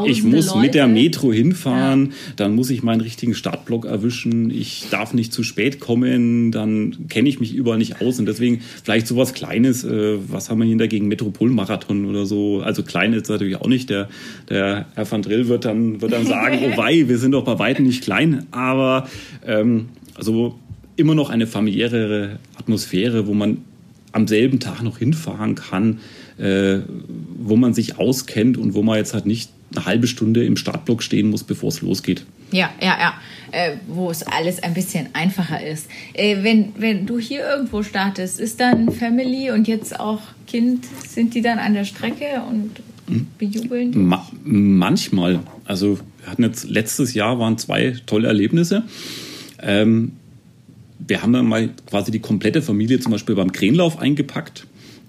Ich 0.06 0.24
muss 0.24 0.48
Leute. 0.48 0.58
mit 0.58 0.74
der 0.74 0.88
Metro 0.88 1.32
hinfahren. 1.32 2.06
Ja. 2.06 2.12
Dann 2.36 2.54
muss 2.54 2.70
ich 2.70 2.82
meinen 2.82 3.00
richtigen 3.00 3.34
Startblock 3.34 3.84
erwischen. 3.84 4.50
Ich 4.50 4.86
darf 4.90 5.14
nicht 5.14 5.32
zu 5.32 5.42
spät 5.42 5.80
kommen. 5.80 6.50
Dann 6.50 7.08
kenne 7.08 7.28
ich 7.28 7.38
mich 7.38 7.54
überall 7.54 7.78
nicht 7.78 8.00
aus. 8.00 8.18
Und 8.18 8.26
deswegen 8.26 8.60
vielleicht 8.82 9.06
sowas 9.06 9.32
Kleines. 9.32 9.84
Äh, 9.84 10.18
was 10.28 10.50
haben 10.50 10.58
wir 10.58 10.64
hier 10.64 10.76
dagegen? 10.76 11.06
Metropolmarathon 11.06 12.06
oder 12.06 12.26
so. 12.26 12.60
Also 12.60 12.82
klein 12.82 13.12
ist 13.12 13.28
natürlich 13.28 13.56
auch 13.56 13.68
nicht. 13.68 13.90
Der, 13.90 14.08
der 14.48 14.86
Herr 14.94 15.10
van 15.10 15.22
Drill 15.22 15.48
wird 15.48 15.64
dann, 15.64 16.00
wird 16.00 16.12
dann 16.12 16.26
sagen, 16.26 16.58
oh 16.64 16.76
wei, 16.76 17.08
wir 17.08 17.18
sind 17.18 17.32
doch 17.32 17.44
bei 17.44 17.58
weitem 17.58 17.86
nicht 17.86 18.02
klein. 18.02 18.46
Aber 18.50 19.08
ähm, 19.46 19.86
also 20.14 20.58
immer 20.96 21.14
noch 21.14 21.30
eine 21.30 21.46
familiärere 21.46 22.38
Atmosphäre, 22.56 23.26
wo 23.26 23.34
man 23.34 23.58
am 24.12 24.28
selben 24.28 24.60
Tag 24.60 24.82
noch 24.82 24.98
hinfahren 24.98 25.56
kann, 25.56 26.00
äh, 26.38 26.78
wo 27.36 27.56
man 27.56 27.74
sich 27.74 27.98
auskennt 27.98 28.56
und 28.56 28.74
wo 28.74 28.82
man 28.82 28.96
jetzt 28.96 29.12
halt 29.12 29.26
nicht 29.26 29.50
eine 29.74 29.86
halbe 29.86 30.06
Stunde 30.06 30.44
im 30.44 30.56
Startblock 30.56 31.02
stehen 31.02 31.30
muss, 31.30 31.42
bevor 31.42 31.70
es 31.70 31.80
losgeht. 31.80 32.24
Ja, 32.52 32.70
ja, 32.80 32.96
ja. 32.98 33.14
Äh, 33.50 33.76
wo 33.88 34.10
es 34.10 34.22
alles 34.22 34.62
ein 34.62 34.74
bisschen 34.74 35.08
einfacher 35.14 35.64
ist. 35.64 35.88
Äh, 36.12 36.42
wenn, 36.42 36.72
wenn 36.78 37.06
du 37.06 37.18
hier 37.18 37.40
irgendwo 37.40 37.82
startest, 37.82 38.38
ist 38.38 38.60
dann 38.60 38.92
Family 38.92 39.50
und 39.50 39.66
jetzt 39.66 39.98
auch 39.98 40.20
Kind, 40.46 40.86
sind 41.08 41.34
die 41.34 41.42
dann 41.42 41.58
an 41.58 41.74
der 41.74 41.84
Strecke 41.84 42.42
und 42.48 42.70
bejubeln? 43.38 43.92
Dich? 43.92 44.00
Ma 44.00 44.28
manchmal. 44.44 45.40
Also 45.64 45.98
wir 46.20 46.30
hatten 46.30 46.44
jetzt 46.44 46.68
letztes 46.68 47.14
Jahr 47.14 47.38
waren 47.38 47.58
zwei 47.58 47.96
tolle 48.06 48.28
Erlebnisse. 48.28 48.84
Ähm, 49.60 50.12
wir 51.06 51.22
haben 51.22 51.32
dann 51.32 51.46
mal 51.46 51.70
quasi 51.86 52.10
die 52.10 52.20
komplette 52.20 52.62
Familie 52.62 52.98
zum 53.00 53.12
Beispiel 53.12 53.34
beim 53.34 53.52
Krähenlauf 53.52 53.98
eingepackt, 53.98 54.66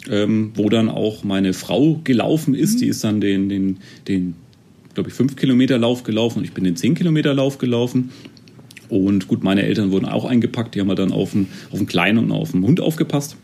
ähm, 0.09 0.51
wo 0.55 0.69
dann 0.69 0.89
auch 0.89 1.23
meine 1.23 1.53
Frau 1.53 1.99
gelaufen 2.03 2.53
ist. 2.53 2.75
Mhm. 2.75 2.79
Die 2.79 2.87
ist 2.87 3.03
dann 3.03 3.21
den, 3.21 3.49
den, 3.49 3.77
den 4.07 4.35
glaube 4.93 5.09
ich, 5.09 5.15
5 5.15 5.35
Kilometer 5.35 5.77
Lauf 5.77 6.03
gelaufen 6.03 6.39
und 6.39 6.45
ich 6.45 6.53
bin 6.53 6.63
den 6.63 6.75
10 6.75 6.95
Kilometer 6.95 7.33
Lauf 7.33 7.57
gelaufen. 7.57 8.11
Und 8.89 9.27
gut, 9.27 9.43
meine 9.43 9.63
Eltern 9.63 9.91
wurden 9.91 10.05
auch 10.05 10.25
eingepackt, 10.25 10.75
die 10.75 10.79
haben 10.79 10.95
dann 10.95 11.11
auf 11.11 11.31
den, 11.31 11.47
auf 11.71 11.79
den 11.79 11.87
Kleinen 11.87 12.19
und 12.19 12.31
auf 12.31 12.51
den 12.51 12.63
Hund 12.63 12.79
aufgepasst. 12.79 13.35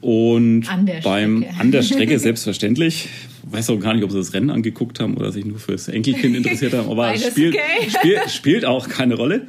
Und 0.00 0.68
an 0.68 0.90
beim 1.04 1.44
an 1.58 1.70
der 1.70 1.82
Strecke 1.82 2.18
selbstverständlich. 2.18 3.08
Ich 3.46 3.52
weiß 3.52 3.70
auch 3.70 3.78
gar 3.78 3.94
nicht, 3.94 4.02
ob 4.02 4.10
sie 4.10 4.16
das 4.16 4.34
Rennen 4.34 4.50
angeguckt 4.50 4.98
haben 4.98 5.16
oder 5.16 5.30
sich 5.30 5.44
nur 5.44 5.58
fürs 5.58 5.88
Enkelkind 5.88 6.36
interessiert 6.36 6.74
haben, 6.74 6.90
aber 6.90 7.16
spielt, 7.16 7.54
okay. 7.54 7.88
spielt, 7.88 8.30
spielt 8.30 8.64
auch 8.64 8.88
keine 8.88 9.14
Rolle. 9.14 9.46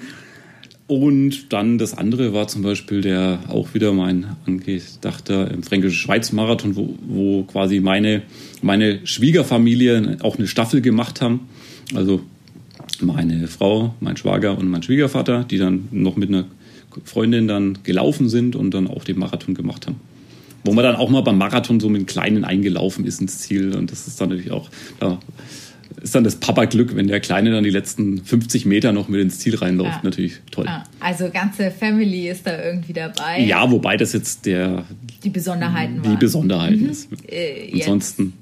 Und 0.88 1.54
dann 1.54 1.78
das 1.78 1.98
andere 1.98 2.34
war 2.34 2.48
zum 2.48 2.62
Beispiel 2.62 3.02
der 3.02 3.40
auch 3.48 3.74
wieder 3.74 3.94
mein 3.94 4.36
angedachter 4.46 5.50
Fränkische 5.62 5.96
Schweiz-Marathon, 5.96 6.76
wo, 6.76 6.96
wo 7.08 7.44
quasi 7.44 7.80
meine, 7.80 8.24
meine 8.62 9.00
Schwiegerfamilie 9.06 10.18
auch 10.22 10.38
eine 10.38 10.48
Staffel 10.48 10.82
gemacht 10.82 11.22
haben. 11.22 11.48
Also 11.96 12.22
meine 13.02 13.48
Frau, 13.48 13.96
mein 14.02 14.18
Schwager 14.18 14.58
und 14.58 14.68
mein 14.68 14.84
Schwiegervater, 14.84 15.46
die 15.46 15.58
dann 15.58 15.88
noch 15.92 16.18
mit 16.18 16.30
einer 16.30 16.46
Freundin 17.06 17.48
dann 17.48 17.80
gelaufen 17.84 18.28
sind 18.30 18.56
und 18.56 18.74
dann 18.74 18.88
auch 18.88 19.04
den 19.04 19.18
Marathon 19.18 19.56
gemacht 19.56 19.88
haben. 19.88 20.00
Wo 20.66 20.74
man 20.74 20.84
dann 20.84 20.96
auch 20.96 21.10
mal 21.10 21.22
beim 21.22 21.38
Marathon 21.38 21.80
so 21.80 21.90
mit 21.90 22.08
Kleinen 22.08 22.44
eingelaufen 22.44 23.06
ist 23.06 23.22
ins 23.22 23.40
Ziel. 23.40 23.76
Und 23.76 23.92
das 23.92 24.08
ist 24.08 24.20
dann 24.20 24.30
natürlich 24.30 24.52
auch, 24.52 24.70
da 25.00 25.20
ist 26.04 26.14
dann 26.14 26.24
das 26.24 26.36
Papa-Glück, 26.36 26.96
wenn 26.96 27.08
der 27.08 27.22
Kleine 27.22 27.52
dann 27.52 27.64
die 27.64 27.70
letzten 27.70 28.24
50 28.24 28.66
Meter 28.66 28.92
noch 28.92 29.08
mit 29.08 29.22
ins 29.22 29.40
Ziel 29.40 29.56
reinläuft. 29.56 29.96
Ja. 29.96 30.02
Natürlich 30.04 30.34
toll. 30.52 30.66
Ja. 30.66 30.84
Also 31.00 31.30
ganze 31.30 31.72
Family 31.72 32.30
ist 32.30 32.46
da 32.46 32.62
irgendwie 32.62 32.94
dabei. 32.94 33.42
Ja, 33.42 33.72
wobei 33.72 33.98
das 33.98 34.14
jetzt 34.14 34.46
der 34.46 34.84
die 35.24 35.30
Besonderheiten 35.30 36.02
die 36.02 36.10
waren. 36.10 36.20
Besonderheiten 36.20 36.84
mhm. 36.84 36.90
ist. 36.90 37.08
Äh, 37.28 37.72
Ansonsten 37.74 38.34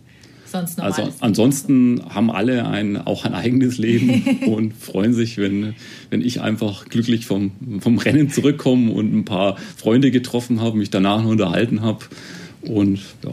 Sonst 0.52 0.82
also 0.82 1.08
ansonsten 1.22 2.02
haben 2.10 2.30
alle 2.30 2.68
ein, 2.68 2.98
auch 2.98 3.24
ein 3.24 3.34
eigenes 3.34 3.78
Leben 3.78 4.22
und 4.48 4.74
freuen 4.74 5.14
sich, 5.14 5.38
wenn, 5.38 5.76
wenn 6.10 6.20
ich 6.22 6.42
einfach 6.42 6.90
glücklich 6.90 7.26
vom, 7.26 7.52
vom 7.80 7.98
Rennen 7.98 8.30
zurückkomme 8.30 8.92
und 8.92 9.16
ein 9.16 9.24
paar 9.24 9.56
Freunde 9.78 10.12
getroffen 10.12 10.60
habe, 10.60 10.78
mich 10.78 10.90
danach 10.90 11.24
noch 11.24 11.30
unterhalten 11.30 11.84
habe. 11.84 12.00
Und 12.64 13.00
ja. 13.24 13.32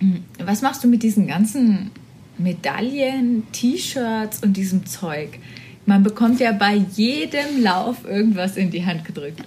Mhm. 0.00 0.18
Was 0.44 0.60
machst 0.60 0.84
du 0.84 0.88
mit 0.88 1.02
diesen 1.02 1.26
ganzen 1.26 1.90
Medaillen, 2.38 3.44
T-Shirts 3.52 4.42
und 4.42 4.56
diesem 4.56 4.86
Zeug? 4.86 5.38
Man 5.86 6.02
bekommt 6.02 6.40
ja 6.40 6.52
bei 6.52 6.76
jedem 6.94 7.62
Lauf 7.62 8.04
irgendwas 8.04 8.56
in 8.56 8.70
die 8.70 8.84
Hand 8.84 9.04
gedrückt. 9.04 9.42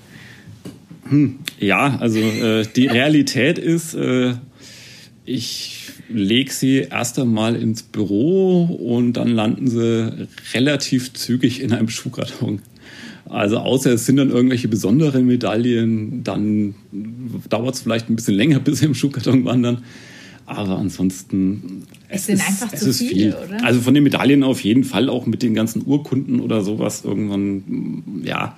Hm, 1.08 1.40
ja, 1.60 1.98
also 2.00 2.20
äh, 2.20 2.66
die 2.76 2.88
Realität 2.88 3.58
ist, 3.58 3.94
äh, 3.94 4.34
ich 5.24 5.92
lege 6.10 6.52
sie 6.52 6.88
erst 6.90 7.20
einmal 7.20 7.56
ins 7.56 7.84
Büro 7.84 8.66
und 8.66 9.14
dann 9.14 9.30
landen 9.30 9.68
sie 9.68 10.28
relativ 10.54 11.14
zügig 11.14 11.62
in 11.62 11.74
einem 11.74 11.90
Schuhkarton. 11.90 12.62
Also 13.28 13.58
außer 13.58 13.94
es 13.94 14.06
sind 14.06 14.18
dann 14.18 14.30
irgendwelche 14.30 14.68
besonderen 14.68 15.26
Medaillen, 15.26 16.24
dann 16.24 16.76
dauert 17.50 17.76
es 17.76 17.82
vielleicht 17.82 18.10
ein 18.10 18.16
bisschen 18.16 18.36
länger, 18.36 18.60
bis 18.64 18.80
sie 18.80 18.86
im 18.86 18.96
Schuhkarton 18.96 19.46
wandern. 19.46 19.84
Aber 20.46 20.78
ansonsten, 20.78 21.84
es, 22.08 22.22
es 22.22 22.26
sind 22.28 22.36
ist, 22.36 22.48
einfach 22.48 22.74
es 22.74 22.82
zu 22.82 22.94
viele, 22.94 23.14
viel. 23.14 23.36
Oder? 23.48 23.66
Also 23.66 23.82
von 23.82 23.94
den 23.94 24.04
Medaillen 24.04 24.44
auf 24.44 24.62
jeden 24.62 24.84
Fall, 24.84 25.10
auch 25.10 25.26
mit 25.26 25.42
den 25.42 25.54
ganzen 25.54 25.84
Urkunden 25.86 26.40
oder 26.40 26.62
sowas 26.62 27.04
irgendwann, 27.04 28.22
ja, 28.24 28.56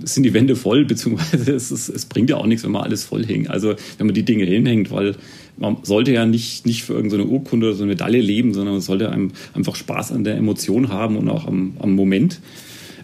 sind 0.00 0.24
die 0.24 0.34
Wände 0.34 0.56
voll, 0.56 0.84
beziehungsweise 0.86 1.52
es, 1.52 1.70
ist, 1.70 1.88
es 1.88 2.06
bringt 2.06 2.30
ja 2.30 2.36
auch 2.36 2.46
nichts, 2.46 2.64
wenn 2.64 2.72
man 2.72 2.82
alles 2.82 3.04
voll 3.04 3.24
hängt. 3.24 3.50
Also 3.50 3.74
wenn 3.98 4.06
man 4.06 4.14
die 4.14 4.24
Dinge 4.24 4.44
hinhängt, 4.44 4.90
weil 4.90 5.14
man 5.58 5.78
sollte 5.82 6.12
ja 6.12 6.26
nicht, 6.26 6.66
nicht 6.66 6.82
für 6.82 6.94
irgendeine 6.94 7.26
Urkunde 7.26 7.68
oder 7.68 7.76
so 7.76 7.84
eine 7.84 7.92
Medaille 7.92 8.20
leben, 8.20 8.52
sondern 8.54 8.74
man 8.74 8.82
sollte 8.82 9.10
einem 9.10 9.32
einfach 9.54 9.76
Spaß 9.76 10.12
an 10.12 10.24
der 10.24 10.36
Emotion 10.36 10.88
haben 10.88 11.16
und 11.16 11.28
auch 11.28 11.46
am, 11.46 11.74
am 11.78 11.94
Moment. 11.94 12.40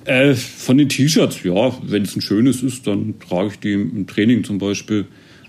Äh, 0.07 0.35
von 0.35 0.78
den 0.78 0.88
T-Shirts, 0.88 1.44
ja, 1.44 1.76
wenn 1.83 2.02
es 2.02 2.16
ein 2.16 2.22
schönes 2.22 2.62
ist, 2.62 2.87
dann 2.87 3.14
trage 3.20 3.50
ich 3.52 3.59
die 3.61 3.74
im 3.74 4.07
Training 4.07 4.42
zum 4.42 4.59
Beispiel. 4.59 5.07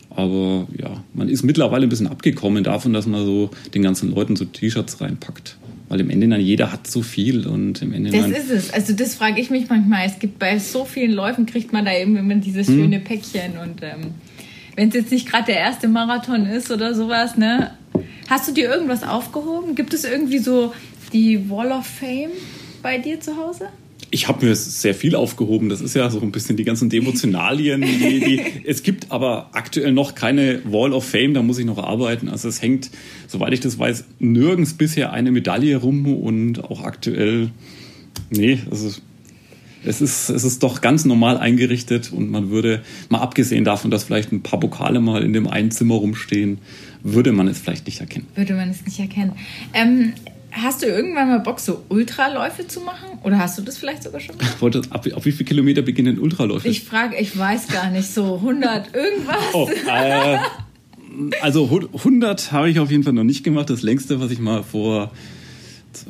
Aber 0.09 0.67
ja, 0.77 1.03
man 1.13 1.29
ist 1.29 1.43
mittlerweile 1.43 1.85
ein 1.85 1.89
bisschen 1.89 2.07
abgekommen 2.07 2.63
davon, 2.63 2.93
dass 2.93 3.05
man 3.05 3.25
so 3.25 3.51
den 3.73 3.83
ganzen 3.83 4.13
Leuten 4.13 4.35
so 4.35 4.45
T-Shirts 4.45 5.01
reinpackt. 5.01 5.57
Weil 5.87 6.01
im 6.01 6.09
Ende 6.09 6.27
dann 6.27 6.41
jeder 6.41 6.71
hat 6.71 6.87
so 6.87 7.01
viel 7.01 7.47
und 7.47 7.81
im 7.81 7.93
Ende. 7.93 8.11
Das 8.11 8.27
ist 8.27 8.51
es. 8.51 8.73
Also 8.73 8.93
das 8.93 9.15
frage 9.15 9.41
ich 9.41 9.49
mich 9.49 9.69
manchmal. 9.69 10.05
Es 10.05 10.19
gibt 10.19 10.37
bei 10.37 10.59
so 10.59 10.85
vielen 10.85 11.11
Läufen 11.11 11.45
kriegt 11.45 11.73
man 11.73 11.85
da 11.85 11.93
eben 11.93 12.15
immer 12.15 12.35
dieses 12.35 12.67
hm. 12.67 12.75
schöne 12.75 12.99
Päckchen 12.99 13.57
und 13.57 13.81
ähm, 13.81 14.13
wenn 14.75 14.89
es 14.89 14.95
jetzt 14.95 15.11
nicht 15.11 15.27
gerade 15.27 15.47
der 15.47 15.57
erste 15.57 15.87
Marathon 15.87 16.45
ist 16.45 16.71
oder 16.71 16.93
sowas, 16.93 17.37
ne? 17.37 17.71
Hast 18.29 18.47
du 18.47 18.53
dir 18.53 18.69
irgendwas 18.69 19.03
aufgehoben? 19.03 19.73
Gibt 19.75 19.93
es 19.93 20.03
irgendwie 20.03 20.37
so 20.37 20.73
die 21.11 21.49
Wall 21.49 21.71
of 21.71 21.85
Fame 21.85 22.31
bei 22.81 22.99
dir 22.99 23.19
zu 23.19 23.35
Hause? 23.35 23.69
Ich 24.11 24.27
habe 24.27 24.45
mir 24.45 24.55
sehr 24.55 24.95
viel 24.95 25.15
aufgehoben. 25.15 25.69
Das 25.69 25.81
ist 25.81 25.95
ja 25.95 26.09
so 26.09 26.19
ein 26.21 26.31
bisschen 26.31 26.57
die 26.57 26.63
ganzen 26.63 26.89
Devotionalien. 26.89 27.81
Die, 27.81 28.19
die, 28.19 28.41
es 28.65 28.83
gibt 28.83 29.11
aber 29.11 29.49
aktuell 29.53 29.91
noch 29.91 30.15
keine 30.15 30.61
Wall 30.65 30.93
of 30.93 31.05
Fame, 31.05 31.33
da 31.33 31.43
muss 31.43 31.59
ich 31.59 31.65
noch 31.65 31.77
arbeiten. 31.77 32.29
Also 32.29 32.47
es 32.47 32.61
hängt, 32.61 32.89
soweit 33.27 33.53
ich 33.53 33.59
das 33.59 33.77
weiß, 33.77 34.05
nirgends 34.19 34.73
bisher 34.73 35.13
eine 35.13 35.31
Medaille 35.31 35.77
rum 35.77 36.05
und 36.21 36.63
auch 36.63 36.83
aktuell, 36.83 37.51
nee, 38.29 38.59
also 38.69 38.91
es 39.83 40.01
ist, 40.01 40.29
es 40.29 40.43
ist 40.43 40.63
doch 40.63 40.81
ganz 40.81 41.05
normal 41.05 41.37
eingerichtet 41.37 42.11
und 42.11 42.29
man 42.29 42.49
würde, 42.49 42.83
mal 43.09 43.19
abgesehen 43.19 43.63
davon, 43.63 43.91
dass 43.91 44.03
vielleicht 44.03 44.31
ein 44.31 44.41
paar 44.41 44.59
Pokale 44.59 44.99
mal 44.99 45.23
in 45.23 45.33
dem 45.33 45.47
einen 45.47 45.71
Zimmer 45.71 45.95
rumstehen, 45.95 46.59
würde 47.01 47.31
man 47.31 47.47
es 47.47 47.59
vielleicht 47.59 47.85
nicht 47.85 48.01
erkennen. 48.01 48.27
Würde 48.35 48.55
man 48.55 48.69
es 48.69 48.85
nicht 48.85 48.99
erkennen. 48.99 49.33
Ähm, 49.73 50.13
hast 50.51 50.81
du 50.81 50.88
irgendwann 50.88 51.29
mal 51.29 51.39
Bock, 51.39 51.59
so 51.59 51.83
Ultraläufe 51.89 52.67
zu 52.67 52.81
machen? 52.81 53.19
Oder 53.23 53.39
hast 53.39 53.57
du 53.57 53.62
das 53.62 53.77
vielleicht 53.77 54.03
sogar 54.03 54.19
schon 54.19 54.38
gemacht? 54.38 54.62
Wollte, 54.62 54.81
ab, 54.89 55.05
auf 55.13 55.25
wie 55.25 55.31
viele 55.31 55.47
Kilometer 55.47 55.81
beginnen 55.81 56.19
Ultraläufe? 56.19 56.67
Ich 56.67 56.83
frage, 56.83 57.17
ich 57.17 57.38
weiß 57.38 57.67
gar 57.67 57.89
nicht, 57.89 58.09
so 58.09 58.35
100 58.35 58.95
irgendwas. 58.95 59.35
Oh, 59.53 59.69
äh, 59.88 60.38
also 61.41 61.65
100 61.93 62.51
habe 62.51 62.69
ich 62.69 62.79
auf 62.79 62.91
jeden 62.91 63.03
Fall 63.03 63.13
noch 63.13 63.23
nicht 63.23 63.43
gemacht. 63.43 63.69
Das 63.69 63.81
längste, 63.81 64.19
was 64.19 64.31
ich 64.31 64.39
mal 64.39 64.63
vor 64.63 65.12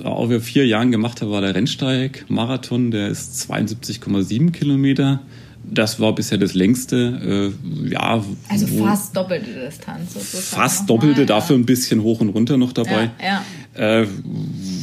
auch 0.03 0.29
vier 0.41 0.67
Jahren 0.67 0.91
gemacht 0.91 1.21
habe, 1.21 1.31
war 1.31 1.41
der 1.41 1.55
Rennsteig-Marathon. 1.55 2.91
Der 2.91 3.07
ist 3.07 3.49
72,7 3.49 4.51
Kilometer. 4.51 5.21
Das 5.63 5.99
war 5.99 6.13
bisher 6.15 6.37
das 6.37 6.53
längste. 6.53 7.53
Äh, 7.85 7.91
ja, 7.91 8.23
also 8.47 8.67
fast 8.83 9.15
doppelte 9.15 9.51
Distanz. 9.51 10.13
Fast 10.49 10.89
doppelte, 10.89 11.25
dafür 11.25 11.57
ein 11.57 11.65
bisschen 11.65 12.01
hoch 12.01 12.21
und 12.21 12.29
runter 12.29 12.57
noch 12.57 12.71
dabei. 12.71 13.11
Ja, 13.19 13.25
ja. 13.25 13.45
Äh, 13.79 14.07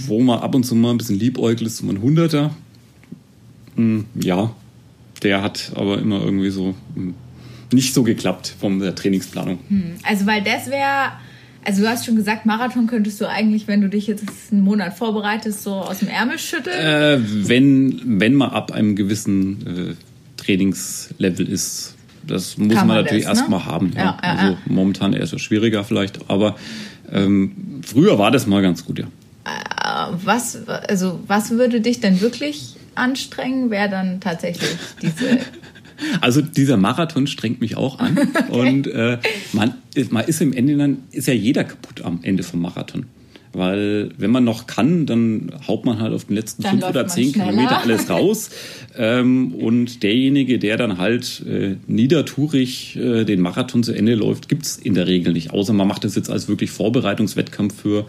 wo 0.06 0.22
man 0.22 0.38
ab 0.38 0.54
und 0.54 0.64
zu 0.64 0.74
mal 0.74 0.90
ein 0.90 0.98
bisschen 0.98 1.18
liebäugelt, 1.18 1.62
ist 1.62 1.76
so 1.78 1.88
ein 1.88 2.00
Hunderter. 2.00 2.54
Hm, 3.74 4.06
ja, 4.14 4.52
der 5.22 5.42
hat 5.42 5.72
aber 5.74 5.98
immer 5.98 6.24
irgendwie 6.24 6.48
so 6.48 6.74
hm, 6.94 7.14
nicht 7.72 7.92
so 7.92 8.02
geklappt 8.02 8.54
von 8.58 8.78
der 8.78 8.94
Trainingsplanung. 8.94 9.58
Hm, 9.68 9.96
also 10.02 10.26
weil 10.26 10.42
das 10.42 10.68
wäre 10.68 11.12
also 11.62 11.82
du 11.82 11.88
hast 11.88 12.06
schon 12.06 12.14
gesagt, 12.14 12.46
Marathon 12.46 12.86
könntest 12.86 13.20
du 13.20 13.28
eigentlich, 13.28 13.66
wenn 13.66 13.80
du 13.80 13.88
dich 13.88 14.06
jetzt 14.06 14.24
einen 14.52 14.62
Monat 14.62 14.96
vorbereitest, 14.96 15.64
so 15.64 15.72
aus 15.72 15.98
dem 15.98 16.08
Ärmel 16.08 16.38
schütteln? 16.38 16.78
Äh, 16.78 17.18
wenn, 17.20 18.20
wenn 18.20 18.34
man 18.34 18.50
ab 18.50 18.70
einem 18.70 18.94
gewissen 18.94 19.66
äh, 19.66 19.94
Trainingslevel 20.36 21.48
ist. 21.48 21.96
Das 22.24 22.56
muss 22.56 22.68
Kann 22.68 22.86
man, 22.86 22.96
man 22.96 23.04
natürlich 23.04 23.24
ne? 23.24 23.30
erstmal 23.30 23.64
haben. 23.64 23.92
Ja. 23.96 24.04
Ja, 24.04 24.16
also 24.20 24.52
ja. 24.52 24.58
momentan 24.66 25.12
eher 25.12 25.26
so 25.26 25.38
schwieriger 25.38 25.82
vielleicht, 25.82 26.30
aber 26.30 26.56
ähm, 27.12 27.80
früher 27.84 28.18
war 28.18 28.30
das 28.30 28.46
mal 28.46 28.62
ganz 28.62 28.84
gut, 28.84 28.98
ja. 28.98 29.06
Äh, 29.44 30.12
was, 30.24 30.66
also, 30.66 31.20
was 31.26 31.50
würde 31.50 31.80
dich 31.80 32.00
denn 32.00 32.20
wirklich 32.20 32.76
anstrengen, 32.94 33.70
wäre 33.70 33.88
dann 33.88 34.20
tatsächlich 34.20 34.76
diese 35.02 35.38
Also 36.20 36.42
dieser 36.42 36.76
Marathon 36.76 37.26
strengt 37.26 37.60
mich 37.60 37.76
auch 37.76 37.98
an. 37.98 38.18
okay. 38.48 38.50
Und 38.50 38.86
äh, 38.86 39.18
man, 39.52 39.74
man 40.10 40.24
ist 40.24 40.40
im 40.40 40.52
Ende 40.52 40.76
dann, 40.76 40.98
ist 41.10 41.26
ja 41.26 41.34
jeder 41.34 41.64
kaputt 41.64 42.02
am 42.02 42.20
Ende 42.22 42.42
vom 42.42 42.60
Marathon. 42.60 43.06
Weil 43.56 44.10
wenn 44.18 44.30
man 44.30 44.44
noch 44.44 44.66
kann, 44.66 45.06
dann 45.06 45.50
haut 45.66 45.86
man 45.86 45.98
halt 45.98 46.12
auf 46.12 46.26
den 46.26 46.34
letzten 46.36 46.62
dann 46.62 46.72
fünf 46.72 46.90
oder 46.90 47.06
zehn 47.06 47.32
schneller. 47.32 47.50
Kilometer 47.50 47.78
alles 47.78 48.10
raus. 48.10 48.50
ähm, 48.96 49.54
und 49.54 50.02
derjenige, 50.02 50.58
der 50.58 50.76
dann 50.76 50.98
halt 50.98 51.42
äh, 51.46 51.76
niedertourig 51.86 52.96
äh, 52.96 53.24
den 53.24 53.40
Marathon 53.40 53.82
zu 53.82 53.92
Ende 53.92 54.14
läuft, 54.14 54.48
gibt's 54.50 54.76
in 54.76 54.92
der 54.92 55.06
Regel 55.06 55.32
nicht. 55.32 55.52
Außer 55.52 55.72
man 55.72 55.88
macht 55.88 56.04
das 56.04 56.14
jetzt 56.16 56.28
als 56.28 56.48
wirklich 56.48 56.70
Vorbereitungswettkampf 56.70 57.80
für 57.80 58.06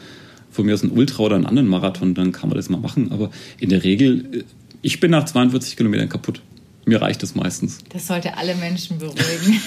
von 0.52 0.66
mir 0.66 0.74
aus 0.74 0.84
ein 0.84 0.92
Ultra 0.92 1.24
oder 1.24 1.36
einen 1.36 1.46
anderen 1.46 1.68
Marathon, 1.68 2.14
dann 2.14 2.32
kann 2.32 2.50
man 2.50 2.58
das 2.58 2.68
mal 2.70 2.80
machen. 2.80 3.12
Aber 3.12 3.30
in 3.60 3.70
der 3.70 3.84
Regel, 3.84 4.26
äh, 4.34 4.44
ich 4.82 5.00
bin 5.00 5.12
nach 5.12 5.26
42 5.26 5.78
Kilometern 5.78 6.10
kaputt. 6.10 6.42
Mir 6.88 7.02
reicht 7.02 7.22
das 7.22 7.36
meistens. 7.36 7.80
Das 7.90 8.08
sollte 8.08 8.38
alle 8.38 8.56
Menschen 8.56 8.98
beruhigen. 8.98 9.60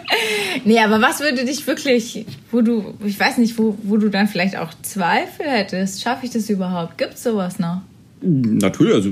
nee, 0.66 0.78
aber 0.78 1.00
was 1.00 1.20
würde 1.20 1.46
dich 1.46 1.66
wirklich, 1.66 2.26
wo 2.52 2.60
du, 2.60 2.92
ich 3.02 3.18
weiß 3.18 3.38
nicht, 3.38 3.56
wo, 3.56 3.78
wo 3.82 3.96
du 3.96 4.10
dann 4.10 4.28
vielleicht 4.28 4.58
auch 4.58 4.74
Zweifel 4.82 5.46
hättest, 5.46 6.02
schaffe 6.02 6.26
ich 6.26 6.32
das 6.32 6.50
überhaupt? 6.50 6.98
Gibt 6.98 7.14
es 7.14 7.22
sowas 7.22 7.58
noch? 7.58 7.80
Natürlich, 8.20 8.92
also 8.92 9.10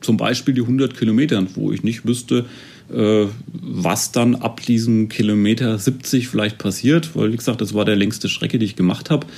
zum 0.00 0.16
Beispiel 0.16 0.54
die 0.54 0.62
100 0.62 0.96
Kilometer, 0.98 1.46
wo 1.54 1.70
ich 1.70 1.84
nicht 1.84 2.04
wüsste, 2.04 2.46
äh, 2.92 3.26
was 3.52 4.10
dann 4.10 4.34
ab 4.34 4.60
diesem 4.60 5.08
Kilometer 5.08 5.78
70 5.78 6.26
vielleicht 6.26 6.58
passiert, 6.58 7.14
weil 7.14 7.32
wie 7.32 7.36
gesagt, 7.36 7.60
das 7.60 7.74
war 7.74 7.84
der 7.84 7.94
längste 7.94 8.28
Strecke, 8.28 8.58
die 8.58 8.66
ich 8.66 8.74
gemacht 8.74 9.08
habe. 9.08 9.28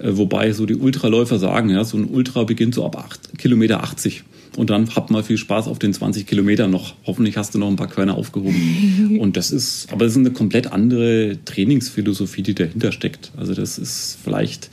Äh, 0.00 0.16
wobei 0.16 0.50
so 0.50 0.66
die 0.66 0.74
Ultraläufer 0.74 1.38
sagen, 1.38 1.70
ja, 1.70 1.84
so 1.84 1.96
ein 1.96 2.06
Ultra 2.06 2.42
beginnt 2.42 2.74
so 2.74 2.84
ab 2.84 2.96
8, 2.96 3.38
Kilometer 3.38 3.84
80. 3.84 4.24
Und 4.56 4.70
dann 4.70 4.94
habt 4.94 5.10
mal 5.10 5.22
viel 5.22 5.36
Spaß 5.36 5.68
auf 5.68 5.78
den 5.78 5.92
20 5.92 6.26
Kilometern 6.26 6.70
noch. 6.70 6.94
Hoffentlich 7.06 7.36
hast 7.36 7.54
du 7.54 7.58
noch 7.58 7.68
ein 7.68 7.76
paar 7.76 7.88
Körner 7.88 8.14
aufgehoben. 8.14 9.18
Und 9.20 9.36
das 9.36 9.50
ist, 9.50 9.92
aber 9.92 10.04
das 10.04 10.12
ist 10.12 10.18
eine 10.18 10.30
komplett 10.30 10.72
andere 10.72 11.38
Trainingsphilosophie, 11.44 12.42
die 12.42 12.54
dahinter 12.54 12.92
steckt. 12.92 13.30
Also 13.36 13.54
das 13.54 13.78
ist 13.78 14.18
vielleicht, 14.22 14.70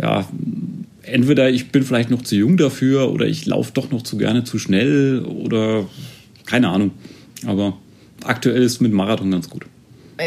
ja, 0.00 0.28
entweder 1.02 1.50
ich 1.50 1.70
bin 1.70 1.84
vielleicht 1.84 2.10
noch 2.10 2.22
zu 2.22 2.36
jung 2.36 2.56
dafür 2.56 3.10
oder 3.10 3.26
ich 3.26 3.46
laufe 3.46 3.72
doch 3.72 3.90
noch 3.90 4.02
zu 4.02 4.18
gerne 4.18 4.44
zu 4.44 4.58
schnell 4.58 5.24
oder 5.24 5.86
keine 6.44 6.68
Ahnung. 6.68 6.90
Aber 7.46 7.76
aktuell 8.24 8.62
ist 8.62 8.80
mit 8.80 8.92
Marathon 8.92 9.30
ganz 9.30 9.48
gut. 9.48 9.66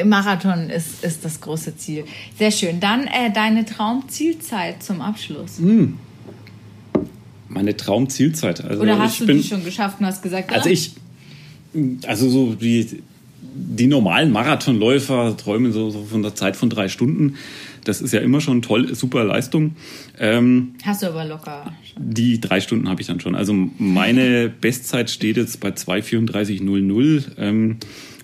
Marathon 0.06 0.70
ist, 0.70 1.04
ist 1.04 1.26
das 1.26 1.42
große 1.42 1.76
Ziel. 1.76 2.06
Sehr 2.40 2.52
schön. 2.52 2.80
Dann 2.80 3.04
äh, 3.08 3.32
deine 3.34 3.66
Traumzielzeit 3.66 4.82
zum 4.82 5.02
Abschluss. 5.02 5.60
Mm 5.60 5.96
meine 7.54 7.76
Traumzielzeit. 7.76 8.64
Also 8.64 8.82
Oder 8.82 8.98
hast 8.98 9.20
du 9.20 9.26
bin, 9.26 9.38
die 9.38 9.44
schon 9.44 9.64
geschafft 9.64 10.00
und 10.00 10.06
hast 10.06 10.22
gesagt, 10.22 10.52
ja? 10.52 10.58
Also 10.58 10.70
ich, 10.70 10.94
also 12.06 12.30
so 12.30 12.56
die, 12.56 13.04
die 13.42 13.88
normalen 13.88 14.32
Marathonläufer 14.32 15.36
träumen 15.38 15.72
so, 15.74 15.90
so 15.90 16.04
von 16.04 16.22
der 16.22 16.36
Zeit 16.36 16.56
von 16.56 16.70
drei 16.70 16.88
Stunden. 16.88 17.36
Das 17.84 18.02
ist 18.02 18.14
ja 18.14 18.20
immer 18.20 18.42
schon 18.42 18.62
toll, 18.62 18.94
super 18.94 19.24
Leistung. 19.24 19.76
Ähm, 20.20 20.76
hast 20.84 21.02
du 21.02 21.08
aber 21.08 21.26
locker. 21.26 21.72
Schon. 21.84 22.14
Die 22.14 22.40
drei 22.40 22.62
Stunden 22.62 22.88
habe 22.88 23.02
ich 23.02 23.08
dann 23.08 23.20
schon. 23.20 23.36
Also 23.36 23.54
meine 23.54 24.50
Bestzeit 24.50 25.10
steht 25.10 25.38
jetzt 25.38 25.60
bei 25.60 25.70
2,34,00. 25.70 27.24
Ähm, 27.38 27.78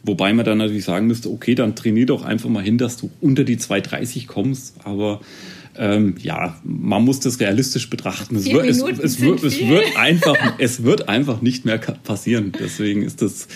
wobei 0.04 0.32
man 0.34 0.46
dann 0.46 0.60
natürlich 0.60 0.86
sagen 0.86 1.08
müsste, 1.08 1.30
okay, 1.32 1.56
dann 1.56 1.76
trainier 1.76 2.06
doch 2.06 2.24
einfach 2.24 2.50
mal 2.50 2.64
hin, 2.64 2.78
dass 2.78 2.98
du 2.98 3.10
unter 3.20 3.44
die 3.44 3.58
2,30 3.58 4.28
kommst. 4.28 4.76
Aber 4.84 5.22
ähm, 5.78 6.16
ja, 6.22 6.58
man 6.64 7.04
muss 7.04 7.20
das 7.20 7.40
realistisch 7.40 7.90
betrachten. 7.90 8.36
Es 8.36 8.46
wird, 8.46 8.66
es, 8.66 8.78
es, 8.78 9.22
wird, 9.22 9.44
es, 9.44 9.60
wird, 9.60 9.86
einfach, 9.98 10.36
es 10.58 10.84
wird 10.84 11.10
einfach 11.10 11.42
nicht 11.42 11.66
mehr 11.66 11.78
passieren. 11.78 12.52
Deswegen 12.60 13.04
ist 13.04 13.22
das, 13.22 13.48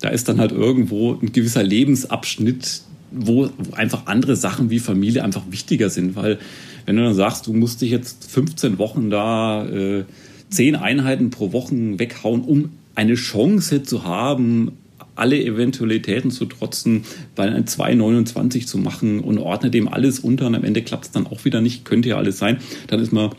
da 0.00 0.08
ist 0.08 0.28
dann 0.28 0.38
halt 0.40 0.52
irgendwo 0.52 1.14
ein 1.14 1.32
gewisser 1.32 1.62
Lebensabschnitt, 1.62 2.82
wo, 3.10 3.50
wo 3.58 3.74
einfach 3.74 4.06
andere 4.06 4.36
Sachen 4.36 4.70
wie 4.70 4.78
Familie 4.78 5.24
einfach 5.24 5.42
wichtiger 5.50 5.90
sind. 5.90 6.16
Weil 6.16 6.38
wenn 6.86 6.96
du 6.96 7.02
dann 7.02 7.14
sagst, 7.14 7.46
du 7.46 7.52
musst 7.52 7.80
dich 7.80 7.90
jetzt 7.90 8.30
15 8.30 8.78
Wochen 8.78 9.10
da 9.10 9.66
äh, 9.66 10.04
10 10.50 10.76
Einheiten 10.76 11.30
pro 11.30 11.52
Woche 11.52 11.74
weghauen, 11.98 12.42
um 12.42 12.70
eine 12.94 13.14
Chance 13.14 13.82
zu 13.82 14.04
haben, 14.04 14.72
alle 15.18 15.42
Eventualitäten 15.42 16.30
zu 16.30 16.46
trotzen, 16.46 17.04
bei 17.34 17.44
ein 17.50 17.64
2,29 17.64 18.66
zu 18.66 18.78
machen 18.78 19.20
und 19.20 19.38
ordnet 19.38 19.74
dem 19.74 19.88
alles 19.88 20.20
unter 20.20 20.46
und 20.46 20.54
am 20.54 20.64
Ende 20.64 20.82
klappt 20.82 21.06
es 21.06 21.10
dann 21.10 21.26
auch 21.26 21.44
wieder 21.44 21.60
nicht, 21.60 21.84
könnte 21.84 22.10
ja 22.10 22.16
alles 22.16 22.38
sein, 22.38 22.58
dann 22.86 23.00
ist 23.00 23.12
man 23.12 23.30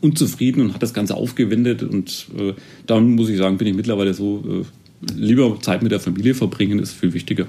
unzufrieden 0.00 0.62
und 0.62 0.74
hat 0.74 0.82
das 0.82 0.94
Ganze 0.94 1.14
aufgewendet 1.14 1.82
und 1.82 2.26
äh, 2.38 2.54
dann 2.86 3.10
muss 3.10 3.28
ich 3.28 3.38
sagen, 3.38 3.58
bin 3.58 3.68
ich 3.68 3.74
mittlerweile 3.74 4.14
so, 4.14 4.42
äh, 4.62 5.12
lieber 5.14 5.60
Zeit 5.60 5.82
mit 5.82 5.92
der 5.92 6.00
Familie 6.00 6.34
verbringen 6.34 6.78
ist 6.78 6.92
viel 6.92 7.12
wichtiger. 7.12 7.46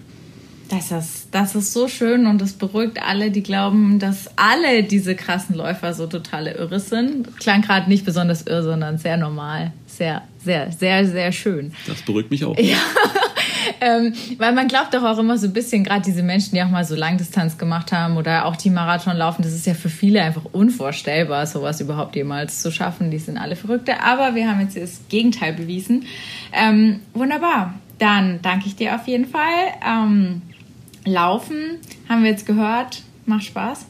Das 0.70 0.90
ist, 0.90 1.28
das 1.32 1.54
ist 1.54 1.74
so 1.74 1.90
schön 1.90 2.28
und 2.28 2.40
das 2.40 2.54
beruhigt 2.54 3.04
alle, 3.04 3.30
die 3.30 3.44
glauben, 3.44 4.00
dass 4.00 4.30
alle 4.38 4.84
diese 4.84 5.16
krassen 5.16 5.54
Läufer 5.54 5.94
so 5.94 6.08
totale 6.08 6.54
Irre 6.54 6.80
sind. 6.80 7.38
Klang 7.40 7.62
gerade 7.62 7.90
nicht 7.90 8.06
besonders 8.06 8.44
irre, 8.44 8.64
sondern 8.64 8.98
sehr 8.98 9.18
normal. 9.18 9.74
Sehr, 9.86 10.22
sehr, 10.42 10.72
sehr, 10.72 11.06
sehr 11.06 11.34
schön. 11.34 11.74
Das 11.88 12.02
beruhigt 12.04 12.32
mich 12.32 12.46
auch. 12.46 12.58
Ja, 12.58 12.78
ähm, 13.82 14.14
weil 14.38 14.54
man 14.54 14.68
glaubt 14.68 14.94
doch 14.94 15.04
auch 15.04 15.18
immer 15.18 15.38
so 15.38 15.48
ein 15.48 15.54
bisschen, 15.54 15.84
gerade 15.84 16.02
diese 16.02 16.24
Menschen, 16.24 16.56
die 16.56 16.62
auch 16.62 16.70
mal 16.70 16.86
so 16.86 16.96
Langdistanz 16.96 17.58
gemacht 17.58 17.92
haben 17.92 18.18
oder 18.18 18.46
auch 18.46 18.56
die 18.56 18.70
Marathon 18.70 19.16
laufen, 19.16 19.44
das 19.44 19.54
ist 19.54 19.66
ja 19.66 19.74
für 19.74 19.90
viele 19.90 20.22
einfach 20.22 20.46
unvorstellbar, 20.52 21.46
sowas 21.48 21.82
überhaupt 21.82 22.16
jemals 22.16 22.62
zu 22.62 22.72
schaffen. 22.72 23.12
Die 23.12 23.20
sind 23.20 23.38
alle 23.38 23.56
Verrückte. 23.56 24.02
Aber 24.02 24.36
wir 24.36 24.50
haben 24.50 24.62
jetzt 24.62 24.78
das 24.78 25.02
Gegenteil 25.10 25.54
bewiesen. 25.54 26.06
Ähm, 26.54 27.00
wunderbar. 27.14 27.76
Dann 28.00 28.40
danke 28.42 28.68
ich 28.68 28.76
dir 28.76 28.96
auf 28.96 29.08
jeden 29.08 29.26
Fall. 29.26 29.42
Ähm, 29.86 30.42
Laufen, 31.06 31.78
haben 32.10 32.24
wir 32.24 32.32
jetzt 32.32 32.46
gehört, 32.46 33.04
macht 33.26 33.46
Spaß. 33.46 33.86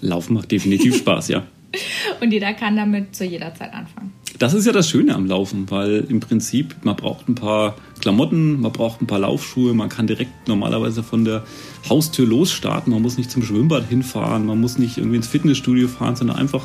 Laufen 0.00 0.34
macht 0.34 0.50
definitiv 0.50 0.96
Spaß, 0.96 1.28
ja. 1.28 1.42
Und 2.20 2.32
jeder 2.32 2.52
kann 2.54 2.76
damit 2.76 3.14
zu 3.16 3.24
jeder 3.24 3.54
Zeit 3.54 3.72
anfangen. 3.72 4.12
Das 4.38 4.54
ist 4.54 4.66
ja 4.66 4.72
das 4.72 4.88
Schöne 4.88 5.14
am 5.14 5.26
Laufen, 5.26 5.70
weil 5.70 6.06
im 6.08 6.20
Prinzip 6.20 6.74
man 6.82 6.96
braucht 6.96 7.28
ein 7.28 7.34
paar 7.34 7.76
Klamotten, 8.00 8.60
man 8.60 8.72
braucht 8.72 9.00
ein 9.00 9.06
paar 9.06 9.20
Laufschuhe, 9.20 9.74
man 9.74 9.88
kann 9.88 10.06
direkt 10.06 10.48
normalerweise 10.48 11.02
von 11.02 11.24
der 11.24 11.44
Haustür 11.88 12.26
losstarten, 12.26 12.92
man 12.92 13.02
muss 13.02 13.18
nicht 13.18 13.30
zum 13.30 13.42
Schwimmbad 13.42 13.88
hinfahren, 13.88 14.46
man 14.46 14.60
muss 14.60 14.78
nicht 14.78 14.98
irgendwie 14.98 15.16
ins 15.16 15.28
Fitnessstudio 15.28 15.86
fahren, 15.88 16.16
sondern 16.16 16.36
einfach 16.36 16.62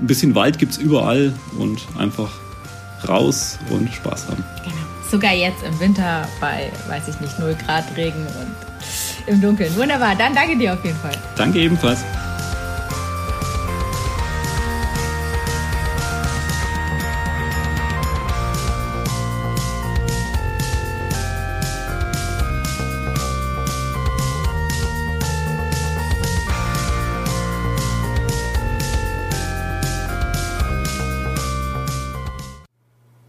ein 0.00 0.06
bisschen 0.06 0.34
Wald 0.34 0.58
gibt 0.58 0.72
es 0.72 0.78
überall 0.78 1.32
und 1.58 1.80
einfach 1.98 2.30
raus 3.08 3.58
und 3.70 3.92
Spaß 3.92 4.28
haben. 4.28 4.44
Genau. 4.62 4.76
Sogar 5.10 5.32
jetzt 5.32 5.62
im 5.66 5.78
Winter 5.80 6.28
bei, 6.40 6.70
weiß 6.88 7.08
ich 7.08 7.20
nicht, 7.20 7.38
0 7.38 7.56
Grad 7.64 7.84
Regen 7.96 8.26
und 8.26 9.32
im 9.32 9.40
Dunkeln. 9.40 9.74
Wunderbar, 9.76 10.14
dann 10.16 10.34
danke 10.34 10.58
dir 10.58 10.74
auf 10.74 10.84
jeden 10.84 10.98
Fall. 10.98 11.16
Danke 11.36 11.60
ebenfalls. 11.60 12.00